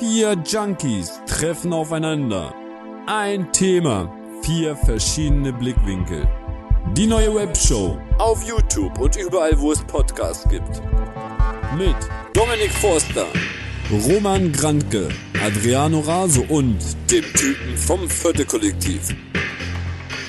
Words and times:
Vier 0.00 0.36
Junkies 0.44 1.20
treffen 1.24 1.72
aufeinander. 1.72 2.52
Ein 3.06 3.52
Thema, 3.52 4.12
vier 4.42 4.74
verschiedene 4.74 5.52
Blickwinkel. 5.52 6.28
Die 6.96 7.06
neue 7.06 7.32
Webshow 7.32 7.96
auf 8.18 8.42
YouTube 8.42 8.98
und 8.98 9.14
überall, 9.14 9.56
wo 9.60 9.70
es 9.70 9.80
Podcasts 9.82 10.48
gibt. 10.48 10.82
Mit 11.78 11.94
Dominik 12.32 12.72
Forster, 12.72 13.26
Roman 14.08 14.50
Grantke, 14.50 15.10
Adriano 15.40 16.00
Raso 16.00 16.44
und 16.48 16.78
dem 17.08 17.24
Typen 17.34 17.76
vom 17.76 18.10
Vierte 18.10 18.44
Kollektiv. 18.44 19.14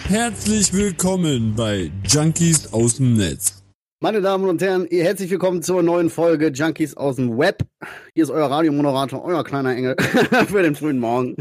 Herzlich 0.08 0.74
willkommen 0.74 1.56
bei 1.56 1.92
Junkies 2.08 2.72
aus 2.72 2.98
dem 2.98 3.18
Netz. 3.18 3.65
Meine 4.02 4.22
Damen 4.22 4.50
und 4.50 4.62
Herren, 4.62 4.88
herzlich 4.92 5.32
willkommen 5.32 5.64
zur 5.64 5.82
neuen 5.82 6.10
Folge 6.10 6.50
Junkies 6.50 6.98
aus 6.98 7.16
dem 7.16 7.38
Web. 7.38 7.66
Hier 8.14 8.24
ist 8.24 8.30
euer 8.30 8.52
Radiomoderator, 8.52 9.24
euer 9.24 9.42
kleiner 9.46 9.74
Engel 9.74 9.96
für 10.48 10.62
den 10.62 10.76
frühen 10.76 11.00
Morgen. 11.00 11.38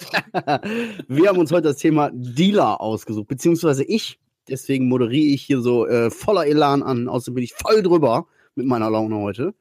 Wir 1.08 1.28
haben 1.28 1.38
uns 1.38 1.52
heute 1.52 1.68
das 1.68 1.76
Thema 1.76 2.10
Dealer 2.14 2.80
ausgesucht, 2.80 3.28
beziehungsweise 3.28 3.84
ich. 3.84 4.18
Deswegen 4.48 4.88
moderiere 4.88 5.34
ich 5.34 5.42
hier 5.42 5.60
so 5.60 5.86
äh, 5.86 6.10
voller 6.10 6.46
Elan 6.46 6.82
an. 6.82 7.08
Außerdem 7.08 7.34
bin 7.34 7.44
ich 7.44 7.52
voll 7.52 7.82
drüber 7.82 8.26
mit 8.54 8.64
meiner 8.64 8.88
Laune 8.88 9.16
heute. 9.16 9.54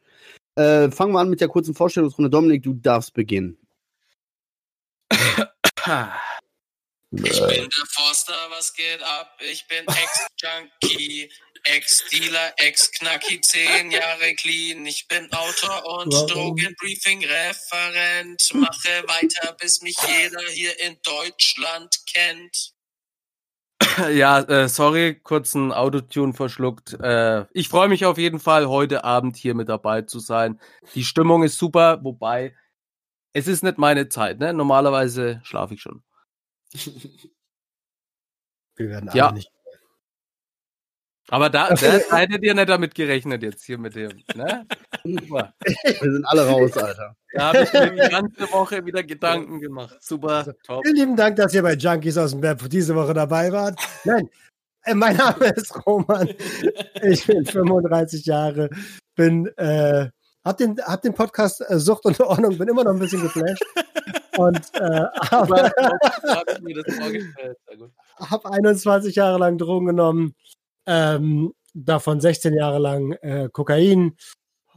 Äh, 0.56 0.90
fangen 0.90 1.12
wir 1.12 1.20
an 1.20 1.30
mit 1.30 1.42
der 1.42 1.50
kurzen 1.50 1.76
Vorstellungsrunde. 1.76 2.30
Dominik, 2.30 2.64
du 2.64 2.74
darfst 2.76 3.14
beginnen. 3.14 3.58
Ich 7.12 7.22
bin 7.40 7.70
der 7.70 7.86
Forster, 7.88 8.34
was 8.50 8.74
geht 8.74 9.02
ab? 9.02 9.38
Ich 9.40 9.66
bin 9.68 9.86
Ex-Junkie, 9.88 11.32
Ex-Dealer, 11.76 12.54
Ex-Knacki, 12.58 13.42
zehn 13.42 13.92
Jahre 13.92 14.34
clean. 14.36 14.86
Ich 14.86 15.08
bin 15.08 15.32
Autor 15.34 15.84
und 16.00 16.14
Drogenbriefing-Referent. 16.14 18.54
Mache 18.54 19.04
weiter, 19.08 19.54
bis 19.60 19.82
mich 19.82 19.98
jeder 20.08 20.42
hier 20.52 20.80
in 20.82 20.98
Deutschland 21.04 21.96
kennt. 22.12 22.74
Ja, 24.12 24.42
äh, 24.42 24.70
sorry, 24.70 25.20
kurzen 25.20 25.72
Autotune 25.72 26.34
verschluckt. 26.34 26.94
Äh, 27.02 27.46
ich 27.52 27.68
freue 27.68 27.88
mich 27.88 28.06
auf 28.06 28.18
jeden 28.20 28.40
Fall, 28.40 28.68
heute 28.68 29.04
Abend 29.04 29.38
hier 29.38 29.56
mit 29.56 29.70
dabei 29.70 30.04
zu 30.04 30.20
sein. 30.20 30.60
Die 30.94 31.04
Stimmung 31.04 31.42
ist 31.44 31.58
super, 31.58 32.04
wobei 32.04 32.56
es 33.34 33.48
ist 33.48 33.64
nicht 33.64 33.78
meine 33.80 34.08
Zeit. 34.10 34.38
Ne? 34.40 34.54
Normalerweise 34.54 35.40
schlafe 35.44 35.74
ich 35.76 35.82
schon. 35.82 36.04
Wir 38.76 38.90
werden 38.90 39.10
alle 39.10 39.18
Ja. 39.18 39.32
nicht. 39.32 39.50
Aber 41.30 41.50
da, 41.50 41.70
da 41.70 42.18
hättet 42.18 42.44
ihr 42.44 42.54
nicht 42.54 42.70
damit 42.70 42.96
gerechnet 42.96 43.44
jetzt 43.44 43.66
hier 43.66 43.78
mit 43.78 43.96
dem. 43.96 44.12
Ne? 44.36 44.66
Super. 45.04 45.54
Wir 46.00 46.12
sind 46.14 46.26
alle 46.26 46.48
raus, 46.48 46.78
Alter. 46.78 47.16
Da 47.34 47.48
habe 47.48 47.64
ich 47.64 47.74
mir 47.74 47.92
die 47.92 48.10
ganze 48.12 48.52
Woche 48.52 48.86
wieder 48.86 49.04
Gedanken 49.04 49.60
gemacht. 49.60 49.98
Super, 50.02 50.54
top. 50.64 50.86
Vielen 50.86 50.96
lieben 50.96 51.16
Dank, 51.18 51.36
dass 51.36 51.54
ihr 51.54 51.64
bei 51.64 51.74
Junkies 51.74 52.18
aus 52.18 52.32
dem 52.32 52.42
Web 52.42 52.70
diese 52.70 52.96
Woche 52.96 53.14
dabei 53.14 53.52
wart. 53.52 53.78
Nein, 54.06 54.30
äh, 54.88 54.94
mein 54.94 55.18
Name 55.18 55.46
ist 55.56 55.86
Roman. 55.86 56.30
Ich 57.04 57.28
bin 57.28 57.46
35 57.46 58.26
Jahre, 58.26 58.70
bin, 59.16 59.48
äh, 59.58 60.10
hab 60.46 60.58
den, 60.58 60.78
hab 60.82 61.02
den 61.02 61.14
Podcast 61.14 61.62
äh, 61.68 61.78
Sucht 61.78 62.06
und 62.06 62.20
Ordnung, 62.22 62.58
bin 62.58 62.70
immer 62.70 62.86
noch 62.86 62.94
ein 62.94 63.00
bisschen 63.00 63.22
geflasht. 63.22 63.64
Und 64.38 64.62
äh, 64.76 65.06
habe 65.32 65.72
hab 68.20 68.46
21 68.46 69.16
Jahre 69.16 69.40
lang 69.40 69.58
Drogen 69.58 69.88
genommen, 69.88 70.36
ähm, 70.88 71.54
davon 71.74 72.20
16 72.20 72.54
Jahre 72.54 72.80
lang 72.80 73.12
äh, 73.22 73.50
Kokain 73.52 74.18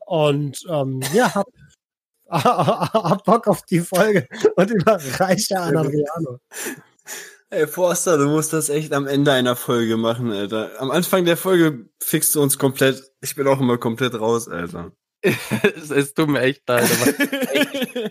und 0.06 0.62
ähm, 0.68 1.00
ja, 1.14 1.34
hab, 1.34 1.46
hab 2.30 3.24
Bock 3.24 3.48
auf 3.48 3.62
die 3.62 3.80
Folge 3.80 4.28
und 4.56 4.70
überreiche 4.70 5.58
an 5.58 5.76
Adriano. 5.76 6.40
Ey, 7.52 7.66
Forster, 7.66 8.16
du 8.16 8.28
musst 8.28 8.52
das 8.52 8.68
echt 8.68 8.92
am 8.92 9.08
Ende 9.08 9.32
einer 9.32 9.56
Folge 9.56 9.96
machen, 9.96 10.30
Alter. 10.30 10.70
Am 10.78 10.92
Anfang 10.92 11.24
der 11.24 11.36
Folge 11.36 11.88
fickst 12.00 12.34
du 12.34 12.42
uns 12.42 12.58
komplett. 12.58 13.02
Ich 13.20 13.34
bin 13.34 13.48
auch 13.48 13.60
immer 13.60 13.76
komplett 13.76 14.14
raus, 14.14 14.48
Alter. 14.48 14.92
es, 15.20 15.34
es 15.90 16.14
tut 16.14 16.28
mir 16.28 16.42
echt 16.42 16.68
leid. 16.68 16.88
Aber 16.90 18.10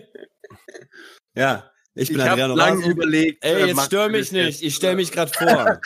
ja, 1.34 1.70
ich 1.94 2.10
ich 2.10 2.16
bin 2.16 2.22
habe 2.22 2.32
Adriano 2.32 2.54
lange 2.54 2.80
Raso. 2.80 2.90
überlegt. 2.90 3.42
Ey, 3.42 3.62
äh, 3.62 3.66
jetzt 3.68 3.84
stör 3.86 4.10
mich 4.10 4.30
nicht. 4.30 4.62
Ich 4.62 4.74
stell 4.74 4.94
mich 4.94 5.10
grad 5.10 5.34
vor. 5.34 5.80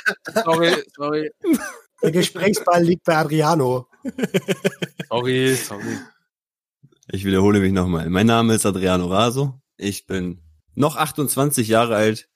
Sorry, 0.45 0.75
sorry, 0.97 1.31
Der 2.03 2.11
Gesprächsball 2.11 2.83
liegt 2.83 3.05
bei 3.05 3.17
Adriano. 3.17 3.87
sorry, 5.09 5.55
sorry. 5.55 5.99
Ich 7.11 7.25
wiederhole 7.25 7.61
mich 7.61 7.73
nochmal. 7.73 8.09
Mein 8.11 8.27
Name 8.27 8.55
ist 8.55 8.67
Adriano 8.67 9.07
Raso. 9.07 9.61
Ich 9.77 10.07
bin 10.07 10.43
noch 10.75 10.97
28 10.97 11.69
Jahre 11.69 11.97
alt 11.97 12.29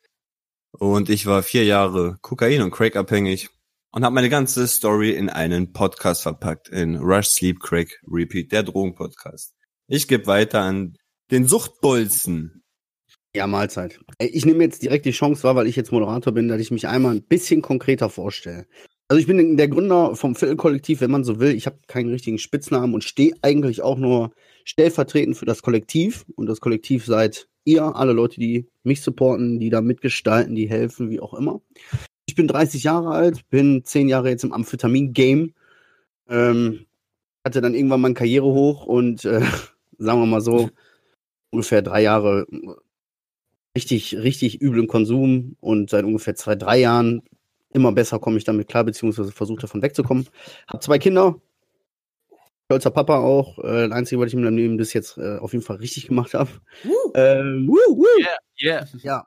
und 0.72 1.08
ich 1.10 1.26
war 1.26 1.42
vier 1.42 1.64
Jahre 1.64 2.18
Kokain- 2.20 2.62
und 2.62 2.70
Crack-abhängig 2.70 3.50
und 3.92 4.04
habe 4.04 4.14
meine 4.14 4.28
ganze 4.28 4.66
Story 4.68 5.10
in 5.10 5.30
einen 5.30 5.72
Podcast 5.72 6.22
verpackt, 6.22 6.68
in 6.68 6.96
Rush 6.96 7.28
Sleep 7.28 7.60
Crack 7.60 8.00
Repeat, 8.06 8.52
der 8.52 8.62
Drogenpodcast. 8.62 9.54
Ich 9.86 10.06
gebe 10.06 10.26
weiter 10.26 10.60
an 10.60 10.96
den 11.30 11.46
Suchtbolzen. 11.46 12.62
Ja, 13.34 13.46
Mahlzeit. 13.46 14.00
Ich 14.18 14.44
nehme 14.44 14.64
jetzt 14.64 14.82
direkt 14.82 15.06
die 15.06 15.12
Chance 15.12 15.42
wahr, 15.42 15.56
weil 15.56 15.66
ich 15.66 15.76
jetzt 15.76 15.92
Moderator 15.92 16.32
bin, 16.32 16.48
dass 16.48 16.60
ich 16.60 16.70
mich 16.70 16.88
einmal 16.88 17.14
ein 17.14 17.26
bisschen 17.26 17.62
konkreter 17.62 18.10
vorstelle. 18.10 18.66
Also 19.10 19.20
ich 19.20 19.26
bin 19.26 19.56
der 19.56 19.68
Gründer 19.68 20.14
vom 20.14 20.34
Viertelkollektiv, 20.34 21.00
wenn 21.00 21.10
man 21.10 21.24
so 21.24 21.40
will. 21.40 21.54
Ich 21.54 21.64
habe 21.64 21.78
keinen 21.86 22.10
richtigen 22.10 22.38
Spitznamen 22.38 22.92
und 22.92 23.04
stehe 23.04 23.32
eigentlich 23.40 23.80
auch 23.80 23.96
nur 23.96 24.32
stellvertretend 24.64 25.34
für 25.34 25.46
das 25.46 25.62
Kollektiv. 25.62 26.26
Und 26.36 26.46
das 26.46 26.60
Kollektiv 26.60 27.06
seid 27.06 27.48
ihr, 27.64 27.96
alle 27.96 28.12
Leute, 28.12 28.38
die 28.38 28.68
mich 28.82 29.00
supporten, 29.00 29.60
die 29.60 29.70
da 29.70 29.80
mitgestalten, 29.80 30.54
die 30.54 30.68
helfen, 30.68 31.08
wie 31.08 31.20
auch 31.20 31.32
immer. 31.32 31.62
Ich 32.26 32.34
bin 32.34 32.48
30 32.48 32.82
Jahre 32.82 33.10
alt, 33.10 33.48
bin 33.48 33.82
10 33.82 34.10
Jahre 34.10 34.28
jetzt 34.28 34.44
im 34.44 34.52
Amphetamin-Game. 34.52 35.54
Ähm, 36.28 36.86
hatte 37.46 37.62
dann 37.62 37.74
irgendwann 37.74 38.02
mal 38.02 38.08
eine 38.08 38.14
Karriere 38.14 38.46
hoch 38.46 38.84
und 38.84 39.24
äh, 39.24 39.40
sagen 39.98 40.20
wir 40.20 40.26
mal 40.26 40.42
so, 40.42 40.68
ungefähr 41.50 41.80
drei 41.80 42.02
Jahre 42.02 42.46
richtig, 43.74 44.16
richtig 44.18 44.60
üblen 44.60 44.86
Konsum 44.86 45.56
und 45.60 45.88
seit 45.88 46.04
ungefähr 46.04 46.34
zwei, 46.34 46.56
drei 46.56 46.80
Jahren 46.80 47.22
immer 47.78 47.92
besser 47.92 48.18
komme 48.18 48.36
ich 48.38 48.44
damit 48.44 48.68
klar, 48.68 48.84
beziehungsweise 48.84 49.32
versuche 49.32 49.62
davon 49.62 49.82
wegzukommen. 49.82 50.28
Hab 50.66 50.82
zwei 50.82 50.98
Kinder, 50.98 51.40
stolzer 52.66 52.90
Papa 52.90 53.18
auch. 53.18 53.58
Äh, 53.58 53.88
das 53.88 53.92
Einzige, 53.92 54.20
was 54.20 54.28
ich 54.28 54.34
in 54.34 54.44
meinem 54.44 54.56
Leben 54.56 54.76
bis 54.76 54.92
jetzt 54.92 55.16
äh, 55.16 55.38
auf 55.38 55.52
jeden 55.52 55.64
Fall 55.64 55.76
richtig 55.76 56.08
gemacht 56.08 56.34
habe. 56.34 56.50
Ähm, 57.14 57.66
wuh. 57.68 58.04
Yeah. 58.60 58.86
Ja. 59.02 59.26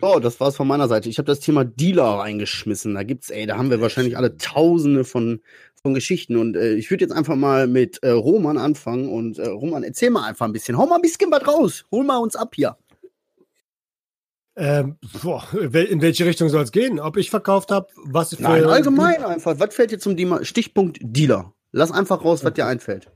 Oh, 0.00 0.20
das 0.20 0.38
war's 0.38 0.56
von 0.56 0.68
meiner 0.68 0.86
Seite. 0.86 1.08
Ich 1.08 1.18
habe 1.18 1.26
das 1.26 1.40
Thema 1.40 1.64
Dealer 1.64 2.20
reingeschmissen. 2.20 2.94
Da 2.94 3.02
gibt's, 3.02 3.30
ey, 3.30 3.46
da 3.46 3.56
haben 3.56 3.70
wir 3.70 3.80
wahrscheinlich 3.80 4.16
alle 4.16 4.36
Tausende 4.36 5.04
von 5.04 5.40
von 5.82 5.94
Geschichten. 5.94 6.36
Und 6.36 6.56
äh, 6.56 6.74
ich 6.74 6.90
würde 6.90 7.04
jetzt 7.04 7.14
einfach 7.14 7.36
mal 7.36 7.66
mit 7.66 8.02
äh, 8.02 8.10
Roman 8.10 8.58
anfangen. 8.58 9.08
Und 9.08 9.38
äh, 9.38 9.48
Roman, 9.48 9.82
erzähl 9.82 10.10
mal 10.10 10.28
einfach 10.28 10.46
ein 10.46 10.52
bisschen. 10.52 10.76
Hau 10.76 10.86
mal 10.86 10.96
ein 10.96 11.02
bisschen 11.02 11.30
was 11.30 11.46
raus. 11.46 11.84
Hol 11.90 12.04
mal 12.04 12.18
uns 12.18 12.36
ab 12.36 12.52
hier. 12.54 12.76
Ähm, 14.60 14.98
boah, 15.22 15.46
in 15.54 16.02
welche 16.02 16.26
Richtung 16.26 16.48
soll 16.48 16.64
es 16.64 16.72
gehen? 16.72 16.98
Ob 16.98 17.16
ich 17.16 17.30
verkauft 17.30 17.70
habe, 17.70 17.86
was 17.94 18.34
für. 18.34 18.42
Nein, 18.42 18.64
allgemein 18.64 19.22
einfach. 19.24 19.58
Was 19.60 19.72
fällt 19.72 19.92
dir 19.92 20.00
zum 20.00 20.16
Thema 20.16 20.44
Stichpunkt 20.44 20.98
Dealer? 21.00 21.54
Lass 21.70 21.92
einfach 21.92 22.24
raus, 22.24 22.42
was 22.42 22.54
dir 22.54 22.66
einfällt. 22.66 23.08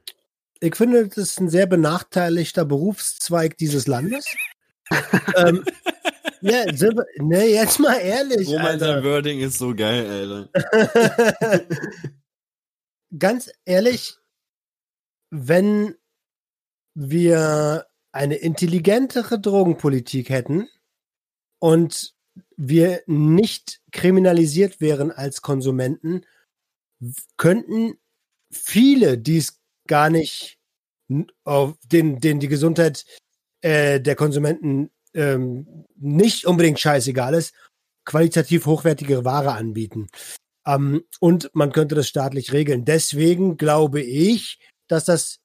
Ich 0.60 0.76
finde, 0.76 1.08
das 1.08 1.16
ist 1.16 1.41
ein 1.41 1.48
sehr 1.50 1.66
benachteiligter 1.66 2.64
Berufszweig 2.64 3.56
dieses 3.58 3.88
Landes. 3.88 4.25
ähm, 5.36 5.64
wir- 6.41 7.04
ne, 7.19 7.47
jetzt 7.48 7.80
mal 7.80 7.97
ehrlich. 7.97 8.47
Roman, 8.47 8.66
Alter. 8.66 9.03
Wording 9.03 9.41
ist 9.41 9.59
so 9.59 9.74
geil, 9.74 10.48
Alter. 10.54 11.66
Ganz 13.19 13.50
ehrlich, 13.64 14.16
wenn 15.30 15.97
wir 16.94 17.86
eine 18.12 18.36
intelligentere 18.36 19.41
Drogenpolitik 19.41 20.28
hätten 20.28 20.68
und 21.62 22.12
wir 22.56 23.04
nicht 23.06 23.80
kriminalisiert 23.92 24.80
wären 24.80 25.12
als 25.12 25.42
Konsumenten, 25.42 26.26
könnten 27.36 27.94
viele, 28.50 29.16
die 29.16 29.36
es 29.36 29.60
gar 29.86 30.10
nicht, 30.10 30.59
auf 31.44 31.76
den, 31.84 32.18
denen 32.18 32.41
die 32.41 32.48
Gesundheit 32.48 33.04
äh, 33.60 34.00
der 34.00 34.16
Konsumenten 34.16 34.91
ähm, 35.14 35.86
nicht 35.94 36.47
unbedingt 36.47 36.80
scheißegal 36.80 37.34
ist, 37.34 37.54
qualitativ 38.04 38.66
hochwertigere 38.66 39.24
Ware 39.24 39.53
anbieten. 39.53 40.09
Ähm, 40.66 41.04
und 41.20 41.48
man 41.53 41.70
könnte 41.70 41.94
das 41.94 42.09
staatlich 42.09 42.53
regeln. 42.53 42.84
Deswegen 42.84 43.56
glaube 43.56 44.00
ich, 44.00 44.59
dass 44.88 45.04
das 45.04 45.38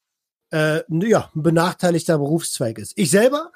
äh, 0.51 0.81
ja, 0.89 1.31
ein 1.35 1.43
benachteiligter 1.43 2.17
Berufszweig 2.17 2.79
ist. 2.79 2.93
Ich 2.95 3.11
selber 3.11 3.51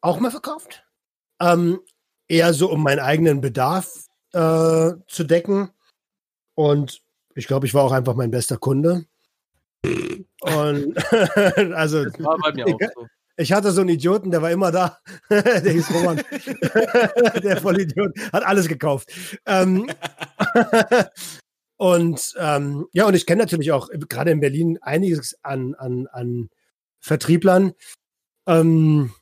auch 0.00 0.20
mal 0.20 0.30
verkauft. 0.30 0.84
Ähm, 1.40 1.80
eher 2.28 2.52
so, 2.52 2.70
um 2.70 2.82
meinen 2.82 3.00
eigenen 3.00 3.40
Bedarf 3.40 4.06
äh, 4.32 4.92
zu 5.06 5.24
decken. 5.24 5.70
Und 6.54 7.02
ich 7.34 7.46
glaube, 7.46 7.66
ich 7.66 7.74
war 7.74 7.84
auch 7.84 7.92
einfach 7.92 8.14
mein 8.14 8.30
bester 8.30 8.56
Kunde. 8.56 9.06
Und 10.40 10.96
also 11.74 12.04
Das 12.04 12.22
war 12.22 12.36
bei 12.38 12.52
mir 12.52 12.66
auch 12.66 12.78
so. 12.94 13.06
ich 13.36 13.52
hatte 13.52 13.70
so 13.70 13.80
einen 13.80 13.90
Idioten, 13.90 14.30
der 14.30 14.42
war 14.42 14.50
immer 14.50 14.72
da. 14.72 14.98
der 15.30 15.72
hieß 15.72 15.94
Roman. 15.94 16.16
der 17.42 17.60
Vollidiot 17.60 18.12
hat 18.32 18.44
alles 18.44 18.68
gekauft. 18.68 19.10
Ähm, 19.46 19.88
und 21.76 22.34
ähm, 22.38 22.86
ja, 22.92 23.06
und 23.06 23.14
ich 23.14 23.26
kenne 23.26 23.42
natürlich 23.42 23.72
auch 23.72 23.88
gerade 24.08 24.32
in 24.32 24.40
Berlin 24.40 24.78
einiges 24.82 25.38
an, 25.42 25.74
an, 25.76 26.08
an 26.08 26.50
Vertrieblern. 26.98 27.72
Ähm, 28.46 29.12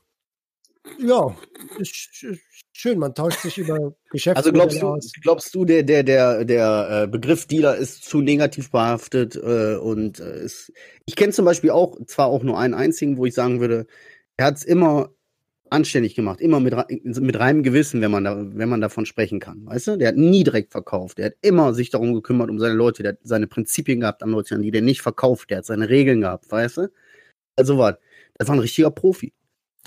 ja, 0.99 1.35
ist, 1.77 2.23
ist 2.23 2.41
schön, 2.73 2.99
man 2.99 3.13
tauscht 3.13 3.39
sich 3.41 3.57
über 3.57 3.95
Geschäfte 4.11 4.37
Also 4.37 4.51
glaubst 4.51 4.81
du, 4.81 4.87
aus. 4.87 5.11
glaubst 5.21 5.55
du, 5.55 5.65
der, 5.65 5.83
der, 5.83 6.03
der, 6.03 6.45
der 6.45 7.03
äh, 7.03 7.07
Begriff 7.07 7.45
Dealer 7.45 7.75
ist 7.75 8.03
zu 8.03 8.21
negativ 8.21 8.71
behaftet 8.71 9.35
äh, 9.35 9.75
und 9.75 10.19
äh, 10.19 10.43
ist, 10.43 10.71
ich 11.05 11.15
kenne 11.15 11.33
zum 11.33 11.45
Beispiel 11.45 11.71
auch, 11.71 11.97
zwar 12.05 12.27
auch 12.27 12.43
nur 12.43 12.59
einen 12.59 12.73
einzigen, 12.73 13.17
wo 13.17 13.25
ich 13.25 13.33
sagen 13.33 13.59
würde, 13.59 13.87
er 14.37 14.47
hat 14.47 14.57
es 14.57 14.63
immer 14.63 15.11
anständig 15.69 16.15
gemacht, 16.15 16.39
immer 16.39 16.59
mit, 16.59 16.73
mit 17.01 17.39
reinem 17.39 17.63
Gewissen, 17.63 18.01
wenn 18.01 18.11
man 18.11 18.23
da, 18.23 18.37
wenn 18.37 18.69
man 18.69 18.81
davon 18.81 19.05
sprechen 19.05 19.39
kann, 19.39 19.65
weißt 19.65 19.87
du? 19.87 19.97
Der 19.97 20.09
hat 20.09 20.15
nie 20.15 20.43
direkt 20.43 20.71
verkauft, 20.71 21.17
der 21.17 21.27
hat 21.27 21.33
immer 21.41 21.73
sich 21.73 21.89
darum 21.89 22.13
gekümmert, 22.13 22.49
um 22.49 22.59
seine 22.59 22.75
Leute, 22.75 23.03
der 23.03 23.13
hat 23.13 23.19
seine 23.23 23.47
Prinzipien 23.47 23.99
gehabt 23.99 24.23
an 24.23 24.29
Leute, 24.29 24.55
an 24.55 24.61
die 24.61 24.71
der 24.71 24.81
nicht 24.81 25.01
verkauft, 25.01 25.49
der 25.49 25.59
hat 25.59 25.65
seine 25.65 25.89
Regeln 25.89 26.21
gehabt, 26.21 26.49
weißt 26.49 26.77
du? 26.77 26.91
Also 27.55 27.77
was, 27.77 27.95
das 28.35 28.47
war 28.47 28.55
ein 28.55 28.59
richtiger 28.59 28.91
Profi. 28.91 29.33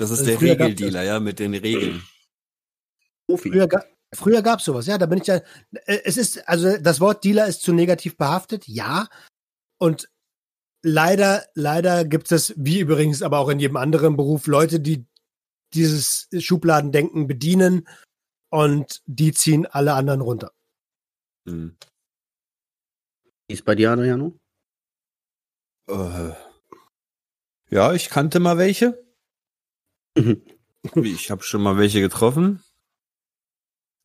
Das 0.01 0.11
ist 0.11 0.21
Also 0.21 0.31
der 0.31 0.41
Regeldealer, 0.41 1.03
ja, 1.03 1.21
mit 1.21 1.39
den 1.41 1.53
Regeln. 1.53 2.03
Profi. 3.27 3.51
Früher, 3.51 3.69
ga, 3.69 3.85
früher 4.15 4.41
gab 4.41 4.61
es 4.61 4.65
sowas, 4.65 4.87
ja, 4.87 4.97
da 4.97 5.05
bin 5.05 5.21
ich 5.21 5.27
ja. 5.27 5.43
äh, 5.73 6.01
Es 6.05 6.17
ist, 6.17 6.49
also 6.49 6.79
das 6.79 7.01
Wort 7.01 7.23
Dealer 7.23 7.47
ist 7.47 7.61
zu 7.61 7.75
negativ 7.75 8.17
behaftet, 8.17 8.67
ja. 8.67 9.09
Und 9.79 10.11
leider, 10.83 11.45
leider 11.55 12.07
gibt 12.07 12.33
es, 12.33 12.55
wie 12.57 12.81
übrigens 12.81 13.21
aber 13.21 13.41
auch 13.41 13.51
in 13.51 13.61
jedem 13.61 13.77
anderen 13.77 14.17
Beruf, 14.17 14.47
Leute, 14.47 14.81
die 14.81 15.05
dieses 15.75 16.31
Schubladendenken 16.39 17.27
bedienen 17.27 17.87
und 18.51 19.03
die 19.05 19.33
ziehen 19.33 19.67
alle 19.67 19.93
anderen 19.93 20.23
runter. 20.23 20.51
Hm. 21.47 21.77
Wie 23.49 23.53
ist 23.55 23.67
bei 23.67 23.75
dir, 23.75 23.91
Adriano? 23.91 24.35
Äh, 25.91 26.33
ja, 27.69 27.93
ich 27.93 28.09
kannte 28.09 28.41
mal 28.41 28.57
welche. 28.57 29.10
Mhm. 30.17 30.43
Ich 31.03 31.31
habe 31.31 31.43
schon 31.43 31.63
mal 31.63 31.77
welche 31.77 32.01
getroffen. 32.01 32.63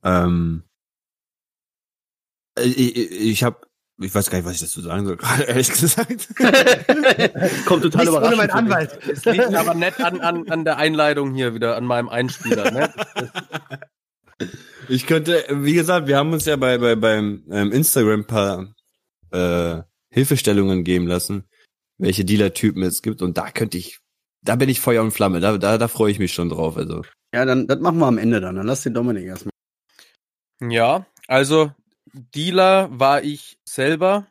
Ähm, 0.03 0.63
ich 2.59 2.77
ich, 2.77 3.11
ich 3.11 3.43
habe, 3.43 3.61
ich 3.99 4.13
weiß 4.13 4.29
gar 4.29 4.37
nicht, 4.37 4.45
was 4.45 4.55
ich 4.55 4.61
dazu 4.61 4.81
sagen 4.81 5.05
soll, 5.05 5.17
gerade 5.17 5.43
ehrlich 5.43 5.69
gesagt. 5.71 6.27
Kommt 7.65 7.83
total 7.83 8.05
Nicht 8.05 8.13
ohne 8.13 8.33
überraschend. 8.33 8.37
mein 8.37 8.37
für 8.37 8.45
dich. 8.45 8.53
Anwalt. 8.53 8.99
Es 9.09 9.25
liegt 9.25 9.53
aber 9.53 9.73
nicht 9.73 9.99
an, 9.99 10.21
an, 10.21 10.49
an 10.49 10.65
der 10.65 10.77
Einleitung 10.77 11.33
hier 11.33 11.53
wieder, 11.53 11.75
an 11.75 11.85
meinem 11.85 12.09
Einspieler. 12.09 12.71
Ne? 12.71 12.93
Ich 14.89 15.07
könnte, 15.07 15.45
wie 15.49 15.73
gesagt, 15.73 16.07
wir 16.07 16.17
haben 16.17 16.33
uns 16.33 16.45
ja 16.45 16.57
bei, 16.57 16.77
bei 16.77 16.95
beim 16.95 17.43
ähm, 17.49 17.71
Instagram 17.71 18.19
ein 18.21 18.27
paar 18.27 18.75
äh, 19.31 19.81
Hilfestellungen 20.09 20.83
geben 20.83 21.07
lassen, 21.07 21.45
welche 21.97 22.25
Dealer-Typen 22.25 22.83
es 22.83 23.01
gibt 23.01 23.21
und 23.21 23.37
da 23.37 23.49
könnte 23.51 23.77
ich, 23.77 23.99
da 24.45 24.55
bin 24.55 24.69
ich 24.69 24.79
Feuer 24.79 25.01
und 25.01 25.11
Flamme, 25.11 25.39
da, 25.39 25.57
da, 25.57 25.77
da 25.77 25.87
freue 25.87 26.11
ich 26.11 26.19
mich 26.19 26.33
schon 26.33 26.49
drauf. 26.49 26.77
Also 26.77 27.03
Ja, 27.33 27.45
dann, 27.45 27.67
das 27.67 27.79
machen 27.79 27.99
wir 27.99 28.07
am 28.07 28.17
Ende 28.17 28.39
dann. 28.39 28.55
Dann 28.55 28.67
lass 28.67 28.83
den 28.83 28.93
Dominik 28.93 29.25
erstmal. 29.25 29.51
Ja, 30.61 31.05
also 31.27 31.71
Dealer 32.13 32.89
war 32.91 33.23
ich 33.23 33.57
selber. 33.65 34.27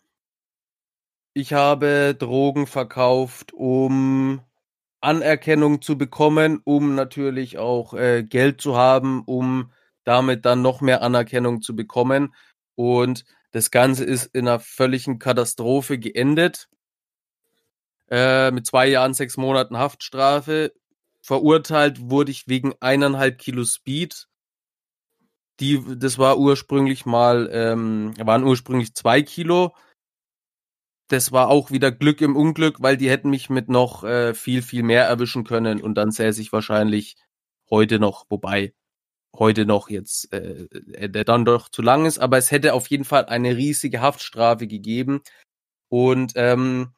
Ich 1.34 1.52
habe 1.52 2.14
Drogen 2.18 2.66
verkauft, 2.66 3.52
um 3.52 4.40
Anerkennung 5.00 5.82
zu 5.82 5.98
bekommen, 5.98 6.60
um 6.64 6.94
natürlich 6.94 7.58
auch 7.58 7.92
äh, 7.92 8.22
Geld 8.22 8.60
zu 8.60 8.76
haben, 8.76 9.22
um 9.26 9.72
damit 10.04 10.44
dann 10.44 10.62
noch 10.62 10.80
mehr 10.80 11.02
Anerkennung 11.02 11.60
zu 11.60 11.74
bekommen. 11.74 12.34
Und 12.76 13.24
das 13.50 13.70
Ganze 13.70 14.04
ist 14.04 14.26
in 14.26 14.48
einer 14.48 14.60
völligen 14.60 15.18
Katastrophe 15.18 15.98
geendet. 15.98 16.68
Äh, 18.14 18.52
mit 18.52 18.66
zwei 18.66 18.86
Jahren, 18.86 19.14
sechs 19.14 19.36
Monaten 19.36 19.76
Haftstrafe. 19.76 20.72
Verurteilt 21.20 22.10
wurde 22.10 22.30
ich 22.30 22.46
wegen 22.46 22.74
eineinhalb 22.80 23.38
Kilo 23.38 23.64
Speed 23.64 24.28
die, 25.60 25.80
das 25.96 26.18
war 26.18 26.38
ursprünglich 26.38 27.06
mal, 27.06 27.48
ähm, 27.52 28.14
waren 28.18 28.44
ursprünglich 28.44 28.94
zwei 28.94 29.22
Kilo. 29.22 29.74
Das 31.08 31.32
war 31.32 31.48
auch 31.48 31.70
wieder 31.70 31.92
Glück 31.92 32.20
im 32.20 32.34
Unglück, 32.34 32.82
weil 32.82 32.96
die 32.96 33.10
hätten 33.10 33.30
mich 33.30 33.50
mit 33.50 33.68
noch 33.68 34.04
äh, 34.04 34.34
viel, 34.34 34.62
viel 34.62 34.82
mehr 34.82 35.04
erwischen 35.04 35.44
können 35.44 35.80
und 35.82 35.94
dann 35.94 36.10
säße 36.10 36.40
ich 36.40 36.52
wahrscheinlich 36.52 37.16
heute 37.70 37.98
noch, 37.98 38.26
wobei 38.30 38.74
heute 39.36 39.66
noch 39.66 39.90
jetzt 39.90 40.32
äh, 40.32 40.64
äh, 40.92 41.08
der 41.08 41.24
dann 41.24 41.44
doch 41.44 41.68
zu 41.68 41.82
lang 41.82 42.06
ist, 42.06 42.18
aber 42.18 42.38
es 42.38 42.50
hätte 42.50 42.74
auf 42.74 42.88
jeden 42.88 43.04
Fall 43.04 43.26
eine 43.26 43.56
riesige 43.56 44.00
Haftstrafe 44.00 44.66
gegeben. 44.66 45.22
Und 45.88 46.32
ähm, 46.36 46.94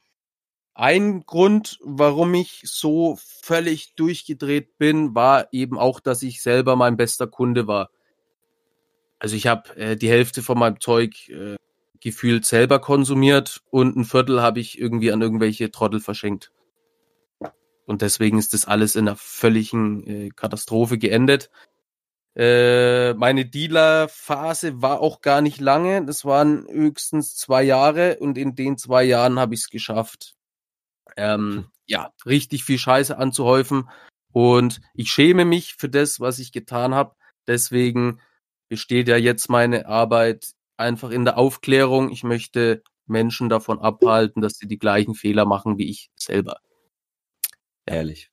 ein 0.76 1.24
Grund, 1.24 1.78
warum 1.82 2.34
ich 2.34 2.62
so 2.64 3.18
völlig 3.42 3.94
durchgedreht 3.94 4.76
bin, 4.76 5.14
war 5.14 5.48
eben 5.52 5.78
auch, 5.78 6.00
dass 6.00 6.22
ich 6.22 6.42
selber 6.42 6.76
mein 6.76 6.96
bester 6.96 7.26
Kunde 7.26 7.66
war. 7.66 7.90
Also 9.18 9.36
ich 9.36 9.46
habe 9.46 9.74
äh, 9.76 9.96
die 9.96 10.10
Hälfte 10.10 10.42
von 10.42 10.58
meinem 10.58 10.80
Zeug 10.80 11.28
äh, 11.30 11.56
gefühlt 12.00 12.44
selber 12.44 12.78
konsumiert 12.78 13.62
und 13.70 13.96
ein 13.96 14.04
Viertel 14.04 14.42
habe 14.42 14.60
ich 14.60 14.78
irgendwie 14.78 15.12
an 15.12 15.22
irgendwelche 15.22 15.70
Trottel 15.70 16.00
verschenkt. 16.00 16.52
Und 17.86 18.02
deswegen 18.02 18.38
ist 18.38 18.52
das 18.52 18.66
alles 18.66 18.96
in 18.96 19.08
einer 19.08 19.16
völligen 19.16 20.06
äh, 20.06 20.28
Katastrophe 20.28 20.98
geendet. 20.98 21.50
Äh, 22.34 23.14
meine 23.14 23.46
Dealer-Phase 23.46 24.82
war 24.82 25.00
auch 25.00 25.22
gar 25.22 25.40
nicht 25.40 25.58
lange. 25.58 26.04
Das 26.04 26.26
waren 26.26 26.66
höchstens 26.68 27.34
zwei 27.34 27.62
Jahre 27.62 28.18
und 28.18 28.36
in 28.36 28.54
den 28.54 28.76
zwei 28.76 29.04
Jahren 29.04 29.38
habe 29.38 29.54
ich 29.54 29.60
es 29.60 29.70
geschafft, 29.70 30.36
ähm, 31.16 31.66
ja, 31.86 32.12
richtig 32.24 32.64
viel 32.64 32.78
Scheiße 32.78 33.16
anzuhäufen. 33.16 33.88
Und 34.32 34.80
ich 34.94 35.10
schäme 35.10 35.44
mich 35.44 35.74
für 35.76 35.88
das, 35.88 36.20
was 36.20 36.38
ich 36.38 36.52
getan 36.52 36.94
habe. 36.94 37.14
Deswegen 37.46 38.20
besteht 38.68 39.08
ja 39.08 39.16
jetzt 39.16 39.48
meine 39.48 39.86
Arbeit 39.86 40.52
einfach 40.76 41.10
in 41.10 41.24
der 41.24 41.38
Aufklärung. 41.38 42.10
Ich 42.10 42.22
möchte 42.22 42.82
Menschen 43.06 43.48
davon 43.48 43.78
abhalten, 43.78 44.42
dass 44.42 44.58
sie 44.58 44.66
die 44.66 44.78
gleichen 44.78 45.14
Fehler 45.14 45.46
machen 45.46 45.78
wie 45.78 45.88
ich 45.88 46.10
selber. 46.16 46.58
ehrlich. 47.86 48.30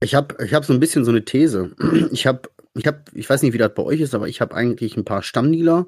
Ich 0.00 0.14
habe 0.14 0.36
ich 0.44 0.52
hab 0.52 0.64
so 0.64 0.74
ein 0.74 0.80
bisschen 0.80 1.04
so 1.04 1.10
eine 1.10 1.24
These. 1.24 1.74
Ich 2.12 2.26
habe, 2.26 2.50
ich 2.74 2.86
habe, 2.86 3.04
ich 3.14 3.28
weiß 3.28 3.42
nicht, 3.42 3.54
wie 3.54 3.58
das 3.58 3.74
bei 3.74 3.82
euch 3.82 4.00
ist, 4.00 4.14
aber 4.14 4.28
ich 4.28 4.40
habe 4.40 4.54
eigentlich 4.54 4.96
ein 4.96 5.04
paar 5.06 5.22
Stammdealer, 5.22 5.86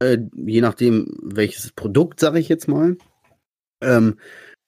äh, 0.00 0.18
je 0.34 0.62
nachdem 0.62 1.18
welches 1.22 1.70
Produkt, 1.72 2.18
sage 2.18 2.38
ich 2.38 2.48
jetzt 2.48 2.68
mal. 2.68 2.96
Ähm, 3.82 4.18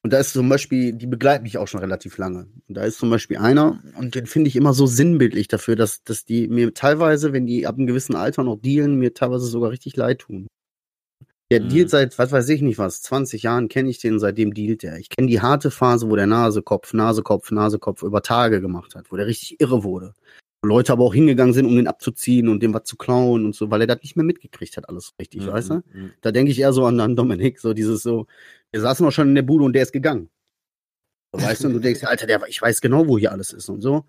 und 0.05 0.13
da 0.13 0.19
ist 0.19 0.35
zum 0.35 0.51
Beispiel, 0.51 0.93
die 0.93 1.07
begleiten 1.07 1.45
mich 1.45 1.57
auch 1.57 1.67
schon 1.67 1.81
relativ 1.81 2.19
lange. 2.19 2.47
Und 2.69 2.77
da 2.77 2.85
ist 2.85 2.99
zum 2.99 3.09
Beispiel 3.09 3.39
einer, 3.39 3.83
und 3.97 4.15
den 4.15 4.27
finde 4.27 4.49
ich 4.49 4.57
immer 4.57 4.75
so 4.75 4.85
sinnbildlich 4.85 5.49
dafür, 5.49 5.77
dass, 5.77 6.05
dass 6.05 6.27
die 6.27 6.47
mir 6.47 6.75
teilweise, 6.75 7.33
wenn 7.33 7.47
die 7.47 7.67
ab 7.67 7.77
einem 7.77 7.87
gewissen 7.87 8.15
Alter 8.15 8.45
noch 8.45 8.57
dealen, 8.57 8.99
mir 8.99 9.15
teilweise 9.15 9.47
sogar 9.47 9.71
richtig 9.71 9.97
leid 9.97 10.19
tun. 10.19 10.47
Der 11.51 11.63
Mhm. 11.63 11.69
dealt 11.69 11.89
seit, 11.89 12.19
was 12.19 12.33
weiß 12.33 12.51
ich 12.51 12.61
nicht 12.61 12.77
was, 12.77 13.01
20 13.01 13.45
Jahren 13.45 13.69
kenne 13.69 13.89
ich 13.89 13.99
den, 13.99 14.19
seitdem 14.19 14.53
dealt 14.53 14.83
der. 14.83 14.99
Ich 14.99 15.09
kenne 15.09 15.27
die 15.27 15.41
harte 15.41 15.71
Phase, 15.71 16.11
wo 16.11 16.17
der 16.17 16.27
Nasekopf, 16.27 16.93
Nasekopf, 16.93 17.51
Nasekopf 17.51 18.03
über 18.03 18.21
Tage 18.21 18.61
gemacht 18.61 18.95
hat, 18.95 19.11
wo 19.11 19.17
der 19.17 19.27
richtig 19.27 19.59
irre 19.59 19.85
wurde. 19.85 20.15
Leute 20.65 20.93
aber 20.93 21.05
auch 21.05 21.15
hingegangen 21.15 21.55
sind, 21.55 21.67
um 21.67 21.77
den 21.77 21.87
abzuziehen 21.87 22.49
und 22.49 22.63
dem 22.63 22.75
was 22.75 22.85
zu 22.85 22.97
klauen 22.97 23.45
und 23.45 23.55
so, 23.55 23.71
weil 23.71 23.81
er 23.83 23.87
das 23.87 24.03
nicht 24.03 24.17
mehr 24.17 24.25
mitgekriegt 24.25 24.77
hat, 24.77 24.89
alles 24.89 25.13
richtig, 25.19 25.43
Mhm, 25.43 25.53
weißt 25.53 25.71
du? 25.71 25.83
Da 26.21 26.33
denke 26.33 26.53
ich 26.53 26.59
eher 26.61 26.73
so 26.73 26.85
an, 26.87 26.99
an 27.01 27.17
Dominik, 27.17 27.61
so 27.61 27.75
dieses 27.75 28.03
so, 28.03 28.27
wir 28.73 28.81
saßen 28.81 29.05
noch 29.05 29.13
schon 29.13 29.29
in 29.29 29.35
der 29.35 29.43
Bude 29.43 29.65
und 29.65 29.73
der 29.75 29.83
ist 29.83 29.93
gegangen. 29.93 30.31
Weißt 31.33 31.65
du, 31.65 31.69
und 31.69 31.75
du 31.75 31.81
denkst, 31.81 32.03
Alter, 32.05 32.27
der, 32.27 32.43
ich 32.49 32.61
weiß 32.61 32.81
genau, 32.81 33.07
wo 33.09 33.19
hier 33.19 33.33
alles 33.33 33.53
ist 33.53 33.69
und 33.69 33.81
so. 33.81 34.05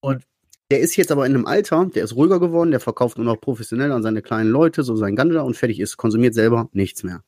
Und 0.00 0.24
der 0.70 0.80
ist 0.80 0.96
jetzt 0.96 1.12
aber 1.12 1.26
in 1.26 1.34
einem 1.34 1.46
Alter, 1.46 1.86
der 1.94 2.04
ist 2.04 2.16
ruhiger 2.16 2.40
geworden, 2.40 2.70
der 2.70 2.80
verkauft 2.80 3.16
nur 3.18 3.26
noch 3.26 3.40
professionell 3.40 3.92
an 3.92 4.02
seine 4.02 4.22
kleinen 4.22 4.50
Leute, 4.50 4.82
so 4.82 4.96
sein 4.96 5.14
Ganja 5.14 5.42
und 5.42 5.56
fertig 5.56 5.78
ist, 5.78 5.96
konsumiert 5.96 6.34
selber 6.34 6.68
nichts 6.72 7.04
mehr. 7.04 7.22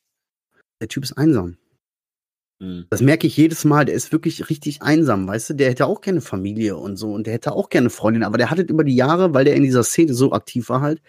Der 0.81 0.87
Typ 0.87 1.03
ist 1.03 1.13
einsam. 1.17 1.57
Mhm. 2.59 2.85
Das 2.89 3.01
merke 3.01 3.27
ich 3.27 3.37
jedes 3.37 3.65
Mal, 3.65 3.85
der 3.85 3.95
ist 3.95 4.11
wirklich 4.11 4.49
richtig 4.49 4.81
einsam, 4.81 5.27
weißt 5.27 5.51
du? 5.51 5.53
Der 5.53 5.69
hätte 5.69 5.85
auch 5.85 6.01
gerne 6.01 6.21
Familie 6.21 6.77
und 6.77 6.97
so 6.97 7.13
und 7.13 7.27
der 7.27 7.33
hätte 7.33 7.51
auch 7.51 7.69
gerne 7.69 7.89
Freundin, 7.89 8.23
aber 8.23 8.37
der 8.37 8.49
hat 8.49 8.59
es 8.59 8.65
über 8.65 8.83
die 8.83 8.95
Jahre, 8.95 9.33
weil 9.33 9.45
der 9.45 9.55
in 9.55 9.63
dieser 9.63 9.83
Szene 9.83 10.13
so 10.13 10.31
aktiv 10.31 10.69
war 10.69 10.81
halt, 10.81 11.01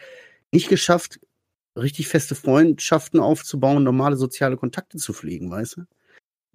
nicht 0.53 0.69
geschafft, 0.69 1.21
richtig 1.77 2.09
feste 2.09 2.35
Freundschaften 2.35 3.21
aufzubauen, 3.21 3.85
normale 3.85 4.17
soziale 4.17 4.57
Kontakte 4.57 4.99
zu 4.99 5.13
pflegen, 5.13 5.51
weißt 5.51 5.79
du? 5.79 5.83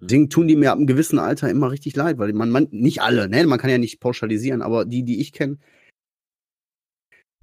Deswegen 0.00 0.28
tun 0.28 0.48
die 0.48 0.56
mir 0.56 0.70
ab 0.72 0.78
einem 0.78 0.86
gewissen 0.86 1.18
Alter 1.18 1.48
immer 1.48 1.70
richtig 1.70 1.96
leid, 1.96 2.18
weil 2.18 2.32
man, 2.32 2.50
man 2.50 2.68
nicht 2.70 3.00
alle, 3.00 3.28
ne, 3.28 3.46
man 3.46 3.58
kann 3.58 3.70
ja 3.70 3.78
nicht 3.78 4.00
pauschalisieren, 4.00 4.60
aber 4.62 4.84
die, 4.84 5.04
die 5.04 5.20
ich 5.20 5.32
kenne, 5.32 5.58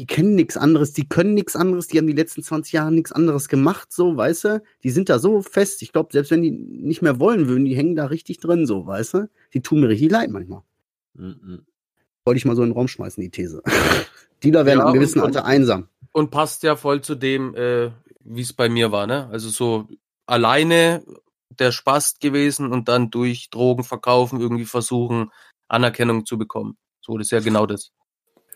die 0.01 0.07
kennen 0.07 0.33
nichts 0.33 0.57
anderes, 0.57 0.93
die 0.93 1.07
können 1.07 1.35
nichts 1.35 1.55
anderes, 1.55 1.85
die 1.87 1.99
haben 1.99 2.07
die 2.07 2.13
letzten 2.13 2.41
20 2.41 2.73
Jahre 2.73 2.91
nichts 2.91 3.11
anderes 3.11 3.47
gemacht, 3.49 3.93
so, 3.93 4.17
weißt 4.17 4.43
du? 4.45 4.63
Die 4.81 4.89
sind 4.89 5.09
da 5.09 5.19
so 5.19 5.43
fest. 5.43 5.83
Ich 5.83 5.91
glaube, 5.93 6.09
selbst 6.11 6.31
wenn 6.31 6.41
die 6.41 6.49
nicht 6.49 7.03
mehr 7.03 7.19
wollen 7.19 7.47
würden, 7.47 7.65
die 7.65 7.75
hängen 7.75 7.95
da 7.95 8.07
richtig 8.07 8.39
drin, 8.39 8.65
so, 8.65 8.87
weißt 8.87 9.13
du? 9.13 9.29
Die 9.53 9.61
tun 9.61 9.79
mir 9.79 9.89
richtig 9.89 10.09
leid 10.09 10.31
manchmal. 10.31 10.63
Mhm. 11.13 11.67
Wollte 12.25 12.37
ich 12.39 12.45
mal 12.45 12.55
so 12.55 12.63
in 12.63 12.69
den 12.69 12.75
Raum 12.75 12.87
schmeißen, 12.87 13.21
die 13.21 13.29
These. 13.29 13.61
Dealer 14.43 14.65
werden 14.65 14.79
Ja, 14.79 14.87
im 14.87 14.93
gewissen 14.95 15.19
und- 15.19 15.25
Alter 15.25 15.45
einsam. 15.45 15.87
Und 16.13 16.31
passt 16.31 16.63
ja 16.63 16.75
voll 16.75 17.01
zu 17.01 17.13
dem, 17.13 17.53
äh, 17.53 17.91
wie 18.21 18.41
es 18.41 18.53
bei 18.53 18.69
mir 18.69 18.91
war, 18.91 19.05
ne? 19.05 19.27
Also 19.31 19.49
so 19.49 19.87
alleine 20.25 21.05
der 21.59 21.71
Spaß 21.71 22.17
gewesen 22.19 22.71
und 22.71 22.87
dann 22.89 23.11
durch 23.11 23.51
Drogen 23.51 23.83
verkaufen 23.83 24.41
irgendwie 24.41 24.65
versuchen, 24.65 25.29
Anerkennung 25.67 26.25
zu 26.25 26.39
bekommen. 26.39 26.75
So, 27.01 27.19
das 27.19 27.27
ist 27.27 27.31
ja 27.31 27.39
genau 27.39 27.67
das. 27.67 27.91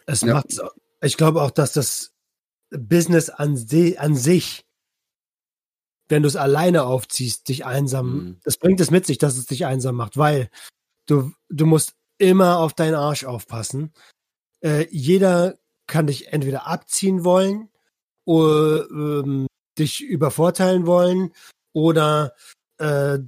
Es 0.08 0.22
Ja. 0.22 0.34
macht's, 0.34 0.60
ich 1.06 1.18
glaube 1.18 1.42
auch, 1.42 1.52
dass 1.52 1.74
das 1.74 2.14
Business 2.72 3.30
an, 3.30 3.56
se, 3.58 3.96
an 4.00 4.16
sich, 4.16 4.66
wenn 6.10 6.24
du 6.24 6.28
es 6.28 6.36
alleine 6.36 6.84
aufziehst, 6.84 7.48
dich 7.48 7.66
einsam, 7.66 8.14
Mhm. 8.16 8.40
das 8.44 8.58
bringt 8.58 8.80
es 8.80 8.92
mit 8.92 9.06
sich, 9.06 9.18
dass 9.18 9.38
es 9.38 9.46
dich 9.46 9.66
einsam 9.66 9.96
macht, 9.96 10.18
weil 10.18 10.50
du, 11.08 11.32
du 11.50 11.66
musst 11.66 11.94
immer 12.18 12.60
auf 12.60 12.74
deinen 12.74 12.96
Arsch 12.96 13.26
aufpassen. 13.26 13.94
Äh, 14.62 14.88
jeder 14.90 15.58
kann 15.88 16.08
dich 16.08 16.32
entweder 16.34 16.68
abziehen 16.68 17.24
wollen 17.24 17.70
oder 18.26 18.90
ähm, 18.90 19.48
dich 19.78 20.02
übervorteilen 20.02 20.86
wollen 20.86 21.32
oder 21.74 22.34
äh, 22.78 23.20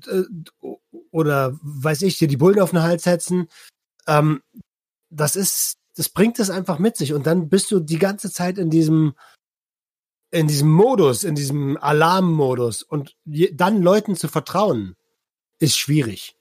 oder 1.12 1.58
weiß 1.62 2.02
ich, 2.04 2.18
dir 2.18 2.28
die 2.28 2.38
Bullen 2.38 2.60
auf 2.60 2.72
den 2.72 2.82
Hals 2.82 3.04
setzen. 3.04 3.48
Ähm, 4.08 4.42
das 5.10 5.36
ist, 5.36 5.77
das 5.98 6.10
bringt 6.10 6.40
es 6.40 6.50
einfach 6.50 6.78
mit 6.78 6.96
sich. 6.96 7.14
Und 7.14 7.26
dann 7.26 7.50
bist 7.50 7.72
du 7.72 7.80
die 7.80 7.98
ganze 7.98 8.32
Zeit 8.32 8.58
in 8.58 8.70
diesem, 8.70 9.16
in 10.32 10.48
diesem 10.48 10.70
Modus, 10.70 11.24
in 11.24 11.34
diesem 11.34 11.76
Alarmmodus. 11.78 12.84
Und 12.84 13.16
je, 13.26 13.52
dann 13.54 13.82
Leuten 13.82 14.16
zu 14.16 14.28
vertrauen, 14.28 14.96
ist 15.60 15.78
schwierig. 15.78 16.36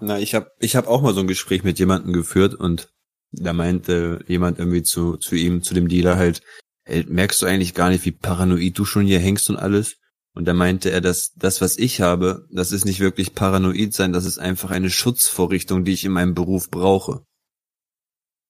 Na, 0.00 0.18
ich 0.18 0.34
habe 0.34 0.50
ich 0.58 0.76
hab 0.76 0.88
auch 0.88 1.02
mal 1.02 1.14
so 1.14 1.20
ein 1.20 1.26
Gespräch 1.26 1.62
mit 1.62 1.78
jemandem 1.78 2.12
geführt 2.12 2.54
und 2.54 2.92
da 3.32 3.52
meinte 3.52 4.24
jemand 4.26 4.58
irgendwie 4.58 4.82
zu, 4.82 5.16
zu 5.16 5.36
ihm, 5.36 5.62
zu 5.62 5.74
dem 5.74 5.88
Dealer 5.88 6.16
halt, 6.16 6.42
ey, 6.84 7.04
merkst 7.04 7.40
du 7.42 7.46
eigentlich 7.46 7.74
gar 7.74 7.90
nicht, 7.90 8.04
wie 8.04 8.12
paranoid 8.12 8.76
du 8.76 8.84
schon 8.84 9.06
hier 9.06 9.20
hängst 9.20 9.48
und 9.50 9.56
alles? 9.56 9.98
Und 10.34 10.46
da 10.46 10.54
meinte 10.54 10.90
er, 10.90 11.02
dass 11.02 11.32
das, 11.34 11.60
was 11.60 11.76
ich 11.76 12.00
habe, 12.00 12.46
das 12.50 12.72
ist 12.72 12.86
nicht 12.86 13.00
wirklich 13.00 13.34
paranoid 13.34 13.92
sein, 13.92 14.12
das 14.12 14.24
ist 14.24 14.38
einfach 14.38 14.70
eine 14.70 14.90
Schutzvorrichtung, 14.90 15.84
die 15.84 15.92
ich 15.92 16.04
in 16.04 16.12
meinem 16.12 16.34
Beruf 16.34 16.70
brauche. 16.70 17.26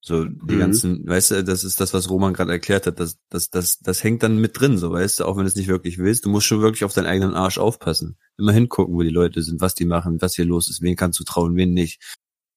So, 0.04 0.25
die 0.25 0.56
Mhm. 0.56 0.59
ganzen, 0.59 1.06
weißt 1.09 1.30
du, 1.30 1.44
das 1.44 1.62
ist 1.62 1.80
das, 1.80 1.94
was 1.94 2.11
Roman 2.11 2.35
gerade 2.35 2.50
erklärt 2.50 2.88
hat, 2.88 2.99
das, 2.99 3.18
das, 3.30 3.50
das, 3.50 3.78
das 3.78 4.02
hängt 4.02 4.25
dann 4.25 4.37
mit 4.38 4.59
drin, 4.59 4.76
so, 4.76 4.90
weißt 4.90 5.21
du, 5.21 5.25
auch 5.25 5.37
wenn 5.37 5.44
du 5.44 5.49
es 5.49 5.54
nicht 5.54 5.68
wirklich 5.68 5.99
willst, 5.99 6.25
du 6.25 6.28
musst 6.28 6.47
schon 6.49 6.61
wirklich 6.61 6.82
auf 6.85 6.92
deinen 6.92 7.06
eigenen 7.06 7.35
Arsch 7.35 7.59
aufpassen. 7.59 8.18
Immer 8.37 8.50
hingucken, 8.52 8.94
wo 8.97 9.02
die 9.02 9.11
Leute 9.11 9.40
sind, 9.42 9.61
was 9.61 9.76
die 9.76 9.85
machen, 9.85 10.21
was 10.21 10.35
hier 10.35 10.44
los 10.44 10.68
ist, 10.68 10.82
wen 10.82 10.97
kannst 10.97 11.21
du 11.21 11.25
trauen, 11.25 11.54
wen 11.54 11.73
nicht. 11.73 12.02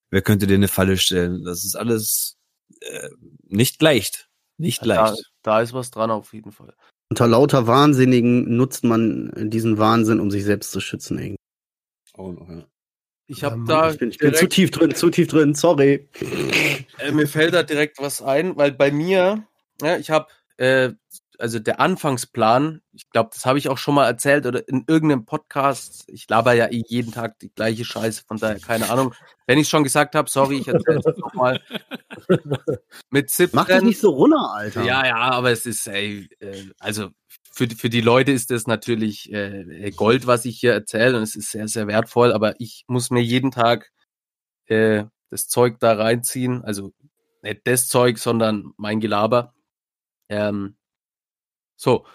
Wer 0.09 0.23
könnte 0.23 0.47
dir 0.47 0.55
eine 0.55 0.67
Falle 0.67 0.97
stellen? 0.97 1.43
Das 1.43 1.63
ist 1.65 1.75
alles 1.75 2.37
äh, 2.81 3.09
nicht 3.43 3.79
leicht. 3.81 4.27
Nicht 4.57 4.81
Da, 4.81 5.09
leicht. 5.09 5.31
da 5.43 5.61
ist 5.61 5.73
was 5.73 5.91
dran 5.91 6.09
auf 6.09 6.33
jeden 6.33 6.51
Fall. 6.51 6.73
Unter 7.11 7.27
lauter 7.27 7.67
Wahnsinnigen 7.67 8.55
nutzt 8.55 8.83
man 8.83 9.31
diesen 9.51 9.77
Wahnsinn, 9.77 10.19
um 10.19 10.31
sich 10.31 10.43
selbst 10.45 10.71
zu 10.71 10.79
schützen. 10.79 11.19
Irgendwie. 11.19 11.35
Oh, 12.17 12.31
noch, 12.31 12.49
ja. 12.49 12.65
Ich 13.27 13.43
habe 13.43 13.55
Ähm, 13.55 13.65
da 13.65 13.91
Ich 13.91 13.97
bin, 13.97 14.09
ich 14.09 14.17
bin 14.17 14.33
zu 14.33 14.47
tief 14.47 14.71
drin, 14.71 14.93
zu 14.93 15.09
tief 15.09 15.27
drin, 15.27 15.55
sorry. 15.55 16.07
äh, 16.99 17.11
mir 17.11 17.27
fällt 17.27 17.53
da 17.53 17.63
direkt 17.63 17.99
was 17.99 18.21
ein, 18.21 18.55
weil 18.55 18.71
bei 18.71 18.91
mir, 18.91 19.43
ja, 19.81 19.97
ich 19.97 20.09
habe, 20.09 20.27
äh, 20.57 20.91
also 21.37 21.59
der 21.59 21.79
Anfangsplan, 21.79 22.81
ich 22.93 23.09
glaube, 23.09 23.31
das 23.33 23.45
habe 23.45 23.57
ich 23.57 23.67
auch 23.67 23.77
schon 23.77 23.95
mal 23.95 24.05
erzählt 24.05 24.45
oder 24.45 24.65
in 24.69 24.85
irgendeinem 24.87 25.25
Podcast. 25.25 26.05
Ich 26.07 26.29
laber 26.29 26.53
ja 26.53 26.67
eh 26.67 26.83
jeden 26.87 27.11
Tag 27.11 27.39
die 27.39 27.49
gleiche 27.53 27.83
Scheiße, 27.83 28.23
von 28.25 28.37
daher 28.37 28.59
keine 28.59 28.89
Ahnung. 28.89 29.13
Wenn 29.45 29.59
ich 29.59 29.67
schon 29.67 29.83
gesagt 29.83 30.15
habe, 30.15 30.29
sorry, 30.29 30.59
ich 30.59 30.67
erzähle 30.67 31.01
es 31.03 31.17
nochmal. 31.17 31.61
Mit 33.09 33.31
Mach 33.51 33.65
dich 33.65 33.75
Zipren. 33.75 33.85
nicht 33.85 33.99
so 33.99 34.11
runter, 34.11 34.49
Alter. 34.53 34.83
Ja, 34.83 35.05
ja, 35.05 35.17
aber 35.17 35.51
es 35.51 35.65
ist, 35.65 35.85
ey, 35.87 36.29
äh, 36.39 36.69
also 36.79 37.09
für, 37.55 37.67
die- 37.67 37.75
für 37.75 37.89
die 37.89 38.01
Leute 38.01 38.31
ist 38.31 38.51
das 38.51 38.67
natürlich 38.67 39.31
äh, 39.33 39.91
Gold, 39.95 40.27
was 40.27 40.45
ich 40.45 40.59
hier 40.59 40.73
erzähle 40.73 41.17
und 41.17 41.23
es 41.23 41.35
ist 41.35 41.51
sehr, 41.51 41.67
sehr 41.67 41.87
wertvoll, 41.87 42.33
aber 42.33 42.59
ich 42.59 42.83
muss 42.87 43.09
mir 43.11 43.21
jeden 43.23 43.51
Tag 43.51 43.91
äh, 44.67 45.05
das 45.29 45.47
Zeug 45.47 45.79
da 45.79 45.93
reinziehen, 45.93 46.63
also 46.63 46.93
nicht 47.41 47.61
das 47.65 47.87
Zeug, 47.87 48.19
sondern 48.19 48.73
mein 48.77 48.99
Gelaber. 48.99 49.53
Ähm, 50.29 50.75
so, 51.77 52.05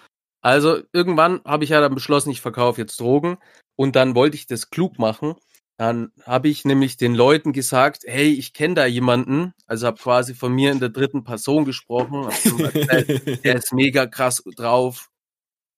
also 0.43 0.81
irgendwann 0.93 1.43
habe 1.45 1.65
ich 1.65 1.71
ja 1.71 1.81
dann 1.81 1.95
beschlossen, 1.95 2.31
ich 2.31 2.41
verkaufe 2.41 2.81
jetzt 2.81 2.99
Drogen 3.01 3.39
und 3.77 3.97
dann 3.97 4.15
wollte 4.15 4.37
ich 4.37 4.47
das 4.47 4.71
klug 4.71 4.99
machen. 4.99 5.35
Dann 5.79 6.13
habe 6.25 6.49
ich 6.49 6.65
nämlich 6.67 6.99
den 6.99 7.15
Leuten 7.15 7.53
gesagt, 7.55 8.03
hey, 8.07 8.33
ich 8.35 8.53
kenne 8.53 8.75
da 8.75 8.87
jemanden, 8.87 9.55
also 9.67 9.87
habe 9.87 9.99
quasi 9.99 10.35
von 10.35 10.53
mir 10.53 10.73
in 10.73 10.81
der 10.81 10.91
dritten 10.91 11.25
Person 11.25 11.65
gesprochen, 11.65 12.25
erzählt, 12.25 13.45
der 13.45 13.57
ist 13.57 13.73
mega 13.73 14.07
krass 14.07 14.43
drauf, 14.57 15.09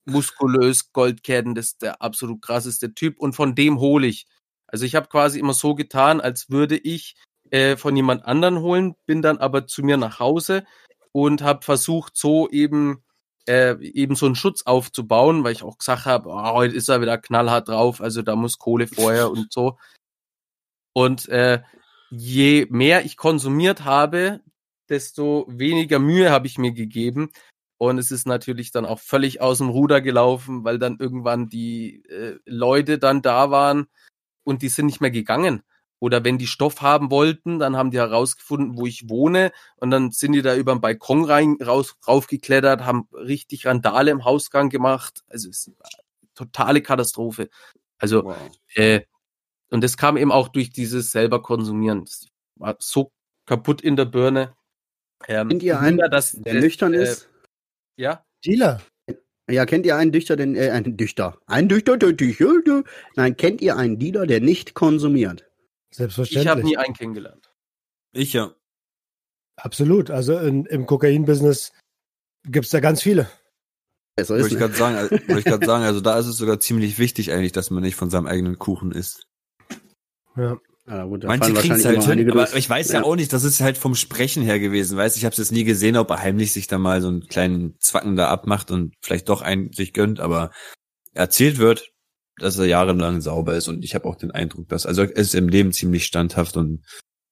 muskulös, 0.05 0.93
Goldketten, 0.93 1.55
das 1.55 1.67
ist 1.67 1.83
der 1.83 2.03
absolut 2.03 2.43
krasseste 2.43 2.95
Typ 2.95 3.19
und 3.19 3.35
von 3.35 3.55
dem 3.55 3.79
hole 3.79 4.07
ich. 4.07 4.27
Also 4.67 4.85
ich 4.85 4.95
habe 4.95 5.09
quasi 5.09 5.39
immer 5.39 5.55
so 5.55 5.75
getan, 5.75 6.21
als 6.21 6.51
würde 6.51 6.77
ich 6.77 7.17
äh, 7.51 7.77
von 7.77 7.95
jemand 7.95 8.25
anderen 8.25 8.61
holen, 8.61 8.95
bin 9.07 9.23
dann 9.23 9.39
aber 9.39 9.67
zu 9.67 9.83
mir 9.83 9.97
nach 9.97 10.19
Hause 10.19 10.65
und 11.13 11.43
habe 11.43 11.65
versucht, 11.65 12.17
so 12.17 12.49
eben 12.51 13.05
äh, 13.49 13.77
eben 13.81 14.15
so 14.15 14.27
einen 14.27 14.35
Schutz 14.35 14.63
aufzubauen, 14.63 15.45
weil 15.45 15.53
ich 15.53 15.63
auch 15.63 15.79
gesagt 15.79 16.07
habe, 16.07 16.29
oh, 16.29 16.53
heute 16.53 16.75
ist 16.75 16.89
er 16.89 17.01
wieder 17.01 17.19
knallhart 17.19 17.69
drauf, 17.69 18.01
also 18.01 18.23
da 18.23 18.37
muss 18.37 18.59
Kohle 18.59 18.87
vorher 18.87 19.31
und 19.31 19.53
so. 19.53 19.79
Und 20.95 21.29
äh, 21.29 21.63
je 22.11 22.67
mehr 22.71 23.05
ich 23.05 23.17
konsumiert 23.17 23.85
habe, 23.85 24.41
desto 24.89 25.47
weniger 25.49 25.99
Mühe 25.99 26.31
habe 26.31 26.47
ich 26.47 26.59
mir 26.59 26.73
gegeben. 26.73 27.31
Und 27.83 27.99
es 27.99 28.13
ist 28.13 28.29
natürlich 28.29 28.71
dann 28.71 28.87
auch 28.87 29.01
völlig 29.01 29.41
aus 29.41 29.59
dem 29.59 29.69
Ruder 29.69 30.01
gelaufen, 30.01 30.63
weil 30.63 30.79
dann 30.79 30.99
irgendwann 31.01 31.49
die 31.49 32.05
äh, 32.05 32.39
Leute 32.45 33.01
dann 33.01 33.23
da 33.23 33.51
waren 33.51 33.89
und 34.45 34.63
die 34.63 34.69
sind 34.69 34.87
nicht 34.87 35.01
mehr 35.01 35.11
gegangen. 35.11 35.65
Oder 35.99 36.23
wenn 36.23 36.39
die 36.39 36.47
Stoff 36.47 36.81
haben 36.81 37.11
wollten, 37.11 37.59
dann 37.59 37.77
haben 37.77 37.91
die 37.91 37.99
herausgefunden, 37.99 38.79
wo 38.79 38.87
ich 38.87 39.09
wohne 39.09 39.51
und 39.79 39.91
dann 39.91 40.13
sind 40.13 40.31
die 40.31 40.43
da 40.43 40.55
über 40.55 40.73
den 40.73 40.81
Balkon 40.81 41.25
rein, 41.25 41.57
raus, 41.61 41.97
raufgeklettert, 42.07 42.85
haben 42.85 43.09
richtig 43.15 43.67
Randale 43.67 44.13
im 44.13 44.25
Hausgang 44.25 44.69
gemacht. 44.69 45.25
Also 45.27 45.51
es 45.51 45.67
ist 45.67 45.75
eine 45.81 46.29
totale 46.37 46.83
Katastrophe. 46.83 47.51
Also 47.99 48.27
Wow. 48.27 48.37
äh, 48.77 49.01
und 49.71 49.83
das 49.83 49.97
kam 49.97 50.17
eben 50.17 50.31
auch 50.31 50.47
durch 50.47 50.71
dieses 50.71 51.11
selber 51.11 51.43
konsumieren. 51.43 52.05
Das 52.05 52.29
war 52.55 52.77
so 52.79 53.11
kaputt 53.45 53.81
in 53.81 53.97
der 53.97 54.05
Birne. 54.05 54.55
Ähm, 55.27 55.49
Kennt 55.49 55.65
ihr 55.65 55.81
einen, 55.81 55.99
dass 55.99 56.31
der 56.31 56.55
das, 56.55 56.63
nüchtern 56.63 56.95
äh, 56.95 57.03
ist? 57.03 57.29
Ja, 58.03 58.27
Dealer. 58.45 58.83
Ja, 59.49 59.65
kennt 59.65 59.87
ihr 59.87 59.95
einen 59.95 60.11
Dichter, 60.11 60.35
den, 60.35 60.57
äh, 60.57 60.71
einen 60.71 60.97
Dichter? 60.97 61.39
Ein 61.47 61.69
Dichter, 61.69 61.97
der 61.97 62.13
Dichter, 62.13 62.83
Nein, 63.15 63.37
kennt 63.37 63.61
ihr 63.61 63.77
einen 63.77 64.01
Dealer, 64.01 64.27
der 64.27 64.41
nicht 64.41 64.75
konsumiert? 64.75 65.49
Selbstverständlich. 65.95 66.43
ich 66.45 66.51
habe 66.51 66.65
nie 66.65 66.77
einen 66.77 66.95
kennengelernt. 66.95 67.53
Ich 68.13 68.33
ja. 68.33 68.57
Absolut. 69.55 70.11
Also 70.11 70.37
in, 70.37 70.67
im 70.67 70.87
Kokain-Business 70.87 71.73
gibt's 72.45 72.71
da 72.71 72.81
ganz 72.81 73.03
viele. 73.03 73.31
Besser 74.17 74.35
Wollte 74.35 74.47
ist 74.47 74.53
ich 74.53 74.59
ne? 74.59 74.59
gerade 74.59 74.75
sagen, 74.75 74.97
also, 74.97 75.11
wollte 75.13 75.39
ich 75.39 75.45
gerade 75.45 75.67
sagen, 75.73 75.85
also 75.85 76.01
da 76.01 76.19
ist 76.19 76.27
es 76.27 76.37
sogar 76.37 76.59
ziemlich 76.59 76.99
wichtig 76.99 77.31
eigentlich, 77.31 77.53
dass 77.53 77.71
man 77.71 77.85
nicht 77.85 77.95
von 77.95 78.11
seinem 78.11 78.27
eigenen 78.27 78.59
Kuchen 78.59 78.91
isst. 78.91 79.29
Ja. 80.35 80.59
Ja, 80.87 81.05
gut, 81.05 81.23
da 81.23 81.29
Manche 81.29 81.55
kriegen 81.55 81.75
es 81.75 81.85
halt 81.85 82.03
hin, 82.03 82.31
aber 82.31 82.57
ich 82.57 82.69
weiß 82.69 82.93
ja. 82.93 83.05
auch 83.05 83.15
nicht, 83.15 83.33
das 83.33 83.45
ist 83.45 83.61
halt 83.61 83.79
vom 83.79 83.95
Sprechen 83.95 84.43
her 84.43 84.59
gewesen, 84.59 84.97
weißt 84.97 85.17
ich 85.17 85.25
habe 85.25 85.33
es 85.33 85.39
jetzt 85.39 85.53
nie 85.53 85.63
gesehen, 85.63 85.97
ob 85.97 86.11
er 86.11 86.21
heimlich 86.21 86.53
sich 86.53 86.67
da 86.67 86.77
mal 86.77 87.01
so 87.01 87.07
einen 87.07 87.29
kleinen 87.29 87.79
Zwacken 87.79 88.17
da 88.17 88.29
abmacht 88.29 88.73
und 88.73 88.95
vielleicht 89.01 89.29
doch 89.29 89.43
einen 89.43 89.73
sich 89.73 89.93
gönnt, 89.93 90.19
aber 90.19 90.51
erzählt 91.13 91.59
wird, 91.59 91.93
dass 92.39 92.59
er 92.59 92.67
jahrelang 92.67 93.21
sauber 93.21 93.55
ist 93.55 93.69
und 93.69 93.85
ich 93.85 93.95
habe 93.95 94.07
auch 94.07 94.17
den 94.17 94.33
Eindruck, 94.33 94.69
dass, 94.69 94.85
also 94.85 95.03
er 95.03 95.15
ist 95.15 95.37
im 95.37 95.49
Leben 95.49 95.73
ziemlich 95.73 96.05
standhaft 96.05 96.57
und 96.57 96.85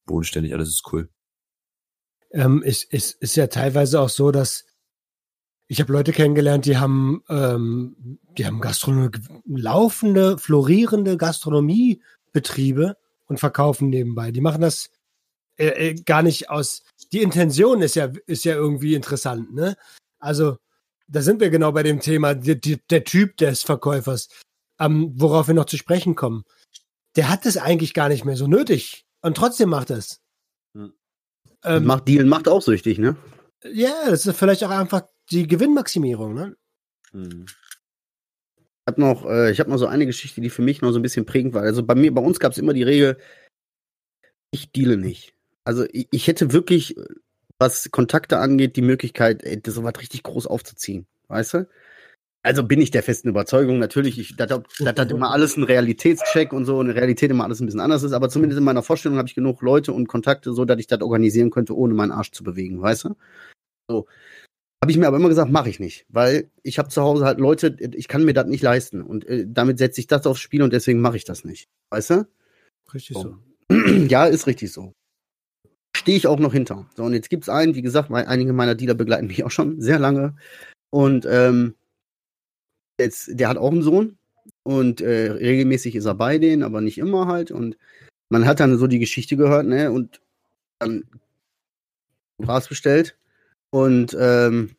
bodenständig, 0.07 0.54
alles 0.54 0.69
ist 0.69 0.85
cool. 0.92 1.09
Ähm, 2.30 2.62
es, 2.64 2.87
es 2.88 3.11
ist 3.11 3.35
ja 3.35 3.49
teilweise 3.49 4.00
auch 4.00 4.11
so, 4.11 4.30
dass 4.30 4.64
ich 5.66 5.80
habe 5.80 5.92
Leute 5.92 6.12
kennengelernt, 6.12 6.66
die 6.66 6.78
haben, 6.78 7.23
ähm, 7.28 8.19
die 8.38 8.47
haben 8.47 8.61
Gastronomie, 8.61 9.11
laufende, 9.47 10.38
florierende 10.38 11.16
Gastronomiebetriebe 11.16 12.97
und 13.31 13.39
verkaufen 13.39 13.89
nebenbei. 13.89 14.33
Die 14.33 14.41
machen 14.41 14.61
das 14.61 14.91
äh, 15.57 15.91
äh, 15.91 15.95
gar 15.95 16.23
nicht 16.23 16.51
aus. 16.51 16.83
Die 17.13 17.23
Intention 17.23 17.81
ist 17.81 17.95
ja, 17.95 18.11
ist 18.27 18.45
ja 18.45 18.55
irgendwie 18.55 18.95
interessant, 18.95 19.55
ne? 19.55 19.77
Also, 20.19 20.59
da 21.07 21.23
sind 21.23 21.41
wir 21.41 21.51
genau 21.51 21.73
bei 21.73 21.83
dem 21.83 22.01
Thema, 22.01 22.35
die, 22.35 22.61
die, 22.61 22.79
der 22.91 23.05
Typ 23.05 23.37
des 23.37 23.63
Verkäufers, 23.63 24.29
ähm, 24.79 25.13
worauf 25.15 25.47
wir 25.47 25.55
noch 25.55 25.65
zu 25.65 25.77
sprechen 25.77 26.15
kommen. 26.15 26.45
Der 27.17 27.29
hat 27.29 27.47
es 27.47 27.57
eigentlich 27.57 27.95
gar 27.95 28.09
nicht 28.09 28.25
mehr 28.25 28.37
so 28.37 28.47
nötig. 28.47 29.07
Und 29.23 29.37
trotzdem 29.37 29.71
macht 29.71 29.91
es. 29.91 30.21
Hm. 30.75 30.93
Ähm, 31.65 31.85
macht 31.85 32.09
Deal 32.09 32.25
macht 32.25 32.49
auch 32.49 32.63
süchtig, 32.63 32.99
ne? 32.99 33.17
Ja, 33.65 34.09
das 34.09 34.27
ist 34.27 34.37
vielleicht 34.37 34.65
auch 34.65 34.71
einfach 34.71 35.03
die 35.31 35.47
Gewinnmaximierung, 35.47 36.35
ne? 36.35 36.57
Hm. 37.13 37.47
Habe 38.91 39.01
noch, 39.01 39.25
äh, 39.25 39.53
ich 39.53 39.61
habe 39.61 39.71
noch 39.71 39.79
so 39.79 39.87
eine 39.87 40.05
Geschichte, 40.05 40.41
die 40.41 40.51
für 40.51 40.63
mich 40.63 40.83
noch 40.83 40.91
so 40.91 40.99
ein 40.99 41.03
bisschen 41.03 41.27
prägend 41.27 41.55
war. 41.55 41.63
Also 41.63 41.85
bei 41.85 41.95
mir, 41.95 42.13
bei 42.13 42.21
uns 42.21 42.41
gab 42.41 42.53
es 42.53 42.59
immer 42.59 42.73
die 42.73 42.83
Regel, 42.83 43.19
ich 44.51 44.73
deale 44.73 44.97
nicht. 44.97 45.35
Also 45.63 45.85
ich, 45.93 46.09
ich 46.11 46.27
hätte 46.27 46.53
wirklich, 46.53 46.97
äh, 46.97 47.05
was 47.59 47.91
Kontakte 47.93 48.39
angeht, 48.39 48.75
die 48.75 48.83
Möglichkeit, 48.83 49.45
ey, 49.45 49.63
das 49.63 49.75
so 49.75 49.85
was 49.85 50.01
richtig 50.01 50.25
groß 50.25 50.49
aufzuziehen. 50.49 51.07
Weißt 51.29 51.55
du? 51.55 51.69
Also 52.43 52.65
bin 52.65 52.81
ich 52.81 52.91
der 52.91 53.03
festen 53.03 53.29
Überzeugung, 53.29 53.79
natürlich, 53.79 54.19
ich, 54.19 54.35
das, 54.35 54.51
immer 55.11 55.31
alles 55.31 55.57
einen 55.57 55.65
Realitätscheck 55.65 56.53
und 56.55 56.65
so, 56.65 56.81
in 56.81 56.87
der 56.87 56.97
Realität 56.97 57.31
immer 57.31 57.45
alles 57.45 57.61
ein 57.61 57.67
bisschen 57.67 57.81
anders 57.81 58.03
ist, 58.03 58.13
aber 58.13 58.31
zumindest 58.31 58.59
in 58.59 58.65
meiner 58.65 58.83
Vorstellung 58.83 59.19
habe 59.19 59.29
ich 59.29 59.35
genug 59.35 59.61
Leute 59.61 59.93
und 59.93 60.09
Kontakte, 60.09 60.55
so 60.55 60.65
dass 60.65 60.81
ich 60.81 60.87
das 60.87 61.03
organisieren 61.03 61.51
könnte, 61.51 61.77
ohne 61.77 61.93
meinen 61.93 62.13
Arsch 62.13 62.33
zu 62.33 62.43
bewegen, 62.43 62.81
weißt 62.81 63.05
du? 63.05 63.17
So. 63.89 64.07
Habe 64.83 64.93
ich 64.93 64.99
mir 64.99 65.07
aber 65.07 65.19
immer 65.19 65.29
gesagt, 65.29 65.53
mache 65.53 65.69
ich 65.69 65.79
nicht, 65.79 66.07
weil 66.09 66.51
ich 66.63 66.79
habe 66.79 66.89
zu 66.89 67.03
Hause 67.03 67.27
halt 67.27 67.39
Leute, 67.39 67.77
ich 67.95 68.09
kann 68.09 68.25
mir 68.25 68.33
das 68.33 68.47
nicht 68.47 68.63
leisten 68.63 69.03
und 69.03 69.27
äh, 69.27 69.45
damit 69.47 69.77
setze 69.77 70.01
ich 70.01 70.07
das 70.07 70.27
aufs 70.27 70.41
Spiel 70.41 70.63
und 70.63 70.73
deswegen 70.73 71.03
mache 71.03 71.19
ich 71.19 71.25
das 71.25 71.45
nicht, 71.45 71.69
weißt 71.91 72.11
du? 72.11 72.29
Richtig 72.95 73.19
so. 73.19 73.37
ja, 74.09 74.25
ist 74.25 74.47
richtig 74.47 74.73
so. 74.73 74.95
Stehe 75.95 76.17
ich 76.17 76.27
auch 76.27 76.39
noch 76.39 76.55
hinter. 76.55 76.89
So, 76.97 77.05
und 77.05 77.13
jetzt 77.13 77.29
gibt's 77.29 77.51
einen, 77.51 77.75
wie 77.75 77.83
gesagt, 77.83 78.09
mein, 78.09 78.27
einige 78.27 78.55
meiner 78.55 78.75
Dealer 78.75 78.95
begleiten 78.95 79.27
mich 79.27 79.45
auch 79.45 79.51
schon 79.51 79.83
sehr 79.83 79.99
lange. 79.99 80.35
Und 80.89 81.27
ähm, 81.29 81.75
jetzt, 82.99 83.39
der 83.39 83.51
hat 83.51 83.59
auch 83.59 83.73
einen 83.73 83.83
Sohn 83.83 84.17
und 84.63 85.03
äh, 85.03 85.33
regelmäßig 85.33 85.95
ist 85.95 86.07
er 86.07 86.15
bei 86.15 86.39
denen, 86.39 86.63
aber 86.63 86.81
nicht 86.81 86.97
immer 86.97 87.27
halt. 87.27 87.51
Und 87.51 87.77
man 88.31 88.47
hat 88.47 88.61
dann 88.61 88.79
so 88.79 88.87
die 88.87 88.99
Geschichte 88.99 89.37
gehört, 89.37 89.67
ne? 89.67 89.93
Und 89.93 90.23
dann 90.79 91.05
Gras 92.41 92.67
bestellt 92.67 93.19
und 93.71 94.17
ähm, 94.19 94.71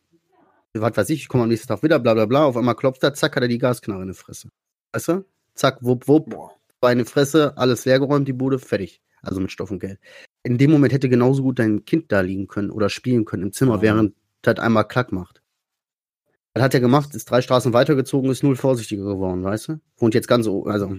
was 0.74 0.96
weiß 0.96 1.10
ich, 1.10 1.20
ich 1.22 1.28
komme 1.28 1.42
am 1.44 1.48
nächsten 1.50 1.68
Tag 1.68 1.82
wieder, 1.82 1.98
bla 1.98 2.14
bla 2.14 2.26
bla. 2.26 2.44
Auf 2.44 2.56
einmal 2.56 2.74
klopft 2.76 3.02
er, 3.02 3.14
zack, 3.14 3.36
hat 3.36 3.42
er 3.42 3.48
die 3.48 3.58
Gasknarre 3.58 4.02
in 4.02 4.08
die 4.08 4.14
Fresse. 4.14 4.48
Weißt 4.92 5.08
du? 5.08 5.24
Zack, 5.54 5.78
wupp, 5.82 6.08
wupp, 6.08 6.34
Beine 6.80 7.04
Fresse, 7.04 7.56
alles 7.56 7.84
leergeräumt, 7.84 8.26
die 8.26 8.32
Bude, 8.32 8.58
fertig. 8.58 9.00
Also 9.22 9.40
mit 9.40 9.52
Stoff 9.52 9.70
und 9.70 9.78
Geld. 9.78 10.00
In 10.42 10.58
dem 10.58 10.70
Moment 10.72 10.92
hätte 10.92 11.08
genauso 11.08 11.42
gut 11.42 11.58
dein 11.60 11.84
Kind 11.84 12.10
da 12.10 12.20
liegen 12.22 12.48
können 12.48 12.70
oder 12.70 12.88
spielen 12.88 13.24
können 13.24 13.44
im 13.44 13.52
Zimmer, 13.52 13.76
Ja. 13.76 13.82
während 13.82 14.14
das 14.42 14.58
einmal 14.58 14.88
klack 14.88 15.12
macht. 15.12 15.42
Das 16.54 16.64
hat 16.64 16.74
er 16.74 16.80
gemacht, 16.80 17.14
ist 17.14 17.30
drei 17.30 17.40
Straßen 17.40 17.72
weitergezogen, 17.72 18.30
ist 18.30 18.42
null 18.42 18.56
vorsichtiger 18.56 19.04
geworden, 19.04 19.44
weißt 19.44 19.68
du? 19.68 19.80
Wohnt 19.98 20.14
jetzt 20.14 20.26
ganz, 20.26 20.46
o- 20.48 20.64
also. 20.64 20.96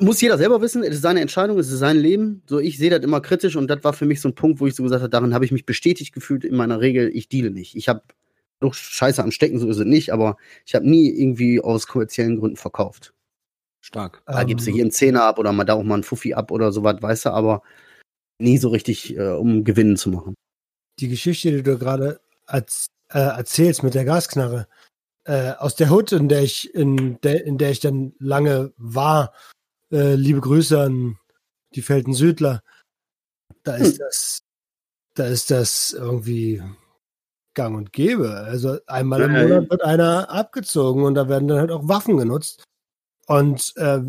Muss 0.00 0.20
jeder 0.20 0.38
selber 0.38 0.60
wissen, 0.60 0.82
es 0.82 0.96
ist 0.96 1.02
seine 1.02 1.20
Entscheidung, 1.20 1.58
es 1.58 1.70
ist 1.70 1.78
sein 1.78 1.96
Leben. 1.98 2.42
So, 2.46 2.58
ich 2.58 2.78
sehe 2.78 2.90
das 2.90 3.02
immer 3.02 3.20
kritisch 3.20 3.56
und 3.56 3.68
das 3.68 3.82
war 3.84 3.92
für 3.92 4.06
mich 4.06 4.20
so 4.20 4.28
ein 4.28 4.34
Punkt, 4.34 4.60
wo 4.60 4.66
ich 4.66 4.74
so 4.74 4.82
gesagt 4.82 5.02
habe, 5.02 5.10
darin 5.10 5.34
habe 5.34 5.44
ich 5.44 5.52
mich 5.52 5.66
bestätigt 5.66 6.12
gefühlt 6.12 6.44
in 6.44 6.56
meiner 6.56 6.80
Regel, 6.80 7.10
ich 7.14 7.28
deale 7.28 7.50
nicht. 7.50 7.74
Ich 7.76 7.88
habe 7.88 8.02
doch 8.60 8.74
Scheiße 8.74 9.22
am 9.22 9.30
Stecken, 9.32 9.58
so 9.58 9.68
ist 9.68 9.78
es 9.78 9.84
nicht, 9.86 10.12
aber 10.12 10.36
ich 10.64 10.74
habe 10.74 10.88
nie 10.88 11.10
irgendwie 11.10 11.60
aus 11.60 11.86
kommerziellen 11.86 12.38
Gründen 12.38 12.56
verkauft. 12.56 13.12
Stark. 13.80 14.22
Da 14.26 14.44
gibst 14.44 14.66
du 14.66 14.70
Ähm, 14.70 14.74
hier 14.76 14.84
einen 14.84 14.92
Zehner 14.92 15.24
ab 15.24 15.38
oder 15.38 15.52
mal 15.52 15.64
da 15.64 15.74
auch 15.74 15.82
mal 15.82 15.94
einen 15.94 16.04
Fuffi 16.04 16.34
ab 16.34 16.52
oder 16.52 16.70
sowas, 16.70 16.96
weißt 17.00 17.26
du, 17.26 17.30
aber 17.30 17.62
nie 18.38 18.58
so 18.58 18.68
richtig, 18.68 19.16
äh, 19.16 19.30
um 19.32 19.64
Gewinnen 19.64 19.96
zu 19.96 20.10
machen. 20.10 20.34
die 21.00 21.08
Geschichte, 21.08 21.50
die 21.50 21.62
du 21.62 21.78
gerade 21.78 22.20
als, 22.46 22.86
äh, 23.10 23.18
erzählst 23.18 23.82
mit 23.82 23.94
der 23.94 24.04
Gasknarre, 24.04 24.68
äh, 25.24 25.52
aus 25.52 25.74
der 25.76 25.90
Hut, 25.90 26.12
in 26.12 26.28
der 26.28 26.42
ich, 26.42 26.74
in 26.74 27.18
der, 27.22 27.44
in 27.46 27.58
der 27.58 27.70
ich 27.70 27.80
dann 27.80 28.14
lange 28.18 28.72
war, 28.76 29.32
äh, 29.92 30.14
liebe 30.14 30.40
Grüße 30.40 30.80
an 30.80 31.18
die 31.74 31.82
Felden 31.82 32.14
Südler, 32.14 32.62
da 33.62 33.76
ist 33.76 34.00
das, 34.00 34.42
da 35.14 35.26
ist 35.26 35.50
das 35.50 35.92
irgendwie 35.92 36.62
gang 37.54 37.76
und 37.76 37.92
gäbe. 37.92 38.34
Also 38.34 38.78
einmal 38.86 39.22
im. 39.22 39.32
Monat 39.32 39.70
wird 39.70 39.82
einer 39.82 40.30
abgezogen 40.30 41.04
und 41.04 41.14
da 41.14 41.28
werden 41.28 41.48
dann 41.48 41.58
halt 41.58 41.70
auch 41.70 41.88
Waffen 41.88 42.16
genutzt. 42.16 42.64
Und 43.26 43.72
äh, 43.76 44.00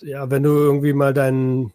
ja, 0.00 0.30
wenn 0.30 0.42
du 0.42 0.50
irgendwie 0.50 0.92
mal 0.92 1.14
deinen, 1.14 1.72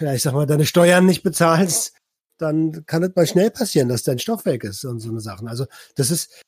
ja, 0.00 0.14
ich 0.14 0.22
sag 0.22 0.34
mal, 0.34 0.46
deine 0.46 0.66
Steuern 0.66 1.06
nicht 1.06 1.22
bezahlst, 1.22 1.96
dann 2.38 2.84
kann 2.86 3.02
es 3.02 3.14
mal 3.14 3.26
schnell 3.26 3.50
passieren, 3.50 3.88
dass 3.88 4.02
dein 4.02 4.18
Stoff 4.18 4.44
weg 4.44 4.64
ist 4.64 4.84
und 4.84 5.00
so 5.00 5.10
eine 5.10 5.20
Sachen. 5.20 5.48
Also 5.48 5.66
das 5.94 6.10
ist, 6.10 6.42